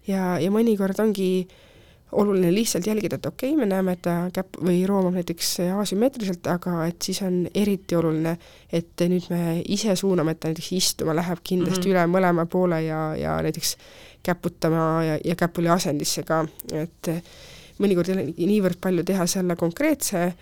[0.07, 1.47] ja, ja mõnikord ongi
[2.11, 6.47] oluline lihtsalt jälgida, et okei okay,, me näeme, et ta käpp või roomab näiteks asümmeetriliselt,
[6.47, 8.37] aga et siis on eriti oluline,
[8.71, 11.97] et nüüd me ise suuname, et ta näiteks istuma läheb kindlasti mm -hmm.
[11.97, 13.77] üle mõlema poole ja, ja näiteks
[14.23, 17.11] käputama ja, ja käpuli asendisse ka, et
[17.79, 20.33] mõnikord ei ole niivõrd palju teha selle konkreetse äh,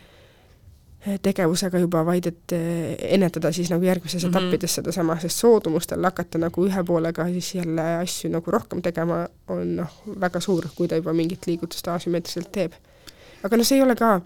[1.22, 4.38] tegevusega juba, vaid et eh, ennetada siis nagu järgmises mm -hmm.
[4.38, 9.76] etappides sedasama, sest soodumustel hakata nagu ühe poolega siis jälle asju nagu rohkem tegema, on
[9.76, 12.74] noh, väga suur, kui ta juba mingit liigutust asümmeetriliselt teeb.
[13.44, 14.22] aga noh, see ei ole ka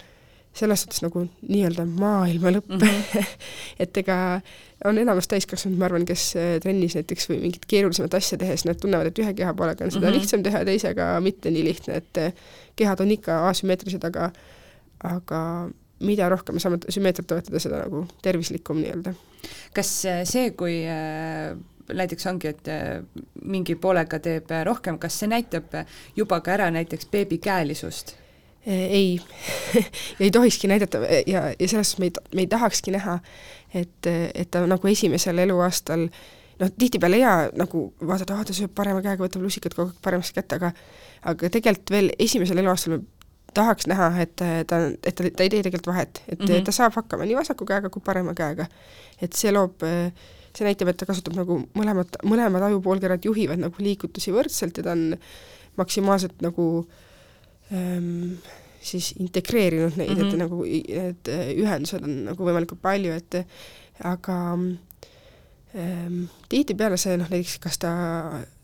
[0.53, 3.25] selles suhtes nagu nii-öelda maailma lõpp mm, -hmm.
[3.83, 4.41] et ega
[4.85, 8.79] on enamus täiskasvanud, ma arvan, kes eh, trennis näiteks või mingit keerulisemat asja tehes, nad
[8.81, 10.19] tunnevad, et ühe keha poolega on seda mm -hmm.
[10.19, 12.33] lihtsam teha teisega mitte nii lihtne, et eh,
[12.75, 14.31] kehad on ikka asümmeetrilised, aga
[15.03, 15.69] aga
[15.99, 19.13] mida rohkem me saame sümmeetriat toetada, seda nagu tervislikum nii-öelda.
[19.75, 21.57] kas äh, see, kui äh,
[21.93, 23.03] näiteks ongi, et äh,
[23.43, 25.75] mingi poolega teeb rohkem, kas see näitab
[26.15, 28.15] juba ka ära näiteks beebi käelisust?
[28.65, 29.19] ei
[30.19, 33.19] ei tohikski näidata ja, ja selles suhtes me ei, me ei tahakski näha,
[33.73, 36.09] et, et ta nagu esimesel eluaastal
[36.59, 40.35] noh, tihtipeale hea nagu vaadata, aa ta sööb parema käega, võtab lusikad kogu aeg paremasse
[40.35, 40.73] kätte, aga
[41.31, 43.01] aga tegelikult veel esimesel eluaastal me
[43.53, 44.79] tahaks näha, et ta, et ta,
[45.23, 46.65] ta ei tee tegelikult vahet, et mm -hmm.
[46.65, 48.65] ta saab hakkama nii vasaku käega kui parema käega.
[49.21, 49.83] et see loob,
[50.55, 54.91] see näitab, et ta kasutab nagu mõlemat, mõlemad ajupoolkerad juhivad nagu liigutusi võrdselt ja ta
[54.91, 55.17] on
[55.75, 56.87] maksimaalselt nagu
[57.73, 58.39] ähm,
[58.81, 60.27] siis integreerinud neid mm, -hmm.
[60.27, 60.39] et mhm.
[60.39, 61.33] nagu need
[61.63, 63.45] ühendused on nagu võimalikult palju, et
[64.03, 64.77] aga Ehm,
[66.49, 67.89] tihtipeale see noh, näiteks kas ta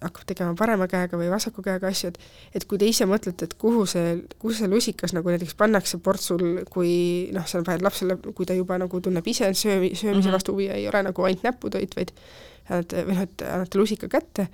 [0.02, 3.54] hakkab tegema parema käega või vasaku käega asju, et et kui te ise mõtlete, et
[3.62, 8.50] kuhu see, kuhu see lusikas nagu näiteks pannakse portsul, kui noh, sa paned lapsele, kui
[8.50, 10.34] ta juba nagu tunneb ise söömi, söömise mm -hmm.
[10.34, 12.12] vastu huvi ja ei ole nagu ainult näputoit, vaid
[12.70, 14.48] annate, või noh, et annate lusika kätte,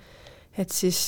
[0.58, 0.98] et siis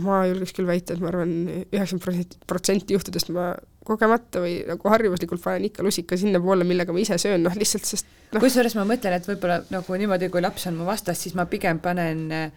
[0.00, 1.32] ma julgeks küll väita, et ma arvan,
[1.68, 3.50] üheksakümmend protsenti juhtudest ma
[3.86, 8.08] kogemata või nagu harjumuslikult panen ikka lusika sinnapoole, millega ma ise söön, noh lihtsalt sest
[8.32, 8.40] noh.
[8.42, 11.78] kusjuures ma mõtlen, et võib-olla nagu niimoodi, kui laps on mu vastas, siis ma pigem
[11.84, 12.48] panen äh,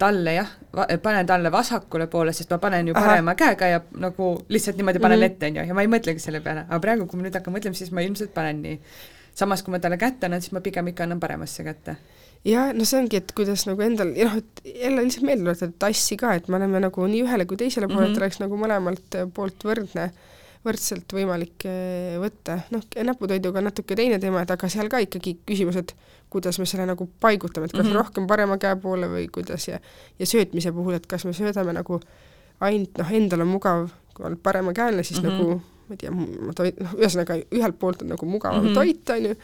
[0.00, 0.54] talle jah,
[1.02, 3.40] panen talle vasakule poole, sest ma panen ju parema Aha.
[3.42, 5.34] käega ja nagu lihtsalt niimoodi panen mm -hmm.
[5.34, 7.54] ette, on ju, ja ma ei mõtlegi selle peale, aga praegu, kui ma nüüd hakkan
[7.54, 8.80] mõtlema, siis ma ilmselt panen nii.
[9.34, 11.96] samas, kui ma talle kätte annan, siis ma pigem ikka annan paremasse kätte
[12.44, 15.72] jah, no see ongi, et kuidas nagu endal, ja noh, et jälle lihtsalt meelde tuletada
[15.86, 18.16] tassi ka, et me oleme nagu nii ühele kui teisele poole mm, -hmm.
[18.16, 20.10] et oleks nagu mõlemalt poolt võrdne
[20.64, 25.78] võrdselt võimalik eh, võtta, noh, näputoiduga natuke teine teema, et aga seal ka ikkagi küsimus,
[25.80, 25.94] et
[26.32, 27.96] kuidas me selle nagu paigutame, et kas mm -hmm.
[27.96, 29.80] rohkem parema käe poole või kuidas ja
[30.18, 32.00] ja söötmise puhul, et kas me söödame nagu
[32.60, 35.32] ainult noh, endal on mugav, kui oled paremakäelne, siis mm -hmm.
[35.32, 36.10] nagu ma ei tea,
[36.46, 38.74] ma toit, noh, ühesõnaga ühelt poolt on nagu mugavam mm -hmm.
[38.74, 39.34] toit, on ju,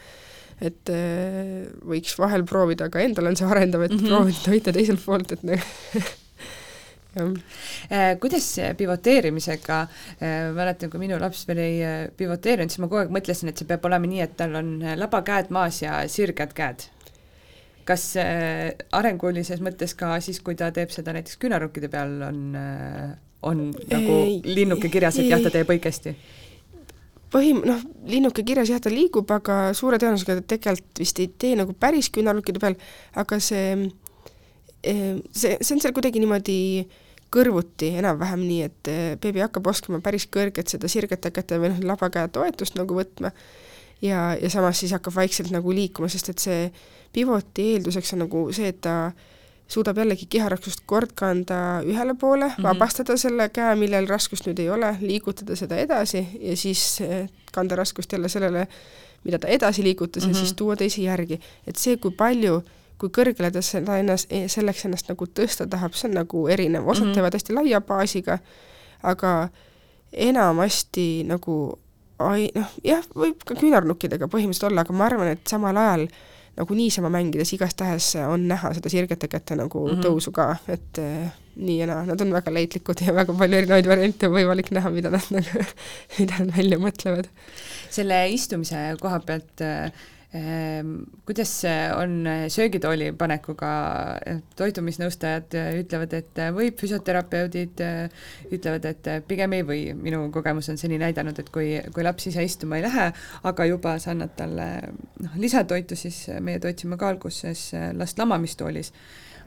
[0.61, 4.13] et äh, võiks vahel proovida, aga endal on see arendav, et mm -hmm.
[4.13, 5.61] proovida toita teiselt poolt, et nagu
[7.17, 8.45] Äh, kuidas
[8.77, 9.77] pivoteerimisega,
[10.21, 11.79] äh, mäletan, kui minu laps veel ei
[12.17, 15.49] pivoteerinud, siis ma kogu aeg mõtlesin, et see peab olema nii, et tal on labakäed
[15.49, 16.85] maas ja sirged käed.
[17.87, 18.13] kas
[18.91, 22.55] arengulises mõttes ka siis, kui ta teeb seda näiteks küünarnukkide peal, on
[23.41, 26.13] on nagu ei, linnuke kirjas, et jah, ta teeb õigesti?
[27.33, 31.55] Põhim-, noh, linnuke kirjas jah, ta liigub, aga suure tõenäosusega ta tegelikult vist ei tee
[31.59, 32.77] nagu päris küünarnukkide peal,
[33.19, 33.75] aga see,
[34.83, 36.57] see, see on seal kuidagi niimoodi
[37.33, 38.91] kõrvuti enam-vähem nii, et
[39.23, 43.33] beebi hakkab oskama päris kõrget seda sirgetakete või noh, labakäe toetust nagu võtma.
[43.97, 46.67] Ja, ja samas siis hakkab vaikselt nagu liikuma, sest et see
[47.15, 49.09] pivoti eelduseks on nagu see, et ta
[49.67, 52.63] suudab jällegi keharaskust kord kanda ühele poole mm, -hmm.
[52.63, 57.75] vabastada selle käe, millel raskust nüüd ei ole, liigutada seda edasi ja siis eh, kanda
[57.75, 58.67] raskust jälle sellele,
[59.23, 60.33] mida ta edasi liigutas mm -hmm.
[60.33, 60.55] ja siis mhm.
[60.55, 61.39] tuua teisi järgi.
[61.67, 62.63] et see, kui palju,
[62.97, 66.87] kui kõrgele ta seda ennast, eh, selleks ennast nagu tõsta tahab, see on nagu erinev,
[66.87, 67.13] osad mm -hmm.
[67.13, 68.39] teevad hästi laia baasiga,
[69.03, 69.49] aga
[70.13, 71.79] enamasti nagu
[72.19, 76.07] ai-, noh jah, võib ka küünarnukkidega põhimõtteliselt olla, aga ma arvan, et samal ajal
[76.57, 80.05] nagu niisama mängides igastahes on näha seda sirgete kätte nagu mm -hmm.
[80.05, 83.89] tõusu ka, et eh, nii ja naa, nad on väga leidlikud ja väga palju erinevaid
[83.89, 85.65] variante on võimalik näha, mida nad nagu,
[86.19, 87.29] mida nad välja mõtlevad.
[87.89, 89.91] selle istumise koha pealt äh,
[91.25, 91.51] kuidas
[91.95, 93.69] on söögitooli panekuga,
[94.59, 97.83] toitumisnõustajad ütlevad, et võib, füsioterapeudid
[98.51, 102.43] ütlevad, et pigem ei või, minu kogemus on seni näidanud, et kui, kui laps ise
[102.43, 103.07] istuma ei lähe,
[103.47, 104.67] aga juba sa annad talle
[105.23, 108.91] noh, lisatoitu, siis meie toitsime ka alguses last lamamistoolis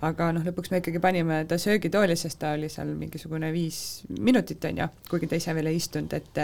[0.06, 4.64] aga noh, lõpuks me ikkagi panime ta söögitooli, sest ta oli seal mingisugune viis minutit,
[4.70, 6.40] on ju, kuigi ta ise veel ei istunud, et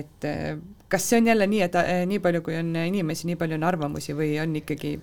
[0.00, 0.28] et
[0.90, 3.66] kas see on jälle nii, et eh, nii palju, kui on inimesi, nii palju on
[3.70, 4.96] arvamusi või on ikkagi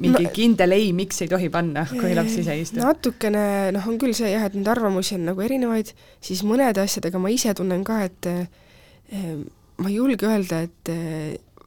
[0.00, 2.80] mingi no, kindel ei, miks ei tohi panna, kui laps ise ei istu?
[2.80, 3.44] natukene
[3.74, 7.32] noh, on küll see jah, et neid arvamusi on nagu erinevaid, siis mõnede asjadega ma
[7.32, 9.32] ise tunnen ka, et eh,
[9.80, 10.94] ma ei julge öelda, et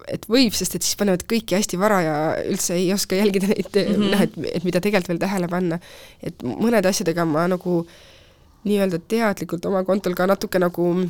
[0.07, 2.15] et võib, sest et siis panevad kõiki hästi vara ja
[2.49, 4.11] üldse ei oska jälgida neid mm, -hmm.
[4.13, 5.79] noh, et, et mida tegelikult veel tähele panna.
[6.23, 7.83] et mõnede asjadega ma nagu
[8.63, 11.09] nii-öelda teadlikult oma kontol ka natuke nagu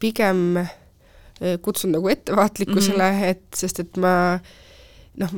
[0.00, 3.30] pigem eh, kutsun nagu ettevaatlikkusele mm, -hmm.
[3.30, 4.38] et sest et ma
[5.20, 5.32] noh,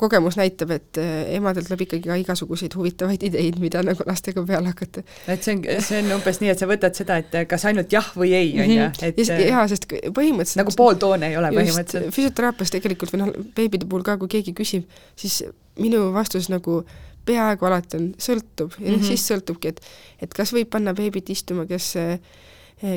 [0.00, 4.72] kogemus näitab, et eh, emadel tuleb ikkagi ka igasuguseid huvitavaid ideid, mida nagu lastega peale
[4.72, 5.04] hakata.
[5.28, 8.08] et see on, see on umbes nii, et sa võtad seda, et kas ainult jah
[8.16, 9.10] või ei, on ju, mhm.
[9.10, 12.14] et jaa, sest põhimõtteliselt nagu pooltoone ei ole põhimõtteliselt.
[12.14, 14.88] füsioteraapias tegelikult või noh, beebide puhul ka, kui keegi küsib,
[15.18, 15.42] siis
[15.78, 16.82] minu vastus nagu
[17.28, 19.06] peaaegu alati on sõltub ja mm -hmm.
[19.10, 19.80] siis sõltubki, et
[20.22, 21.94] et kas võib panna beebit istuma, kes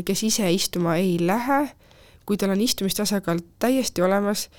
[0.06, 1.62] kes ise istuma ei lähe,
[2.26, 4.50] kui tal on istumistasakaal täiesti olemas,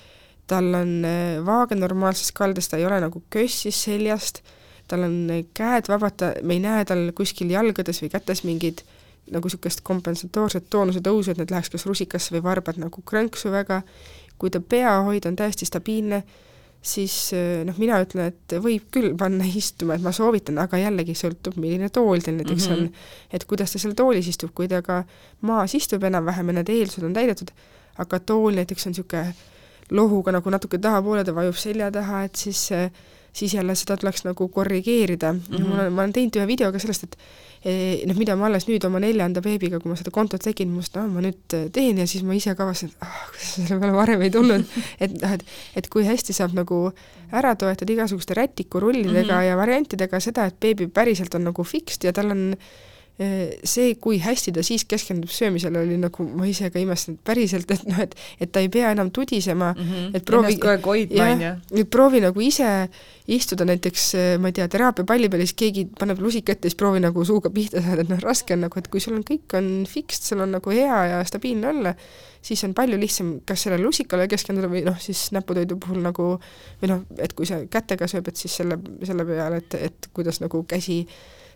[0.47, 4.41] tal on äh, vaage normaalses kaldes, ta ei ole nagu kössis seljast,
[4.91, 8.83] tal on äh, käed vabad, ta, me ei näe tal kuskil jalgades või kätes mingeid
[9.31, 13.81] nagu niisugust kompensatoorset toonuse tõusu, et need läheks kas rusikasse või varbad nagu krõnksu väga,
[14.37, 16.23] kui ta peahoid on täiesti stabiilne,
[16.83, 21.15] siis äh, noh, mina ütlen, et võib küll panna istuma, et ma soovitan, aga jällegi
[21.15, 22.83] sõltub, milline tool teil näiteks mm -hmm.
[22.83, 23.31] on.
[23.31, 25.05] et kuidas ta seal toolis istub, kui ta ka
[25.41, 27.55] maas istub enam-vähem ja need eeldused on täidetud,
[27.97, 29.33] aga tool näiteks on niisugune
[29.91, 32.69] lohuga nagu natuke tahapoole, ta vajub selja taha, et siis
[33.33, 35.39] siis jälle seda tuleks nagu korrigeerida mm.
[35.39, 35.63] -hmm.
[35.67, 37.17] mul on, ma olen teinud ühe video ka sellest, et
[37.65, 40.81] eh, noh, mida ma alles nüüd oma neljanda beebiga, kui ma seda kontot tegin, ma
[40.81, 43.49] mõtlesin, et ah, ma nüüd teen ja siis ma ise ka avastasin, et ah, kuidas
[43.55, 44.65] selle peale varem ei tulnud
[45.03, 45.45] et noh, et
[45.81, 46.79] et kui hästi saab nagu
[47.31, 49.49] ära toetada igasuguste rätikurullidega mm -hmm.
[49.49, 54.17] ja variantidega seda, et beebi päriselt on nagu fixed ja tal on äh, see, kui
[54.17, 57.99] hästi ta siis keskendub söömisele, oli nagu, ma ise ka imestasin, et päriselt, et noh,
[58.01, 60.15] et et ta ei pea enam tudisema mm, -hmm.
[60.17, 61.81] et proovi kogu aeg hoidma, on ju.
[61.81, 62.89] et proovi nagu ise
[63.27, 64.07] istuda näiteks,
[64.39, 67.25] ma ei tea, teraapiapalli peal ja siis keegi paneb lusika ette ja siis proovi nagu
[67.25, 70.23] suuga pihta saada, et noh, raske on nagu, et kui sul on, kõik on fixed,
[70.23, 71.93] sul on nagu hea ja stabiilne olla,
[72.41, 76.39] siis on palju lihtsam kas sellele lusikale keskenduda või noh, siis näputoidu puhul nagu
[76.81, 80.41] või noh, et kui sa kätega sööb, et siis selle, selle peale, et, et kuidas
[80.41, 81.03] nagu käsi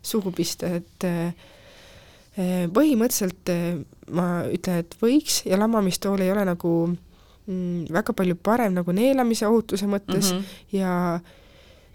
[0.08, 3.82] suhu pista, et eh, põhimõtteliselt eh,
[4.16, 9.48] ma ütlen, et võiks ja lamamistool ei ole nagu mm, väga palju parem nagu neelamise
[9.50, 10.66] ohutuse mõttes mm -hmm.
[10.78, 10.94] ja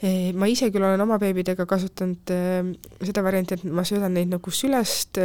[0.03, 2.35] eh, ma ise küll olen oma beebidega kasutanud
[3.01, 5.19] seda varianti, et ma söödan neid nagu sülest,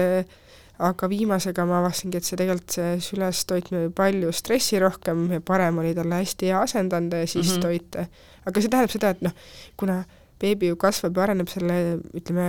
[0.77, 5.79] aga viimasega ma avastasingi, et see tegelikult, see sülest toitmine oli palju stressirohkem ja parem
[5.81, 7.61] oli talle hästi hea asendada ja siis mm -hmm.
[7.61, 8.05] toita.
[8.45, 9.33] aga see tähendab seda, et noh,
[9.77, 10.03] kuna
[10.41, 11.77] beebi ju kasvab ja areneb selle,
[12.17, 12.47] ütleme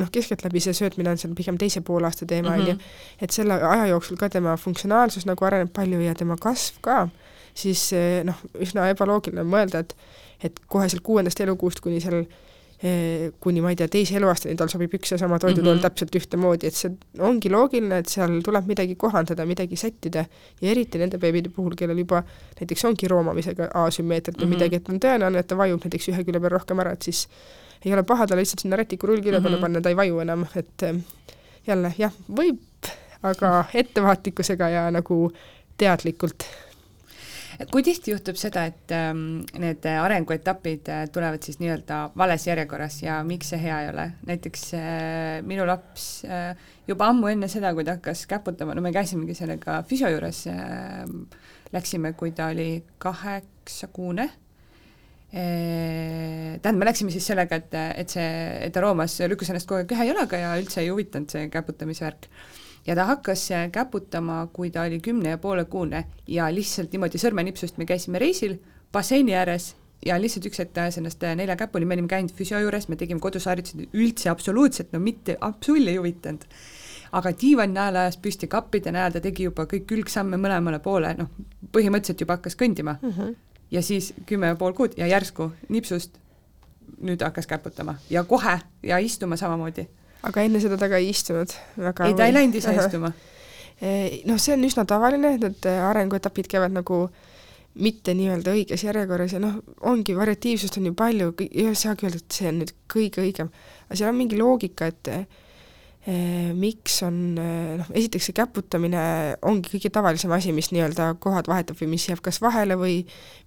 [0.00, 2.94] noh, keskeltläbi see söötmine on seal pigem teise poolaasta teema, on ju, mhm.
[3.20, 7.04] et selle aja jooksul ka tema funktsionaalsus nagu areneb palju ja tema kasv ka,
[7.54, 7.90] siis
[8.28, 9.96] noh, üsna ebaloogiline on mõelda, et
[10.44, 12.43] et kohe seal kuuendast elukuust kuni seal Eh,
[13.40, 15.82] kuni ma ei tea, teise eluaastani tal sobib üks ja sama toidutool mm -hmm.
[15.86, 20.24] täpselt ühtemoodi, et see ongi loogiline, et seal tuleb midagi kohandada, midagi sättida
[20.60, 22.22] ja eriti nende beebide puhul, kellel juba
[22.60, 24.56] näiteks ongi roomamisega asümmeetriat või mm -hmm.
[24.56, 27.28] midagi, et on tõenäoline, et ta vajub näiteks ühe külje peal rohkem ära, et siis
[27.84, 29.60] ei ole paha talle lihtsalt sinna rätikurull külje peale mm -hmm.
[29.60, 30.82] panna, ta ei vaju enam, et
[31.66, 32.60] jälle jah, võib,
[33.22, 35.32] aga ettevaatlikkusega ja nagu
[35.76, 36.44] teadlikult
[37.70, 43.20] kui tihti juhtub seda, et ähm, need arenguetapid äh, tulevad siis nii-öelda vales järjekorras ja
[43.26, 44.06] miks see hea ei ole?
[44.28, 46.56] näiteks äh, minu laps äh,
[46.88, 50.44] juba ammu enne seda, kui ta hakkas käputama, no me käisimegi sellega füsio juures
[51.74, 54.26] läksime, kui ta oli kaheksakuune
[55.34, 58.28] äh,, tähendab, me läksime siis sellega, et, et see,
[58.66, 62.06] et ta roomas, lükkas ennast kogu aeg ühe jalaga ja üldse ei huvitanud see käputamise
[62.08, 62.28] värk
[62.86, 67.18] ja ta hakkas äh, käputama, kui ta oli kümne ja poole kuune ja lihtsalt niimoodi
[67.18, 68.58] sõrmenipsust me käisime reisil
[68.92, 69.74] basseini ääres
[70.06, 72.96] ja lihtsalt üks hetk ajas ennast äh, nelja käpuni, me olime käinud füsio juures, me
[73.00, 76.44] tegime kodus harjutusi, üldse absoluutselt no mitte, absoluutselt ei huvitanud.
[77.14, 81.28] aga diivani najal ajas püsti kappide najal, ta tegi juba kõik külgsamme mõlemale poole, noh,
[81.72, 83.10] põhimõtteliselt juba hakkas kõndima mm.
[83.10, 83.34] -hmm.
[83.70, 86.18] ja siis kümme ja pool kuud ja järsku nipsust
[87.00, 89.86] nüüd hakkas käputama ja kohe ja istuma samamoodi
[90.24, 93.12] aga enne seda ta ka ei istunud väga ei, ta ei läinud ise istuma?
[94.24, 97.08] Noh, see on üsna tavaline, et need arenguetapid käivad nagu
[97.82, 99.56] mitte nii-öelda õiges järjekorras ja noh,
[99.90, 103.50] ongi, variatiivsust on ju palju, ei saagi öelda, et see on nüüd kõige õigem.
[103.88, 109.04] aga seal on mingi loogika, et eh, miks on noh, esiteks see käputamine
[109.50, 113.00] ongi kõige tavalisem asi, mis nii-öelda kohad vahetab või mis jääb kas vahele või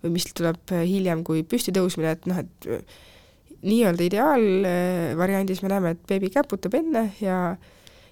[0.04, 2.98] või mis tuleb hiljem kui püstitõusmine, et noh, et
[3.62, 7.58] nii-öelda ideaalvariandis me näeme, et beebi käputab enne ja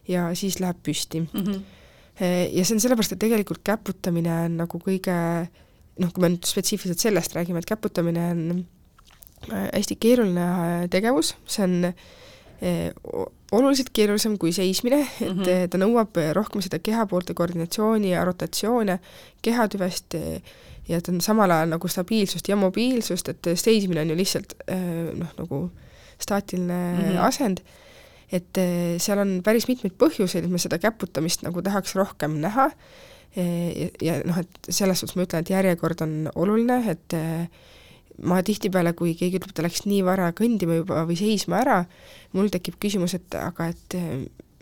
[0.07, 1.41] ja siis läheb püsti mm.
[1.41, 1.61] -hmm.
[2.51, 5.15] ja see on sellepärast, et tegelikult käputamine on nagu kõige
[5.99, 8.65] noh, kui me nüüd spetsiifiliselt sellest räägime, et käputamine on
[9.51, 11.93] äh, hästi keeruline äh, tegevus, see on
[13.51, 15.67] oluliselt keerulisem kui seismine, et mm -hmm.
[15.69, 18.99] ta nõuab rohkem seda kehapoolte koordinatsiooni ja rotatsioone
[19.41, 20.15] kehatüvest
[20.89, 24.85] ja ta on samal ajal nagu stabiilsust ja mobiilsust, et seismine on ju lihtsalt äh,
[25.17, 25.63] noh, nagu
[26.21, 27.25] staatiline mm -hmm.
[27.27, 27.63] asend,
[28.31, 32.71] et äh, seal on päris mitmeid põhjuseid, et me seda käputamist nagu tahaks rohkem näha
[33.35, 37.47] ja, ja noh, et selles suhtes ma ütlen, et järjekord on oluline, et äh,
[38.23, 41.79] ma tihtipeale, kui keegi ütleb, et ta läks nii vara kõndima juba või seisma ära,
[42.35, 43.97] mul tekib küsimus, et aga et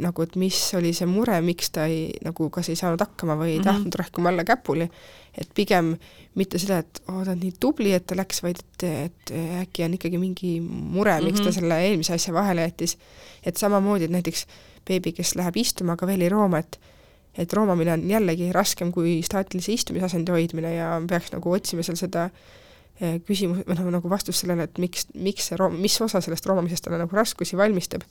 [0.02, 3.52] nagu, et mis oli see mure, miks ta ei, nagu kas ei saanud hakkama või
[3.52, 3.68] ei mm -hmm.
[3.70, 4.90] tahtnud rohkem alla käpuli,
[5.38, 5.96] et pigem
[6.36, 9.34] mitte seda, et oo oh,, ta on nii tubli, et ta läks, vaid et, et
[9.62, 11.44] äkki on ikkagi mingi mure, miks mm -hmm.
[11.44, 11.60] ta mhm.
[11.60, 12.98] selle eelmise asja vahele jättis.
[13.46, 14.48] et samamoodi, et näiteks
[14.88, 16.80] beebi, kes läheb istuma, aga veel ei rooma, et
[17.38, 22.30] et roomamine on jällegi raskem kui staatilise istumisasendi hoidmine ja peaks nagu otsima seal seda
[23.02, 26.46] eh, küsimus, või noh, nagu vastust sellele, et miks, miks see room, mis osa sellest
[26.46, 28.06] roomamisest talle nagu raskusi valmistab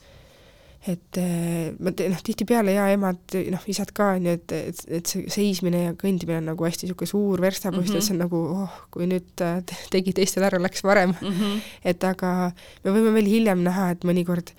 [0.83, 3.21] et eh, ma teen, noh, tihtipeale ja emad,
[3.55, 6.89] noh, isad ka, on ju, et, et, et see seismine ja kõndimine on nagu hästi
[6.89, 8.01] niisugune suur verstapost mm, -hmm.
[8.01, 9.53] et see on nagu oh, kui nüüd ta
[9.95, 11.35] tegi teistel ära, läks varem mm.
[11.39, 11.61] -hmm.
[11.87, 12.51] et aga
[12.83, 14.51] me võime veel hiljem näha, et mõnikord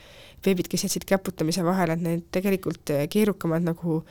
[0.44, 4.04] beebid, kes jätsid käputamise vahele, et need tegelikult keerukamad nagu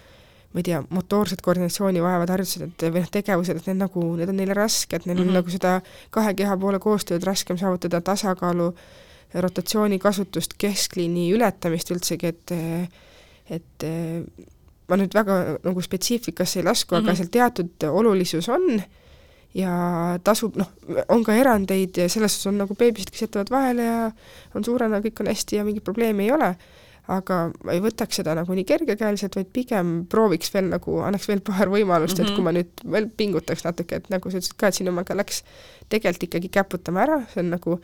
[0.52, 4.28] ma ei tea, motoorset koordinatsiooni vajavad harjutused, et või noh, tegevused, et need nagu, need
[4.28, 5.22] on neile rasked, neil mm -hmm.
[5.22, 5.40] on mhm.
[5.40, 8.82] nagu seda kahe keha poole koostööd raskem saavutada, tasakaalu äh,
[9.34, 12.56] rotatsiooni kasutust, keskliini ületamist üldsegi, et
[13.52, 13.86] et
[14.88, 17.02] ma nüüd väga nagu spetsiifikasse ei lasku mm, -hmm.
[17.02, 17.16] aga mhm.
[17.16, 18.82] seal teatud olulisus on
[19.54, 19.72] ja
[20.24, 20.70] tasub, noh,
[21.12, 23.98] on ka erandeid ja selles suhtes on nagu beebisid, kes jätavad vahele ja
[24.56, 26.48] on suurena, kõik on hästi ja mingit probleemi ei ole,
[27.12, 31.42] aga ma ei võtaks seda nagu nii kergekäeliselt, vaid pigem prooviks veel nagu, annaks veel
[31.44, 32.30] paar võimalust mm, -hmm.
[32.30, 32.48] et kui mhm.
[32.48, 35.42] ma nüüd veel pingutaks natuke, et nagu sa ütlesid ka, et sinu omaga läks
[35.92, 37.80] tegelikult ikkagi käputama ära, see on nagu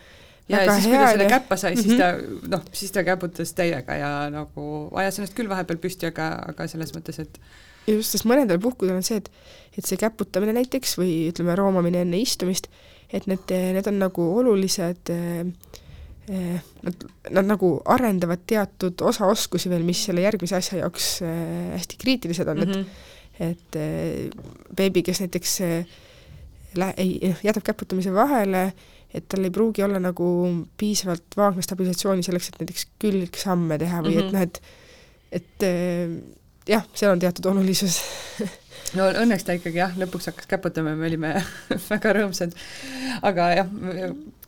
[0.48, 1.82] ja Väga siis, kui ta selle käppa sai mm, -hmm.
[1.82, 6.30] siis ta noh, siis ta käputas täiega ja nagu ajas ennast küll vahepeal püsti, aga,
[6.48, 7.40] aga selles mõttes, et
[7.86, 9.30] just, sest mõnedel puhkudel on see, et
[9.78, 12.66] et see käputamine näiteks või ütleme, roomamine enne istumist,
[13.14, 15.44] et need, need on nagu olulised eh,
[16.28, 22.50] Nad, nad nagu arendavad teatud osaoskusi veel, mis selle järgmise asja jaoks eh, hästi kriitilised
[22.52, 22.84] on mm, -hmm.
[23.40, 24.28] et et eh,
[24.76, 25.54] beebi, kes näiteks
[26.76, 28.72] lä-, ei, jätab käputamise vahele,
[29.14, 30.26] et tal ei pruugi olla nagu
[30.76, 34.26] piisavalt vaagna stabilisatsiooni selleks, et näiteks külgsamme teha või mm -hmm.
[34.26, 34.36] et mhm.
[34.36, 34.60] noh, et
[35.38, 36.08] et eh,
[36.68, 38.00] jah, seal on teatud olulisus
[38.96, 41.32] no õnneks ta ikkagi jah, lõpuks hakkas käputama ja me olime
[41.92, 42.54] väga rõõmsad.
[43.22, 43.72] aga jah,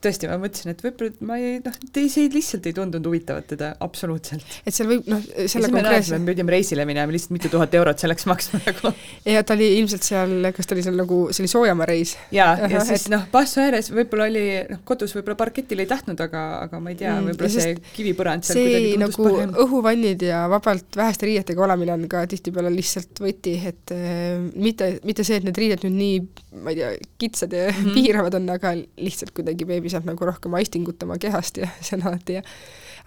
[0.00, 4.44] tõesti, ma mõtlesin, et võib-olla ma ei noh, see lihtsalt ei tundunud huvitavat teda absoluutselt.
[4.64, 5.20] et seal võib noh,
[5.50, 8.92] selle konkreetse me pidime reisile minema, lihtsalt mitu tuhat eurot selleks maksma nagu.
[9.34, 12.14] ja ta oli ilmselt seal, kas ta oli seal nagu, see oli soojamaa reis?
[12.32, 13.12] jaa, ja, ja siis et...
[13.12, 16.98] noh, Passo ääres võib-olla oli noh, kodus võib-olla parketil ei tahtnud, aga, aga ma ei
[17.00, 19.54] tea mm,, võib-olla see kivipõrand seal kuidagi tundus nagu parem.
[19.66, 25.28] õhuvannid ja vabalt väheste riietega olemine on ka tihtipeale lihtsalt võti, et äh, mitte, mitte
[25.28, 26.18] see, et need riided nüüd nii,
[26.64, 26.90] ma ei tea,
[27.20, 28.00] kitsad ja mm -hmm.
[28.00, 32.06] piiravad on, aga lihtsalt kuidagi beebi saab nagu rohkem aistingut oma kehast ja see on
[32.10, 32.44] alati hea.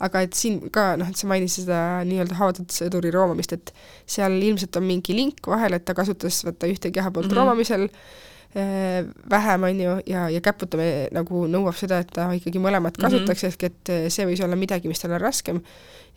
[0.04, 1.80] aga et siin ka noh, et sa mainisid seda
[2.10, 3.74] nii-öelda haavatud sõduri roomamist, et
[4.10, 7.42] seal ilmselt on mingi link vahel, et ta kasutas vaata ühte keha poolt mm -hmm.
[7.42, 12.98] roomamisel äh, vähem, on ju, ja, ja käputamine nagu nõuab seda, et ta ikkagi mõlemat
[12.98, 13.06] mhm.
[13.06, 13.54] kasutaks mm, -hmm.
[13.54, 13.64] ehk
[14.08, 15.62] et see võis olla midagi, mis tal on raskem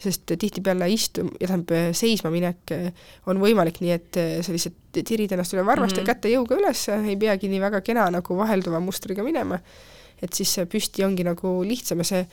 [0.01, 2.73] sest tihtipeale istum-, tähendab seisma minek
[3.31, 6.09] on võimalik nii, et sa lihtsalt tirid ennast üle varvast mm -hmm.
[6.09, 9.59] ja käte jõuga üles, ei peagi nii väga kena nagu vahelduva mustriga minema.
[10.23, 12.27] Et siis see püsti ongi nagu lihtsam ja see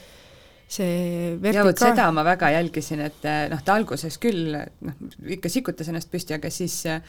[0.73, 4.95] see vertikaal ja vot seda ma väga jälgisin, et eh, noh, ta alguses küll noh,
[5.35, 7.01] ikka sikutas ennast püsti, aga siis eh,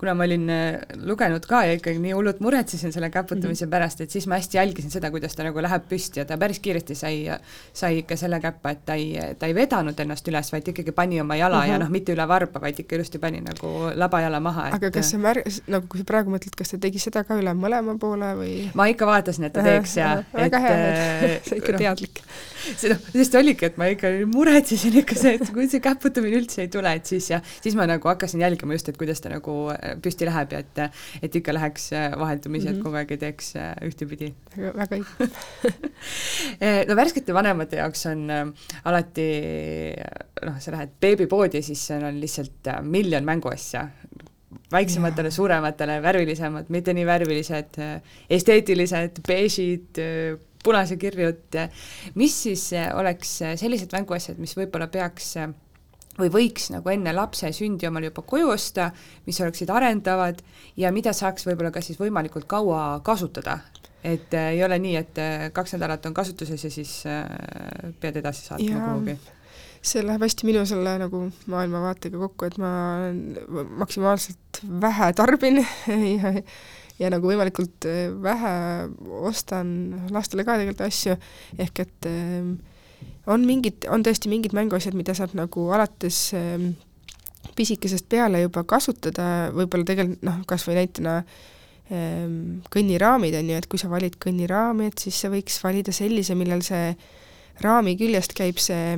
[0.00, 3.74] kuna ma olin eh, lugenud ka ja ikkagi nii hullult muretsesin selle käputamise mm -hmm.
[3.76, 6.60] pärast, et siis ma hästi jälgisin seda, kuidas ta nagu läheb püsti ja ta päris
[6.60, 7.16] kiiresti sai,
[7.72, 11.20] sai ikka selle käppa, et ta ei, ta ei vedanud ennast üles, vaid ikkagi pani
[11.20, 11.68] oma jala mm -hmm.
[11.68, 11.82] ja mhm.
[11.84, 14.68] noh, mitte üle varba, vaid ikka ilusti pani nagu labajala maha.
[14.72, 17.54] aga kas sa mär-, nagu kui sa praegu mõtled, kas ta tegi seda ka üle
[17.54, 18.70] mõlema poole või?
[18.74, 20.76] ma ikka vaatasin, et ta teeks ja väga hea,
[21.22, 22.22] et sa ikka teadlik.
[22.76, 26.64] see noh, sest oligi, et ma ikka muretsesin ikka see, et kui see käputamine üldse
[26.64, 29.56] ei tule, et siis ja siis ma nagu hakkasin jälgima just, et kuidas ta nagu
[29.74, 30.82] äh, püsti läheb ja et
[31.22, 32.74] et ikka läheks äh, vaheldumisi mm, -hmm.
[32.74, 32.84] et mhm.
[32.86, 34.32] kogu aeg ei teeks äh, ühtepidi.
[34.56, 35.30] väga õige
[36.88, 38.30] no värskete vanemate jaoks on
[38.84, 39.28] alati
[40.46, 43.88] noh, sa lähed beebipoodi ja siis seal on lihtsalt miljon mänguasja,
[44.72, 47.78] väiksematele, suurematele, värvilisemad, mitte nii värvilised,
[48.30, 50.00] esteetilised, beežid,
[50.62, 51.58] punasekirjud,
[52.20, 55.50] mis siis eh, oleks eh, sellised mänguasjad, mis võib-olla peaks eh,
[56.18, 58.90] või võiks nagu enne lapse sündi omale juba koju osta,
[59.26, 60.42] mis oleksid arendavad
[60.78, 63.58] ja mida saaks võib-olla ka siis võimalikult kaua kasutada,
[64.04, 65.22] et äh, ei ole nii, et
[65.56, 67.24] kaks nädalat on kasutuses ja siis äh,
[68.00, 69.16] pead edasi saatma kuhugi.
[69.82, 72.70] See läheb hästi minu selle nagu maailmavaatega kokku, et ma
[73.82, 75.58] maksimaalselt vähe tarbin
[76.22, 76.30] ja
[77.02, 78.54] ja nagu võimalikult äh, vähe
[79.26, 79.72] ostan
[80.14, 81.18] lastele ka tegelikult asju,
[81.62, 82.54] ehk et ähm,
[83.30, 86.72] on mingid, on tõesti mingid mänguasjad, mida saab nagu alates ähm,
[87.58, 91.18] pisikesest peale juba kasutada, võib-olla tegelikult noh, kas või näitena
[91.92, 96.38] ähm, kõnniraamid, on ju, et kui sa valid kõnniraami, et siis sa võiks valida sellise,
[96.38, 96.94] millel see
[97.60, 98.96] raami küljest käib see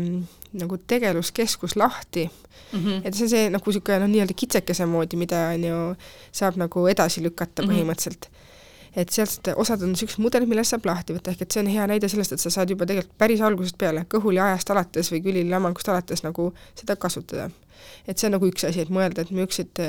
[0.54, 2.30] nagu tegeluskeskus lahti
[2.72, 2.80] mm.
[2.80, 3.00] -hmm.
[3.04, 5.78] et see on see nagu niisugune noh, nii-öelda kitsekese moodi, mida on ju,
[6.32, 7.72] saab nagu edasi lükata mm -hmm.
[7.72, 8.28] põhimõtteliselt.
[8.96, 11.86] et sealt osad on niisugused mudelid, millest saab lahti võtta, ehk et see on hea
[11.86, 15.88] näide sellest, et sa saad juba tegelikult päris algusest peale, kõhuli ajast alates või külililammangust
[15.88, 17.50] alates nagu seda kasutada.
[18.08, 19.82] et see on nagu üks asi, et mõelda, et niisugused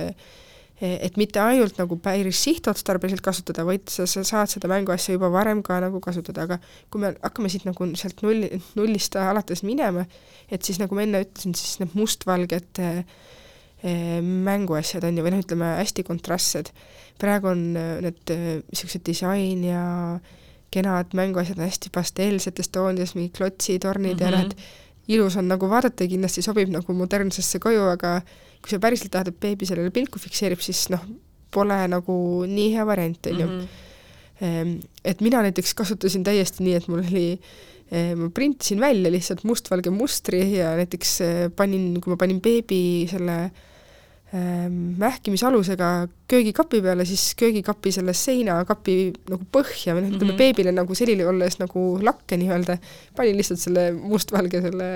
[0.81, 5.61] et mitte ainult nagu päris sihtotstarbeliselt kasutada, vaid sa, sa saad seda mänguasja juba varem
[5.63, 6.57] ka nagu kasutada, aga
[6.91, 10.03] kui me hakkame siit nagu sealt nulli, nullist alates minema,
[10.51, 13.03] et siis nagu ma enne ütlesin, siis need mustvalged eh,
[14.19, 16.73] mänguasjad on ju, või noh, ütleme hästi kontrastsed.
[17.21, 19.83] praegu on eh, need niisugused eh, disain ja
[20.75, 24.25] kenad mänguasjad on hästi pasteelsetes toonides, mingi klotsitornid mm -hmm.
[24.25, 28.21] ja noh, et ilus on nagu vaadata ja kindlasti sobib nagu modernsesse koju, aga
[28.65, 31.03] kui sa päriselt tahad, et beebi sellele pilku fikseerib, siis noh,
[31.53, 32.15] pole nagu
[32.49, 33.51] nii hea variant, on ju.
[33.53, 34.73] Mhm.
[35.05, 37.27] Et mina näiteks kasutasin täiesti nii, et mul oli
[38.17, 43.37] ma printisin välja lihtsalt mustvalge mustri ja näiteks eh, panin, kui ma panin beebi selle
[44.99, 48.95] mähkimisalusega köögikapi peale, siis köögikapi selle seinakapi
[49.29, 50.41] nagu põhja või noh, ütleme mm -hmm.
[50.41, 52.77] beebile nagu selili olles nagu lakke nii-öelda,
[53.15, 54.89] panin lihtsalt selle mustvalge selle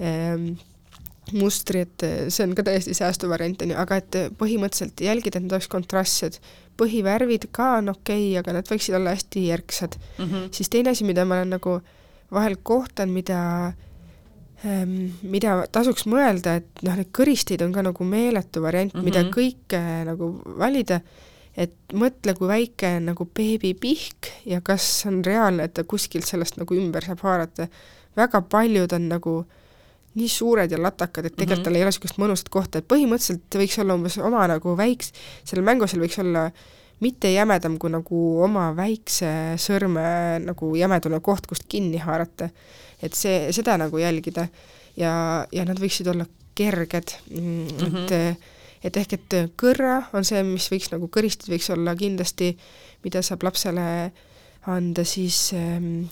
[0.00, 0.48] ähm,
[1.30, 5.54] mustri, et see on ka täiesti säästuvariant, on ju, aga et põhimõtteliselt jälgida, et need
[5.54, 6.40] oleks kontrastsed.
[6.80, 10.24] põhivärvid ka on okei okay,, aga nad võiksid olla hästi järgsad mm.
[10.24, 10.48] -hmm.
[10.56, 11.80] siis teine asi, mida ma olen nagu
[12.32, 13.72] vahel kohtan, mida
[14.64, 19.04] ähm, mida tasuks mõelda, et noh, need kõristid on ka nagu meeletu variant mm, -hmm.
[19.04, 21.00] mida kõike nagu valida,
[21.56, 26.56] et mõtle, kui väike on nagu beebipihk ja kas on reaalne, et ta kuskilt sellest
[26.56, 27.68] nagu ümber saab haarata.
[28.16, 29.61] väga paljud on nagu äh,
[30.14, 31.64] nii suured ja latakad, et tegelikult mm -hmm.
[31.64, 35.12] tal ei ole niisugust mõnusat kohta, et põhimõtteliselt võiks olla umbes oma nagu väiks-,
[35.44, 36.50] sellel mängusel võiks olla
[37.00, 42.48] mitte jämedam kui nagu oma väikse sõrme nagu jämedune koht, kust kinni haarata.
[43.02, 44.46] et see, seda nagu jälgida
[44.96, 47.96] ja, ja nad võiksid olla kerged mm, -hmm.
[48.04, 48.38] et
[48.82, 52.56] et ehk et kõrra on see, mis võiks nagu kõristid võiks olla kindlasti,
[53.04, 54.12] mida saab lapsele
[54.66, 56.04] anda siis ähm,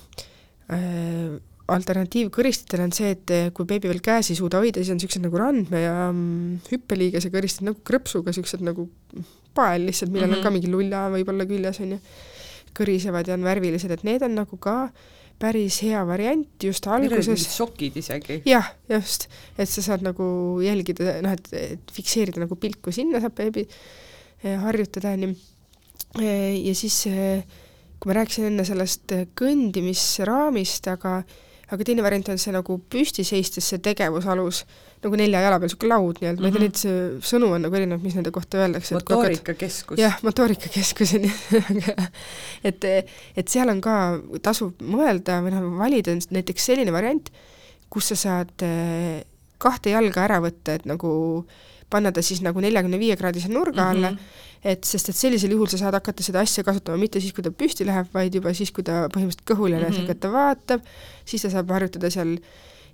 [0.71, 1.39] äh,
[1.75, 5.25] alternatiiv kõristitele on see, et kui beebi veel käes ei suuda hoida, siis on niisugused
[5.25, 8.89] nagu randme ja mm, hüppeliigese kõristid nagu krõpsuga, niisugused nagu
[9.57, 10.39] pael lihtsalt, millel mm -hmm.
[10.39, 10.59] on ka mhm.
[10.59, 12.01] mingi lulla võib-olla küljes, on ju,
[12.77, 14.91] kõrisevad ja on värvilised, et need on nagu ka
[15.41, 17.47] päris hea variant just alguses.
[17.57, 18.43] sokid isegi.
[18.47, 23.35] jah, just, et sa saad nagu jälgida, noh, et, et fikseerida nagu pilku sinna saab
[23.35, 23.67] beebi
[24.45, 25.35] eh, harjutada, on ju.
[26.21, 27.07] Eh, ja siis
[28.01, 31.21] kui ma rääkisin enne sellest kõndimisraamist, aga
[31.71, 34.65] aga teine variant on see nagu püsti seistes see tegevusalus,
[35.05, 36.61] nagu nelja jala peal, niisugune laud nii-öelda mm, -hmm.
[36.61, 37.15] ma ei tea, Mhm.
[37.21, 38.95] neid sõnu on nagu erinevad, mis nende kohta öeldakse.
[38.95, 39.99] motoorikakeskus.
[39.99, 41.15] jah, motoorikakeskus
[41.71, 41.95] on ju
[42.65, 42.85] et,
[43.37, 47.31] et seal on ka, tasub mõelda või noh, valida näiteks selline variant,
[47.91, 49.23] kus sa saad eh,
[49.59, 51.47] kahte jalga ära võtta, et nagu
[51.91, 54.50] panna ta siis nagu neljakümne viie kraadise nurga alla mm, -hmm.
[54.65, 57.53] Et sest et sellisel juhul sa saad hakata seda asja kasutama mitte siis, kui ta
[57.53, 59.85] püsti läheb, vaid juba siis, kui ta põhimõtteliselt kõhul Mhm.
[59.87, 60.21] mm, -hmm.
[60.21, 60.83] ta vaatab,
[61.25, 62.37] siis ta saab harjutada seal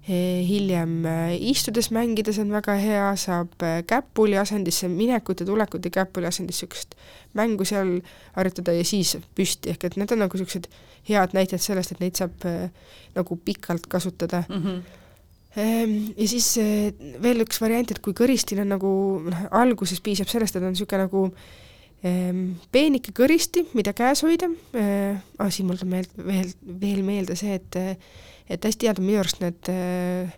[0.09, 5.47] eh, hiljem eh, istudes mängida, see on väga hea, saab eh, käpuli asendisse minekut ja
[5.47, 6.95] tulekut ja käpuli asendisse niisugust
[7.35, 8.01] mängu seal
[8.33, 10.69] harjutada ja siis püsti, ehk et need on nagu niisugused
[11.09, 12.33] head näited sellest, et neid saab
[13.15, 14.63] nagu pikalt kasutada mm.
[14.63, 15.06] -hmm.
[15.57, 16.93] Ehm, Ja siis eh,
[17.23, 18.91] veel üks variant, et kui kõristil on nagu
[19.25, 21.23] noh, alguses piisab sellest, et on niisugune nagu
[22.05, 22.43] ehm,
[22.73, 26.53] peenike kõristi, mida käes hoida eh,, ah, siin mul tuleb meeld-, veel,
[26.85, 27.81] veel meelde see, et
[28.47, 30.37] et hästi head on minu arust need eh,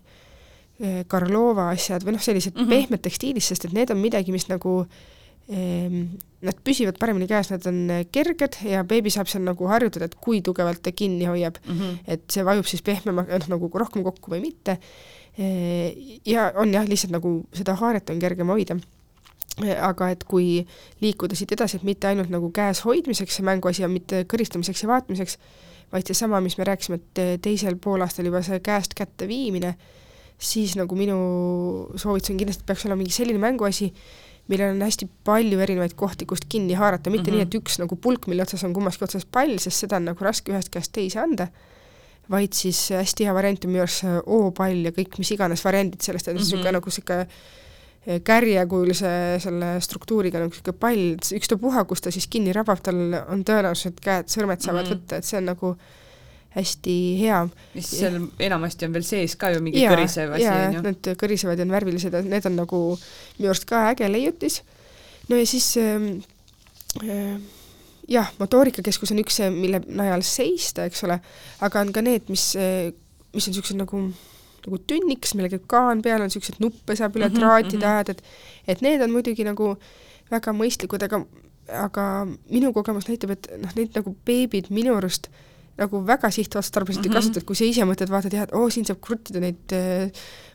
[0.80, 2.62] eh, Karlova asjad või noh, sellised mm.
[2.62, 2.70] -hmm.
[2.72, 5.17] pehmed tekstiilis, sest et need on midagi, mis nagu ehm,
[5.48, 10.16] Nad püsivad paremini käes, nad on eh, kerged ja beebi saab seal nagu harjutada, et
[10.20, 11.96] kui tugevalt ta kinni hoiab Mm -hmm.
[12.06, 14.78] et see vajub siis pehmema, noh nagu rohkem kokku või mitte.
[16.26, 18.76] ja on jah, lihtsalt nagu seda haaret on kergem hoida.
[19.80, 20.66] aga et kui
[21.00, 24.88] liikuda siit edasi, et mitte ainult nagu käes hoidmiseks see mänguasi ja mitte kõristamiseks ja
[24.88, 25.38] vaatamiseks,
[25.92, 29.76] vaid seesama, mis me rääkisime, et teisel poolaastal juba see käest kätte viimine,
[30.38, 31.18] siis nagu minu
[31.96, 33.92] soovitus on kindlasti, peaks olema mingi selline mänguasi,
[34.48, 37.42] millel on hästi palju erinevaid kohti, kust kinni haarata, mitte mm Mhm.
[37.42, 37.48] -hmm.
[37.52, 40.24] nii, et üks nagu pulk, mille otsas on kummaski otsas pall, sest seda on nagu
[40.24, 41.48] raske ühest käest teise anda,
[42.30, 46.00] vaid siis hästi hea variant on minu arust see O-pall ja kõik mis iganes variandid
[46.00, 46.42] sellest, et Mhm.
[46.42, 46.72] niisugune mm -hmm.
[46.72, 47.26] nagu niisugune
[48.24, 49.10] kärjekujulise
[49.42, 52.96] selle struktuuriga nagu niisugune pall, ükstapuha, kus ta siis kinni rabab, tal
[53.28, 54.92] on tõenäosus, et käed, sõrmed saavad mm Mhm.
[54.92, 55.02] -hmm.
[55.08, 55.76] võtta, et see on nagu
[56.56, 57.42] hästi hea.
[57.74, 60.82] mis seal enamasti on veel sees ka ju mingi Jaa, kõrisev asi, on ju.
[60.86, 62.80] Need kõrisevad ja on värvilised ja need on nagu
[63.38, 64.62] minu arust ka äge leiutis.
[65.28, 66.08] no ja siis ähm,
[67.04, 67.36] äh,
[68.08, 71.20] jah, motoorikakeskus on üks, mille najal seista, eks ole,
[71.64, 74.08] aga on ka need, mis, mis on niisugused nagu
[74.68, 77.90] nagu tünniks, millel käib kaan peal, on niisuguseid nuppe saab üle Mhm, traatide mhm.
[77.92, 79.76] ajada, et et need on muidugi nagu
[80.32, 81.22] väga mõistlikud, aga
[81.68, 82.04] aga
[82.48, 85.28] minu kogemus näitab, et noh, neid nagu beebid minu arust
[85.78, 87.16] nagu väga sihtotstarbeliselt ei Mhm.
[87.20, 90.10] kasuta, et kui sa ise mõtled, vaatad jah, et oo, siin saab kruttida neid äh,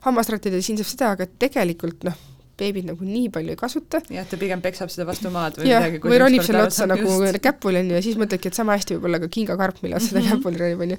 [0.06, 2.18] hammasrattaid ja siin saab seda, aga tegelikult noh,
[2.58, 4.02] beebid nagu nii palju ei kasuta.
[4.14, 6.04] jah, ta pigem peksab seda vastu maad või jah, midagi.
[6.06, 7.08] või ronib selle otsa nagu
[7.48, 10.14] käpuli, on ju, ja siis mõtledki, et sama hästi võib olla ka kingakarp, mille otsa
[10.14, 10.30] ta Mhm.
[10.38, 10.98] käpuli ronib, on ju.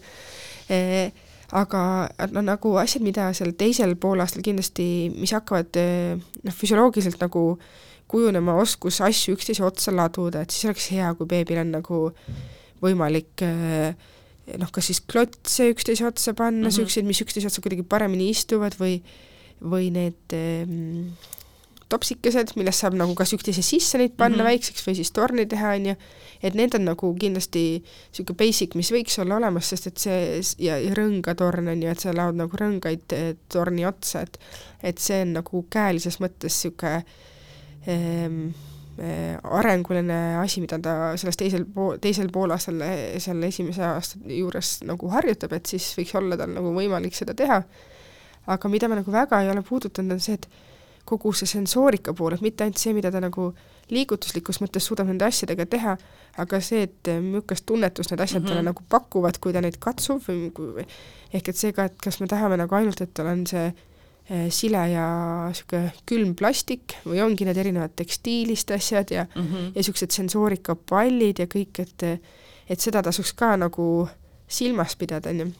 [1.54, 7.58] aga no nagu asjad, mida seal teisel poolaastal kindlasti, mis hakkavad eh, noh, füsioloogiliselt nagu
[8.10, 12.00] kujunema oskus asju üksteise otsa laduda, et siis oleks hea, kui beebil on nagu
[12.82, 13.94] võimalik eh,
[14.60, 17.08] noh, kas siis klotse üksteise otsa panna mm, -hmm.
[17.08, 19.00] mis üksteise otsa kuidagi paremini istuvad või
[19.64, 20.68] või need eh,
[21.88, 24.40] topsikesed, millest saab nagu kas üksteise sisse neid panna mm.
[24.40, 24.50] -hmm.
[24.50, 25.94] väikseks või siis torni teha, on ju,
[26.42, 30.18] et need on nagu kindlasti niisugune basic, mis võiks olla olemas, sest et see
[30.66, 34.38] ja, ja rõngatorn on ju, et sa laod nagu rõngaid eh, torni otsa, et
[34.82, 37.04] et see on nagu käelises mõttes niisugune
[37.86, 44.76] eh, arenguline asi, mida ta selles teisel pool, teisel poolaastal eh, seal esimese aasta juures
[44.86, 47.62] nagu harjutab, et siis võiks olla tal nagu võimalik seda teha.
[48.46, 50.48] aga mida ma nagu väga ei ole puudutanud, on see, et
[51.08, 53.54] kogu see sensoorika pool, et mitte ainult see, mida ta nagu
[53.90, 55.96] liigutuslikus mõttes suudab nende asjadega teha,
[56.38, 58.48] aga see, et eh, millist tunnetust need asjad mm -hmm.
[58.48, 58.68] talle Mhm.
[58.68, 60.86] nagu pakuvad, kui ta neid katsub või
[61.32, 63.72] ehk et see ka, et kas me tahame nagu ainult, et tal on see eh,
[64.48, 65.06] sile ja
[65.50, 69.66] niisugune külm plastik või ongi need erinevad tekstiilist asjad ja mm -hmm.
[69.66, 72.04] ja niisugused sensoorikapallid ja kõik, et
[72.68, 74.08] et seda tasuks ka nagu
[74.48, 75.52] silmas pidada, on ju.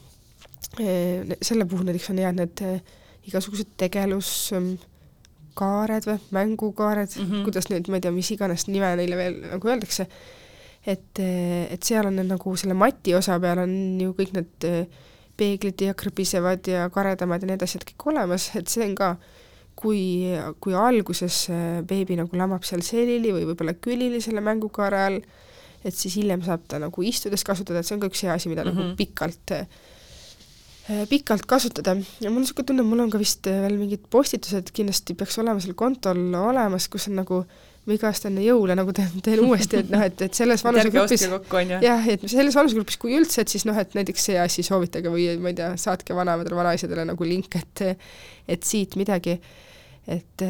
[1.41, 2.79] Selle puhul näiteks on hea, et need eh,
[3.29, 7.25] igasugused tegeluskaared või mängukaared mm.
[7.25, 7.41] -hmm.
[7.47, 10.03] kuidas nüüd, ma ei tea, mis iganes nime neile veel nagu öeldakse,
[10.85, 14.85] et, et seal on need nagu selle mati osa peal on ju kõik need eh,
[15.37, 19.15] peeglid ja krõbisevad ja karedamad ja need asjad kõik olemas, et see on ka
[19.75, 20.03] kui,
[20.63, 25.19] kui alguses äh, beebi nagu lamab seal selili või võib-olla külili selle mängukaare all,
[25.85, 28.49] et siis hiljem saab ta nagu istudes kasutada, et see on ka üks hea asi,
[28.49, 28.75] mida mm -hmm.
[28.75, 28.95] nagu Mhm.
[28.97, 29.67] pikalt äh,
[31.09, 34.71] pikalt kasutada ja mul on niisugune tunne, mul on ka vist äh, veel mingid postitused
[34.71, 37.45] kindlasti peaks olema seal kontol olemas, kus on nagu
[37.85, 41.25] ma iga aasta enne jõule nagu teen, teen uuesti, et noh, et, et selles vanusegrupis
[41.83, 45.27] jah, et selles vanusegrupis, kui üldse, et siis noh, et näiteks see asi soovitage või
[45.41, 47.85] ma ei tea, saatke vanaemadele, vanaisadele nagu link, et
[48.49, 49.37] et siit midagi,
[50.11, 50.45] et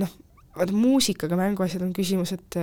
[0.00, 0.14] noh,
[0.58, 2.60] vaata muusikaga mänguasjad on küsimus, et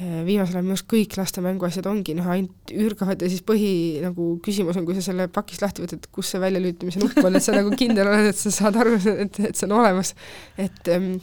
[0.00, 4.32] viimasel ajal minu arust kõik laste mänguasjad ongi noh, ainult ürgavad ja siis põhi nagu
[4.44, 7.56] küsimus on, kui sa selle pakist lahti võtad, kus see väljalülitamise nupp on, et sa
[7.56, 10.14] nagu kindel oled, et sa saad aru, et, et see on olemas.
[10.56, 11.18] et ähm,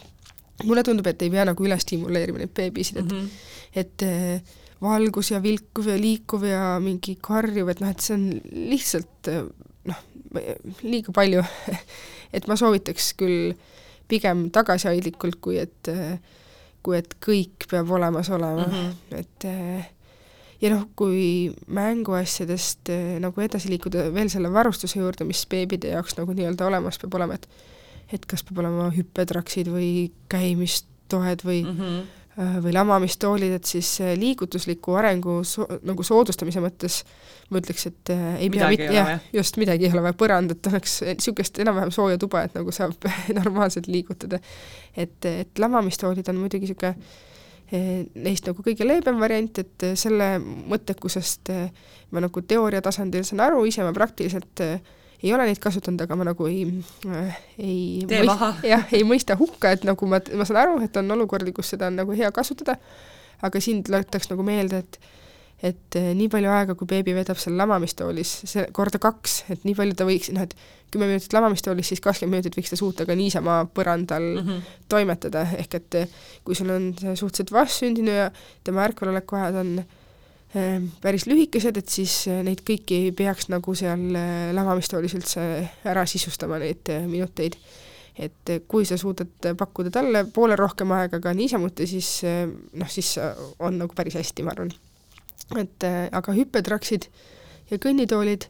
[0.63, 3.81] mulle tundub, et ei pea nagu üle stimuleerima neid beebisid, et mm, -hmm.
[3.83, 8.27] et äh, valgus ja vilkuv ja liikuv ja mingi karjuv, et noh, et see on
[8.71, 9.31] lihtsalt
[9.89, 10.01] noh,
[10.83, 11.43] liiga palju
[12.35, 13.53] et ma soovitaks küll
[14.07, 15.89] pigem tagasihoidlikult, kui et,
[16.83, 19.17] kui et kõik peab olemas olema mm, -hmm.
[19.19, 19.47] et
[20.61, 22.91] ja noh, kui mänguasjadest
[23.23, 27.33] nagu edasi liikuda veel selle varustuse juurde, mis beebide jaoks nagu nii-öelda olemas peab olema,
[27.33, 27.49] et
[28.13, 29.89] et kas peab olema hüppetraksid või
[30.31, 32.05] käimistoed või mm -hmm
[32.37, 33.87] Äh, või lamamistoolid, et siis
[34.19, 36.99] liigutusliku arengu so-, nagu soodustamise mõttes
[37.49, 40.99] ma ütleks, et äh, ei pea mitte, jah, just midagi ei ole vaja, põrandat oleks
[41.07, 43.07] niisugust enam-vähem sooja tuba, et nagu saab
[43.39, 44.37] normaalselt liigutada.
[44.93, 46.93] et, et lamamistoolid on muidugi niisugune
[48.21, 51.49] neist nagu kõige leebem variant, et selle mõttekusest
[52.13, 54.77] ma nagu teooria tasandil saan aru, ise ma praktiliselt äh,
[55.23, 56.63] ei ole neid kasutanud, aga ma nagu ei
[57.09, 58.53] äh,, ei tee mõist, maha.
[58.67, 61.89] jah, ei mõista hukka, et nagu ma, ma saan aru, et on olukordi, kus seda
[61.91, 62.77] on nagu hea kasutada,
[63.45, 64.99] aga siin tuletaks nagu meelde, et
[65.57, 69.73] et eh, nii palju aega, kui beebi vedab seal lamamistoolis, see korda kaks, et nii
[69.77, 70.53] palju ta võiks, noh et
[70.93, 74.75] kümme minutit lamamistoolis, siis kakskümmend minutit võiks ta suuta ka niisama põrandal mm -hmm.
[74.89, 76.13] toimetada, ehk et eh,
[76.45, 78.29] kui sul on suhteliselt vastsündinu ja
[78.63, 79.73] tema ärkveloleku ajad on
[81.01, 85.43] päris lühikesed, et siis eh, neid kõiki ei peaks nagu seal eh, lavamistoolis üldse
[85.87, 87.57] ära sisustama, neid eh, minuteid.
[88.17, 93.11] et kui sa suudad pakkuda talle poole rohkem aega ka niisamuti, siis noh, siis
[93.59, 94.71] on nagu päris hästi, ma arvan.
[95.61, 97.05] et aga hüppetraksid
[97.69, 98.47] ja kõnnitoolid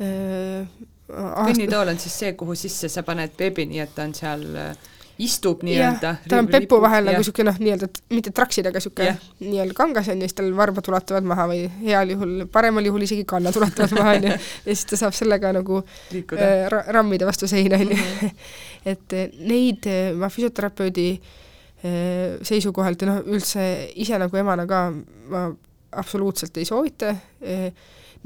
[0.00, 0.64] äh,
[1.12, 4.90] kõnnitool on siis see, kuhu sisse sa paned beebi, nii et ta on seal äh,
[5.26, 6.14] istub nii-öelda.
[6.28, 10.22] tal on pepu vahel nagu niisugune noh, nii-öelda mitte traksid, aga niisugune nii-öelda kangas on
[10.22, 14.16] ja siis tal varbad ulatuvad maha või heal juhul, paremal juhul isegi kannad ulatuvad maha,
[14.18, 14.34] on ju,
[14.66, 17.98] ja siis ta saab sellega nagu äh, ra rammida vastu seina, on ju.
[17.98, 18.36] Mhm.
[18.92, 23.66] et äh, neid äh, ma füsioterapeudi äh, seisukohalt ja noh, üldse
[24.02, 24.86] ise nagu emana ka
[25.32, 25.48] ma
[25.92, 27.68] absoluutselt ei soovita äh,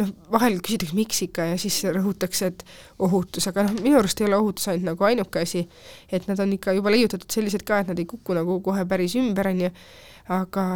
[0.00, 2.64] noh, vahel küsitakse, miks ikka ja siis rõhutakse, et
[3.02, 5.64] ohutus, aga noh, minu arust ei ole ohutus ainult nagu ainuke asi,
[6.12, 9.16] et nad on ikka juba leiutatud sellised ka, et nad ei kuku nagu kohe päris
[9.20, 9.72] ümber, on ju,
[10.36, 10.66] aga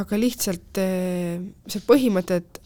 [0.00, 2.60] aga lihtsalt eh, see põhimõte, et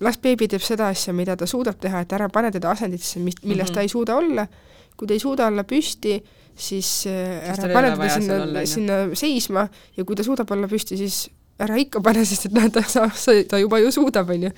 [0.00, 3.36] las beebi teeb seda asja, mida ta suudab teha, et ära pane teda asenditesse, mis,
[3.44, 3.74] milles mm -hmm.
[3.74, 4.46] ta ei suuda olla,
[4.96, 6.20] kui ta ei suuda olla püsti,
[6.56, 11.28] siis eh, ära pane teda sinna, sinna seisma ja kui ta suudab olla püsti, siis
[11.60, 13.14] ära ikka pane, sest et noh, ta saab,
[13.50, 14.50] ta juba ju suudab, on ju.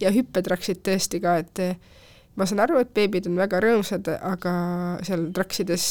[0.00, 1.62] ja hüppetraksid tõesti ka, et
[2.36, 4.52] ma saan aru, et beebid on väga rõõmsad, aga
[5.06, 5.88] seal traksides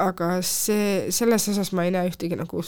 [0.00, 2.62] aga see, selles osas ma ei näe ühtegi nagu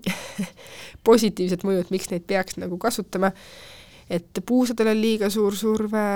[1.08, 3.32] positiivset mõju, et miks neid peaks nagu kasutama,
[4.10, 6.06] et puusadel on liiga suur surve,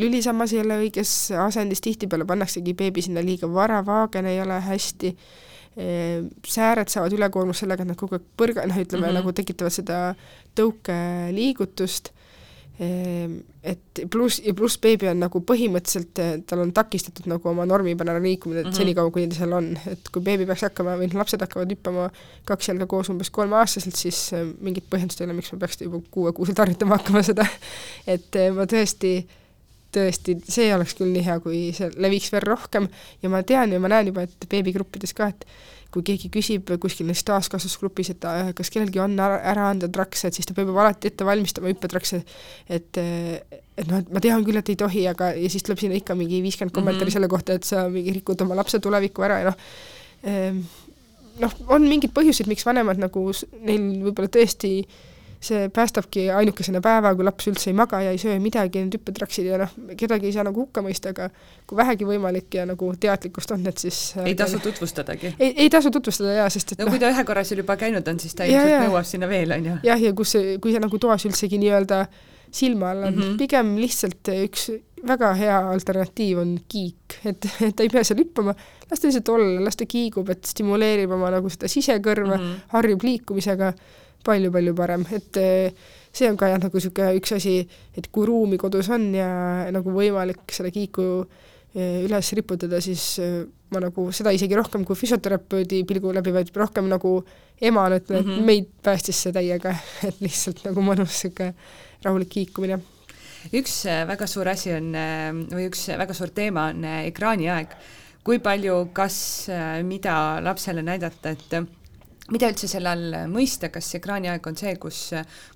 [0.00, 5.14] lülisammas ei ole õiges asendis, tihtipeale pannaksegi beebi sinna liiga vara, vaagen ei ole hästi
[6.46, 9.20] sääred saavad ülekoormust sellega, et nad kogu aeg põrga-, noh, ütleme mm -hmm.
[9.20, 9.98] nagu tekitavad seda
[10.58, 12.10] tõukeliigutust,
[12.80, 17.66] ehm, et pluss, ja pluss beebi on nagu põhimõtteliselt, eh, tal on takistatud nagu oma
[17.66, 18.76] normipärane liikumine mm -hmm.
[18.76, 22.10] senikaua, kuni ta seal on, et kui beebi peaks hakkama või noh, lapsed hakkavad hüppama
[22.44, 26.00] kaks jalga koos umbes kolmeaastaselt, siis eh, mingit põhjendust ei ole, miks ma peaks juba
[26.10, 27.46] kuuekuuselt harjutama hakkama seda,
[28.14, 29.26] et eh, ma tõesti
[29.94, 32.88] tõesti, see oleks küll nii hea, kui see leviks veel rohkem
[33.22, 35.46] ja ma tean ja ma näen juba, et beebigruppides ka, et
[35.90, 40.28] kui keegi küsib kuskil näiteks taaskasvatusgrupis, et äh, kas kellelgi on ära, ära anda trakse,
[40.28, 42.22] et siis ta peab juba alati ette valmistama hüppetrakse,
[42.70, 45.96] et et noh, et ma tean küll, et ei tohi, aga ja siis tuleb sinna
[45.98, 47.18] ikka mingi viiskümmend kommentaari mm -hmm.
[47.18, 49.56] selle kohta, et sa mingi rikud oma lapse tulevikku ära ja noh,
[50.22, 50.58] ehm,
[51.40, 53.32] noh, on mingeid põhjuseid, miks vanemad nagu,
[53.64, 54.98] neil võib-olla tõesti äh,
[55.40, 59.46] see päästabki ainukesena päeva, kui laps üldse ei maga ja ei söö midagi, need hüppetraksid
[59.48, 61.30] ja noh, kedagi ei saa nagu hukka mõista, aga
[61.68, 65.34] kui vähegi võimalik ja nagu teadlikkust on, et siis ei tasu tutvustadagi?
[65.38, 67.78] ei, ei tasu tutvustada jaa, sest et no, no kui ta ühe korra seal juba
[67.80, 69.78] käinud on, siis ta ilmselt nõuab sinna veel, on ju?
[69.88, 72.04] jah, ja kus, kui see nagu toas üldsegi nii-öelda
[72.50, 73.36] silma all on mm, -hmm.
[73.38, 74.68] pigem lihtsalt üks
[75.06, 78.54] väga hea alternatiiv on kiik, et, et ta ei pea seal hüppama,
[78.90, 82.70] las ta lihtsalt olla, las ta kiigub, et stimuleerib oma nagu seda sisekõrva mm, -hmm.
[82.74, 83.72] harjub liikumisega
[84.26, 87.60] palju-palju parem, et eh, see on ka jah, nagu niisugune üks asi,
[87.96, 89.30] et kui ruumi kodus on ja
[89.72, 91.06] nagu võimalik seda kiiku
[91.74, 96.52] eh, üles riputada, siis eh, ma nagu seda isegi rohkem kui füsioterapeudi pilgu läbi, vaid
[96.56, 97.20] rohkem nagu
[97.60, 98.40] emana ütlen mm, -hmm.
[98.40, 99.76] et meid päästis see täiega,
[100.08, 101.54] et lihtsalt nagu mõnus niisugune
[102.04, 102.80] rahulik kiikumine.
[103.56, 104.92] üks väga suur asi on,
[105.48, 107.76] või üks väga suur teema on ekraaniaeg.
[108.24, 109.48] kui palju, kas,
[109.82, 111.79] mida lapsele näidata, et
[112.30, 115.00] mida üldse selle all mõista, kas ekraaniaeg on see, kus,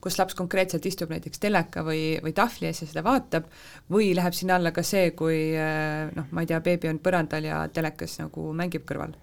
[0.02, 3.46] kus laps konkreetselt istub näiteks teleka või, või tahvli ees ja seda vaatab,
[3.92, 7.62] või läheb sinna alla ka see, kui noh, ma ei tea, beebi on põrandal ja
[7.72, 9.14] telekas nagu mängib kõrval?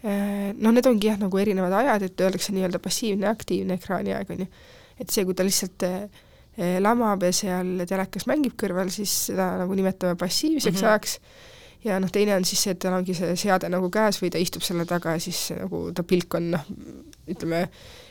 [0.00, 4.44] Noh, need ongi jah, nagu erinevad ajad, et öeldakse nii-öelda passiivne ja aktiivne ekraaniaeg, on
[4.46, 4.50] ju.
[5.00, 5.84] et see, kui ta lihtsalt
[6.80, 10.88] lamab ja seal telekas mängib kõrval, siis seda nagu nimetame passiivseks mm -hmm.
[10.88, 11.18] ajaks
[11.84, 14.40] ja noh, teine on siis see, et tal ongi see seade nagu käes või ta
[14.40, 16.66] istub selle taga ja siis nagu ta pilk on noh,
[17.30, 17.64] ütleme,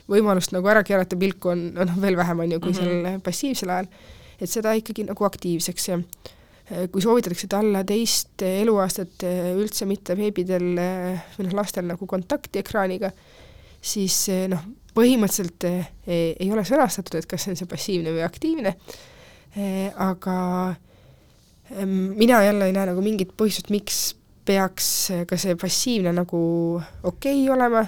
[0.10, 3.04] võimalust nagu ära keerata pilku on noh, veel vähem, on ju, kui mm -hmm.
[3.04, 3.88] sellel passiivsel ajal.
[4.40, 6.00] et seda ikkagi nagu aktiivseks ja
[6.72, 11.86] eh, kui soovitatakse, et alla teist eluaastat eh, üldse mitte veebidel eh, või noh, lastel
[11.86, 13.12] nagu kontakti ekraaniga,
[13.82, 14.64] siis noh,
[14.96, 15.64] põhimõtteliselt
[16.08, 18.74] ei ole sõnastatud, et kas see on see passiivne või aktiivne,
[19.96, 20.36] aga
[21.70, 24.16] mina jälle ei näe nagu mingit põhjust, miks
[24.46, 24.88] peaks
[25.30, 26.40] ka see passiivne nagu
[27.04, 27.84] okei okay olema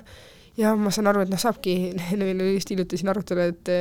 [0.58, 1.76] ja ma saan aru, et noh, saabki,
[2.20, 3.72] meil oli just hiljuti siin arutelu, et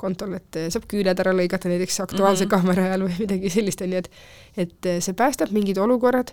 [0.00, 2.66] kontol, et saab küüned ära lõigata näiteks Aktuaalse mm -hmm.
[2.66, 4.10] kaamera ajal või midagi sellist, on ju, et
[4.56, 6.32] et see päästab mingid olukorrad,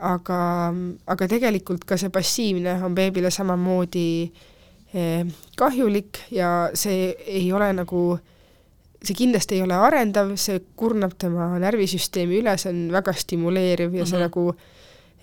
[0.00, 0.40] aga,
[1.06, 4.32] aga tegelikult ka see passiivne on beebile samamoodi
[5.56, 8.37] kahjulik ja see ei ole nagu äh,
[9.04, 14.06] see kindlasti ei ole arendav, see kurnab tema närvisüsteemi üle, see on väga stimuleeriv ja
[14.06, 14.26] see mm -hmm.
[14.26, 14.54] nagu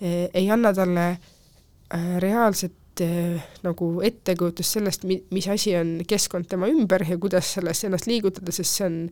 [0.00, 6.48] eh, ei anna talle eh, reaalset eh, nagu ettekujutust sellest, mi-, mis asi on keskkond
[6.48, 9.10] tema ümber ja kuidas selles ennast liigutada, sest see on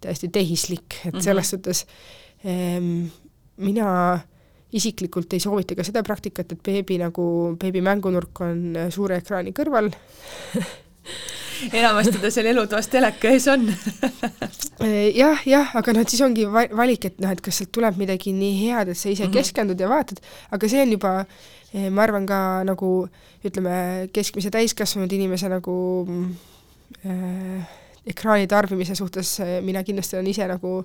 [0.00, 1.22] täiesti tehislik, et mm -hmm.
[1.22, 1.86] selles suhtes
[2.44, 2.80] eh,
[3.56, 4.20] mina
[4.72, 9.90] isiklikult ei soovita ka seda praktikat, et beebi nagu, beebi mängunurk on suure ekraani kõrval
[11.72, 13.66] enamasti ta seal elutoas teleka ees on
[15.22, 17.98] jah, jah, aga noh, et siis ongi va valik, et noh, et kas sealt tuleb
[18.00, 19.38] midagi nii head, et sa ise mm -hmm.
[19.38, 20.20] keskendud ja vaatad,
[20.50, 21.14] aga see on juba
[21.74, 23.08] eh, ma arvan ka nagu
[23.44, 26.06] ütleme, keskmise täiskasvanud inimese nagu
[27.06, 27.66] äh,
[28.06, 30.84] ekraani tarbimise suhtes mina kindlasti olen ise nagu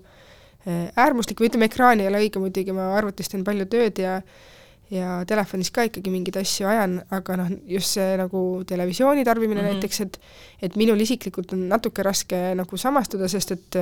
[0.95, 4.50] äärmuslik või ütleme, ekraan ei ole õige muidugi, ma arvutis teen palju tööd ja äh,
[4.91, 9.67] ja telefonis ka ikkagi mingeid asju ajan, aga noh, just see nagu televisiooni tarbimine mm
[9.67, 9.79] -hmm.
[9.79, 10.19] näiteks, et
[10.61, 13.79] et minul isiklikult on natuke raske nagu samastuda, sest et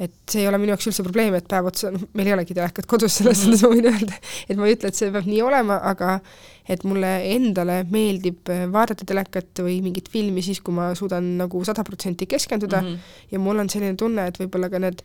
[0.00, 2.54] et see ei ole minu jaoks üldse probleem, et päev otsa, noh, meil ei olegi
[2.56, 3.62] telekat kodus, selles mm -hmm.
[3.62, 4.18] ma võin öelda,
[4.48, 6.20] et ma ei ütle, et see peab nii olema, aga
[6.68, 11.84] et mulle endale meeldib vaadata telekat või mingit filmi siis, kui ma suudan nagu sada
[11.84, 12.98] protsenti keskenduda mm -hmm.
[13.30, 15.02] ja mul on selline tunne, et võib-olla ka need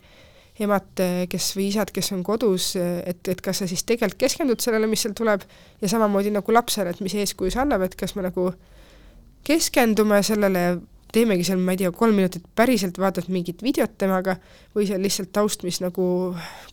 [0.60, 1.00] emad,
[1.32, 5.00] kes või isad, kes on kodus, et, et kas sa siis tegelikult keskendud sellele, mis
[5.04, 5.44] seal tuleb,
[5.80, 8.50] ja samamoodi nagu lapsele, et mis eeskuju see annab, et kas me nagu
[9.48, 10.64] keskendume sellele,
[11.12, 14.36] teemegi seal, ma ei tea, kolm minutit päriselt, vaatad mingit videot temaga,
[14.76, 16.04] või see on lihtsalt taust, mis nagu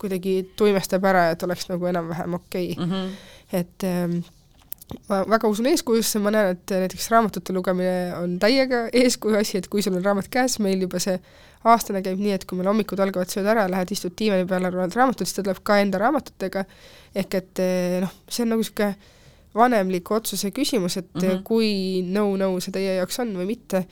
[0.02, 2.86] kuidagi tuimestab ära, et oleks nagu enam-vähem okei okay.
[2.86, 2.92] mm.
[2.92, 3.16] -hmm.
[3.62, 4.20] et ähm,
[5.10, 9.68] ma väga usun eeskujusse, ma näen, et näiteks raamatute lugemine on täiega eeskuju asi, et
[9.68, 11.20] kui sul on raamat käes, meil juba see
[11.68, 14.96] aastane käib nii, et kui meil hommikud algavad, sööd ära, lähed istud diivani peale, loed
[14.96, 16.64] raamatut, siis ta tuleb ka enda raamatutega,
[17.20, 18.94] ehk et eh, noh, see on nagu niisugune
[19.60, 21.44] vanemliku otsuse küsimus, et mm -hmm.
[21.44, 23.84] kui no-no see teie jaoks on või mitte,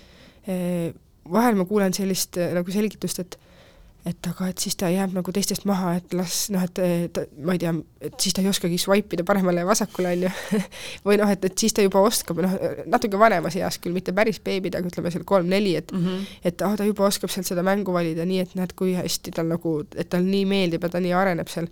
[0.47, 0.93] eh,
[1.31, 3.39] vahel ma kuulen sellist nagu selgitust, et
[4.07, 7.55] et aga et siis ta jääb nagu teistest maha, et las noh, et ta, ma
[7.55, 7.73] ei tea,
[8.07, 10.61] et siis ta ei oskagi swipe ida paremale ja vasakule, on ju
[11.07, 12.55] või noh, et, et siis ta juba oskab, noh,
[12.89, 16.39] natuke vanemas eas küll, mitte päris beebid, aga ütleme seal kolm-neli, et mm -hmm.
[16.51, 19.51] et ah, ta juba oskab sealt seda mängu valida, nii et näed, kui hästi tal
[19.51, 21.67] nagu, et tal nii meeldib ja ta nii areneb seal.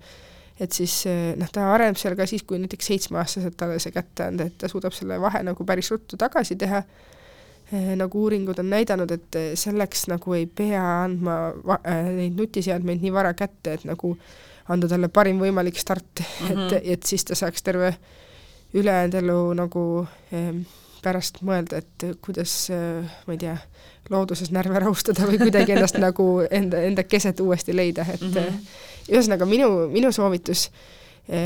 [0.60, 1.04] et siis
[1.36, 4.68] noh, ta areneb seal ka siis, kui näiteks seitsmeaastaselt talle see kätte anda, et ta
[4.72, 7.24] suudab selle vahe nagu päris ruttu tagasi teha Eh,
[7.72, 11.38] nagu uuringud on näidanud, et eh, selleks nagu ei pea andma
[11.82, 14.16] äh, neid nutiseadmeid nii vara kätte, et nagu
[14.70, 16.74] anda talle parim võimalik start mm, -hmm.
[16.76, 17.96] et, et siis ta saaks terve
[18.74, 19.84] ülejäänud elu nagu
[20.32, 20.54] eh,
[21.04, 22.70] pärast mõelda, et kuidas
[23.28, 23.58] ma ei tea,
[24.10, 28.62] looduses närve rahustada või kuidagi ennast nagu enda, enda keset uuesti leida, et mm -hmm.
[29.10, 30.72] ühesõnaga minu, minu soovitus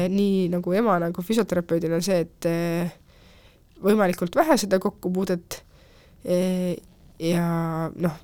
[0.10, 2.48] nii nagu ema nagu füsioterapeudina on see, et
[3.84, 5.64] võimalikult vähe seda kokkupuudet
[6.24, 7.46] ja
[7.96, 8.20] noh,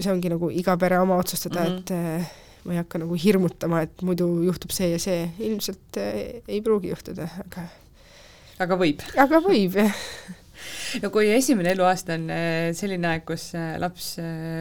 [0.00, 1.78] see ongi nagu iga pere oma otsustada mm, -hmm.
[1.78, 2.32] et eh,
[2.64, 6.92] ma ei hakka nagu hirmutama, et muidu juhtub see ja see, ilmselt eh, ei pruugi
[6.92, 7.68] juhtuda, aga
[8.60, 9.02] aga võib?
[9.16, 9.96] aga võib, jah
[11.02, 13.50] no kui esimene eluaasta on eh, selline aeg, kus
[13.80, 14.16] laps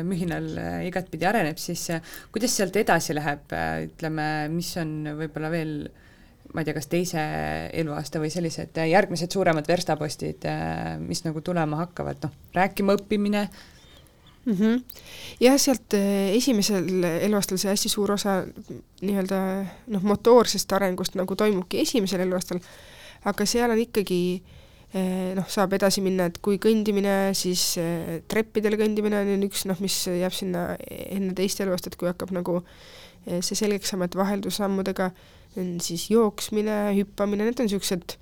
[0.07, 0.51] mühinal
[0.87, 1.89] igatpidi areneb, siis
[2.31, 3.49] kuidas sealt edasi läheb,
[3.89, 6.05] ütleme, mis on võib-olla veel äh,
[6.53, 7.23] ma ei tea, kas teise
[7.77, 10.47] eluaasta või sellised järgmised suuremad verstapostid,
[11.03, 13.43] mis nagu tulema hakkavad, noh, rääkima õppimine
[14.45, 14.53] mm.
[14.53, 14.83] -hmm.
[15.45, 18.39] jah, sealt eh, esimesel eluaastal see hästi suur osa
[19.01, 19.41] nii-öelda
[19.93, 22.61] noh, motoorsest arengust nagu toimubki esimesel eluaastal,
[23.29, 24.21] aga seal on ikkagi
[25.37, 27.75] noh, saab edasi minna, et kui kõndimine, siis
[28.27, 32.63] treppidel kõndimine on üks noh, mis jääb sinna enne teist eluaastat, kui hakkab nagu
[33.29, 38.17] see selgeks saama, et vaheldussammudega on siis jooksmine, hüppamine, need on niisugused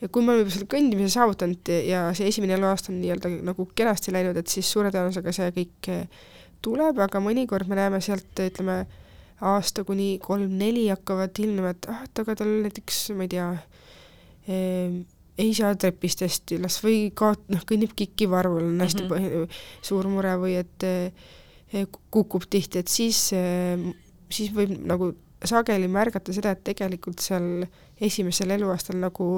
[0.00, 3.66] ja kui me oleme juba selle kõndimise saavutanud ja see esimene eluaasta on nii-öelda nagu
[3.76, 5.90] kenasti läinud, et siis suure tõenäosusega see kõik
[6.64, 8.84] tuleb, aga mõnikord me näeme sealt, ütleme,
[9.40, 13.48] aasta kuni kolm-neli hakkavad ilmnema, et ah, et aga tal näiteks, ma ei tea
[14.48, 15.00] eh,,
[15.40, 19.60] ei saa trepist hästi üles või kaot-, noh, kõnnib kikivarvul, on hästi mm -hmm.
[19.88, 23.80] suur mure või et eh, kukub tihti, et siis eh,,
[24.28, 25.14] siis võib nagu
[25.44, 27.64] sageli märgata seda, et tegelikult seal
[28.00, 29.30] esimesel eluaastal nagu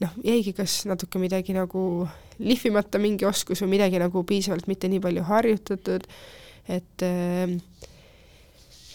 [0.00, 2.06] noh, jäigi kas natuke midagi nagu
[2.38, 6.06] lihvimata mingi oskus või midagi nagu piisavalt mitte nii palju harjutatud,
[6.68, 7.06] et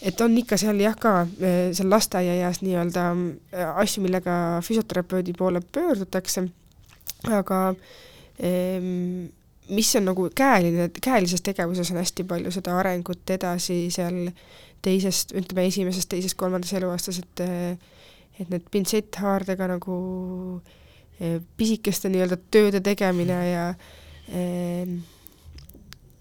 [0.02, 3.04] et on ikka seal jah ka eh, seal lasteaiaeas nii-öelda
[3.52, 4.34] eh, asju, millega
[4.66, 6.46] füsioterapeudi poole pöördutakse,
[7.30, 7.60] aga
[8.38, 9.28] ehm,
[9.70, 14.26] mis on nagu käeline, käelises tegevuses on hästi palju seda arengut edasi seal
[14.82, 17.44] teisest, ütleme esimesest, teisest, kolmandas eluaastas, et
[18.40, 19.96] et need pintsetthaardega nagu
[21.20, 23.64] eh, pisikeste nii-öelda tööde tegemine ja
[24.32, 24.88] eh,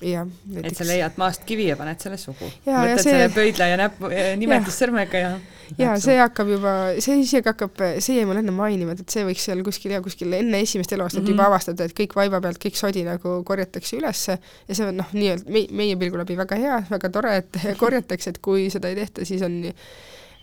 [0.01, 0.27] jah.
[0.63, 2.51] et sa leiad maast kivi ja paned selle suhu.
[2.65, 3.09] võtad see...
[3.11, 4.11] selle pöidla ja näpu,
[4.41, 5.33] nimetussõrmega ja
[5.79, 6.73] ja see hakkab juba,
[7.03, 10.33] see isegi hakkab, see jäi mul enne mainimata, et see võiks seal kuskil ja kuskil
[10.35, 11.37] enne esimest eluaastat mm -hmm.
[11.37, 14.37] juba avastada, et kõik vaiba pealt, kõik sodi nagu korjatakse ülesse
[14.67, 18.35] ja see on noh, nii-öelda meie, meie pilgu läbi väga hea, väga tore, et korjatakse,
[18.35, 19.61] et kui seda ei tehta, siis on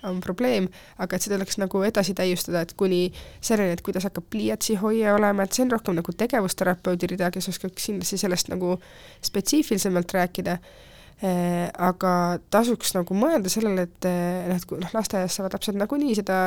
[0.02, 0.68] on probleem,
[1.02, 3.08] aga et seda tuleks nagu edasi täiustada, et kuni
[3.40, 7.88] selleni, et kuidas hakkab pliiatsihoia olema, et see on rohkem nagu tegevusterapeudi rida, kes oskaks
[7.88, 8.76] kindlasti sellest nagu
[9.26, 12.12] spetsiifilisemalt rääkida eh,, aga
[12.54, 14.08] tasuks nagu mõelda sellele, et
[14.48, 16.40] noh, et kui noh, lasteaias saavad lapsed nagunii seda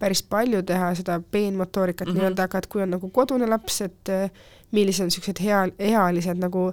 [0.00, 2.20] päris palju teha, seda peenmotoorikat mm -hmm.
[2.22, 4.30] nii-öelda, aga et kui on nagu kodune laps, et eh,
[4.72, 6.70] millised on niisugused hea, ealised nagu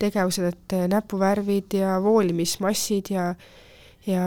[0.00, 3.34] tegevused, et näpuvärvid ja voolimismassid ja
[4.08, 4.24] ja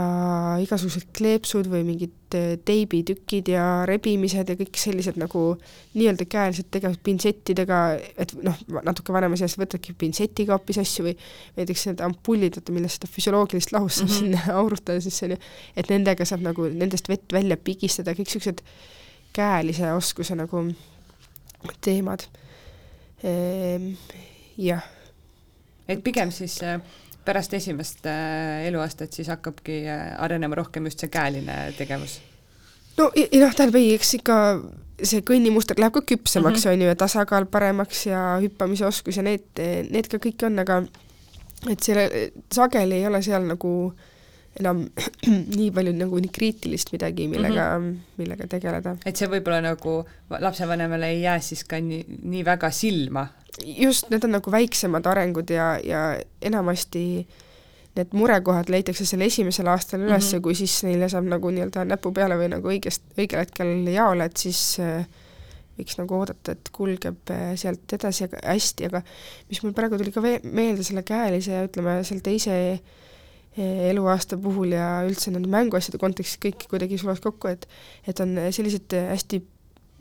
[0.61, 5.55] igasugused kleepsud või mingid äh, teibitükid ja rebimised ja kõik sellised nagu
[5.95, 7.79] nii-öelda käelised tegevused pintsettidega,
[8.21, 11.15] et noh, natuke vanemas eas võtadki pintsetiga hoopis asju või
[11.57, 14.37] näiteks need ampullid, vaata millest seda füsioloogilist lahust saab mm -hmm.
[14.37, 15.41] sinna aurutada, siis see on ju,
[15.75, 18.61] et nendega saab nagu nendest vett välja pigistada, kõik niisugused
[19.33, 20.67] käelise oskuse nagu
[21.81, 22.27] teemad
[23.23, 23.95] ehm,.
[24.57, 24.85] jah.
[25.87, 26.77] et pigem siis äh
[27.25, 32.19] pärast esimest äh, eluaastat siis hakkabki äh, arenema rohkem just see käeline tegevus?
[32.97, 34.37] no ja noh, tähendab ei, eks ikka
[35.03, 36.73] see kõnnimuster läheb ka küpsemaks mm, -hmm.
[36.73, 39.47] on ju, ja tasakaal paremaks ja hüppamise oskus ja need,
[39.89, 40.83] need ka kõik on, aga
[41.71, 42.09] et selle,
[42.53, 43.73] sageli ei ole seal nagu
[44.59, 44.83] enam
[45.57, 48.17] nii palju nagu nii kriitilist midagi, millega mm, -hmm.
[48.17, 48.97] millega tegeleda.
[49.05, 49.95] et see võib-olla nagu
[50.29, 53.27] lapsevanemale ei jää siis ka nii, nii väga silma,
[53.65, 56.03] just, need on nagu väiksemad arengud ja, ja
[56.41, 57.27] enamasti
[57.93, 60.41] need murekohad leitakse seal esimesel aastal üles mm -hmm.
[60.41, 64.37] kui siis neile saab nagu nii-öelda näpu peale või nagu õigest, õigel hetkel jaole, et
[64.37, 65.05] siis äh,
[65.77, 69.01] võiks nagu oodata, et kulgeb äh, sealt edasi aga hästi, aga
[69.49, 72.79] mis mul praegu tuli ka meelde selle käelise ja ütleme, seal teise
[73.57, 77.67] eluaasta puhul ja üldse nende mänguasjade kontekstis kõik kuidagi sulas kokku, et
[78.07, 79.43] et on sellised hästi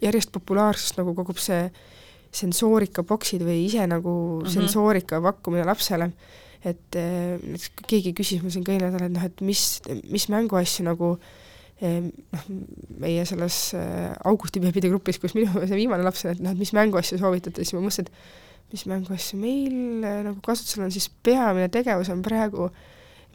[0.03, 1.67] järjest populaarsust nagu kogub see
[2.33, 4.55] sensoorikaboksid või ise nagu mm -hmm.
[4.55, 6.11] sensoorika pakkumine lapsele,
[6.65, 10.29] et näiteks eh, keegi küsis mul siin ka eelmine nädal, et noh, et mis, mis
[10.33, 11.11] mänguasju nagu
[11.83, 12.47] eh, noh,
[13.05, 16.73] meie selles eh, augustibeebide grupis, kus minu see viimane laps on, et noh, et mis
[16.73, 22.09] mänguasju soovitate, siis ma mõtlesin, et mis mänguasju meil nagu kasutusel on, siis peamine tegevus
[22.09, 22.89] on praegu äh,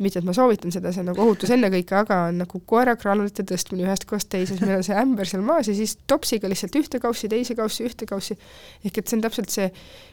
[0.03, 3.87] mitte et ma soovitan seda, see on nagu ohutus ennekõike, aga on nagu koerakraanulite tõstmine
[3.87, 7.01] ühest kohast teise, siis meil on see ämber seal maas ja siis topsiga lihtsalt ühte
[7.03, 8.37] kaussi, teise kaussi, ühte kaussi,
[8.85, 9.71] ehk et see on täpselt see,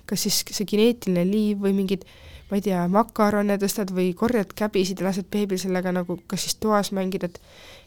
[0.08, 2.06] kas siis see kineetiline liiv või mingid
[2.50, 6.58] ma ei tea, makarone tõstad või korjad käbisid ja lased beebil sellega nagu kas siis
[6.60, 7.40] toas mängida, et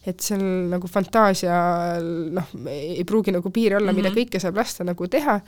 [0.07, 2.05] et seal nagu fantaasial
[2.38, 3.97] noh, ei pruugi nagu piiri olla mm, -hmm.
[3.99, 4.19] mida mhm.
[4.19, 5.39] kõike saab lasta nagu teha,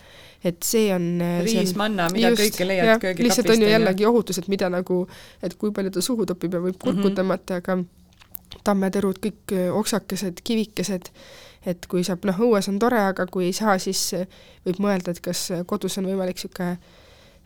[0.43, 3.23] et see on riis, manna, mida just, kõike leiad köögikapist.
[3.27, 4.99] lihtsalt on ju jällegi ohutus, et mida nagu,
[5.43, 7.19] et kui palju ta suhu topib ja võib kurku mm -hmm.
[7.21, 7.77] tõmmata, aga
[8.63, 11.11] tammetõrud, kõik oksakesed, kivikesed,
[11.65, 14.13] et kui saab, noh, õues on tore, aga kui ei saa, siis
[14.65, 16.77] võib mõelda, et kas kodus on võimalik niisugune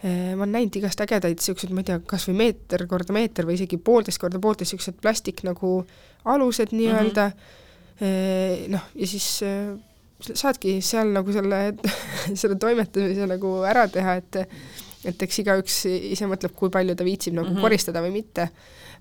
[0.04, 3.56] ma olen näinud igast ägedaid niisuguseid, ma ei tea, kas või meeter korda meeter või
[3.56, 5.78] isegi poolteist korda poolteist niisugused plastik nagu
[6.26, 9.30] alused nii-öelda mm -hmm., noh, ja siis
[10.32, 11.60] saadki seal nagu selle
[12.42, 14.42] selle toimetamise nagu ära teha, et
[15.04, 17.66] et eks igaüks ise mõtleb, kui palju ta viitsib nagu mm -hmm.
[17.66, 18.48] koristada või mitte,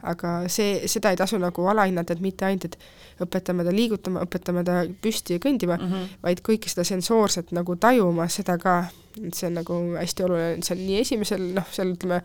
[0.02, 4.64] aga see, seda ei tasu nagu alahinnata, et mitte ainult, et õpetame ta liigutama, õpetame
[4.66, 6.22] ta püsti ja kõndima mm, -hmm.
[6.26, 8.78] vaid kõike seda sensoorset nagu tajuma, seda ka,
[9.22, 12.22] et see on nagu hästi oluline, see on nii esimesel, noh, seal ütleme,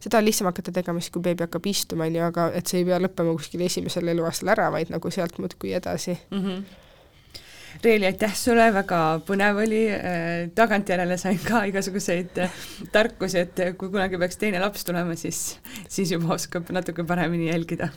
[0.00, 2.80] seda on lihtsam hakata tegema siis, kui beebi hakkab istuma, on ju, aga et see
[2.80, 6.46] ei pea lõppema kuskil esimesel eluaastal ära, vaid nagu sealt muudkui edasi mm.
[6.46, 6.86] -hmm
[7.84, 12.60] Reeli, aitäh sulle, väga põnev oli, äh, tagantjärele sain ka igasuguseid äh,
[12.92, 17.88] tarkusi, et kui kunagi peaks teine laps tulema, siis, siis juba oskab natuke paremini jälgida.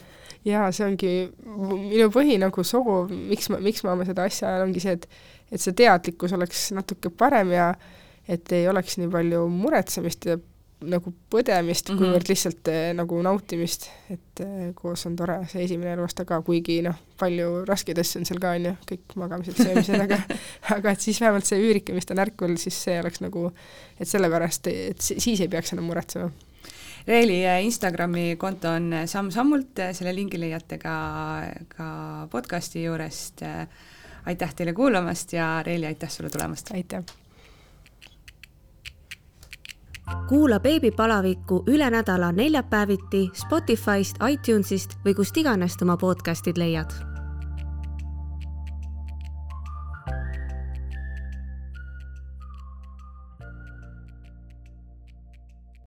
[0.44, 1.12] jaa, see ongi
[1.44, 5.08] minu põhi nagu soov, miks ma, miks ma seda asja ajan, ongi see, et
[5.52, 7.68] et see teadlikkus oleks natuke parem ja
[8.28, 10.38] et ei oleks nii palju muretsemist ja
[10.90, 12.00] nagu põdemist mm, -hmm.
[12.00, 16.80] kuivõrd lihtsalt eh, nagu nautimist, et eh, koos on tore see esimene eluaasta ka, kuigi
[16.86, 20.18] noh, palju raskeid asju on seal ka, on ju, kõik magamised, söömised, aga
[20.76, 23.46] aga et siis vähemalt see üürike, mis ta on ärkvel, siis see oleks nagu,
[23.98, 26.30] et sellepärast, et siis ei peaks enam muretsema.
[27.06, 30.94] Reeli eh, Instagrami konto on samm-sammult, selle lingi leiate ka,
[31.76, 31.88] ka
[32.32, 33.44] podcasti juurest.
[34.24, 36.72] aitäh teile kuulamast ja Reeli, aitäh sulle tulemast!
[36.72, 37.23] aitäh!
[40.28, 47.13] Kuula beebipalavikku üle nädala neljapäeviti Spotify'st, iTunes'ist või kust iganes oma podcast'id leiad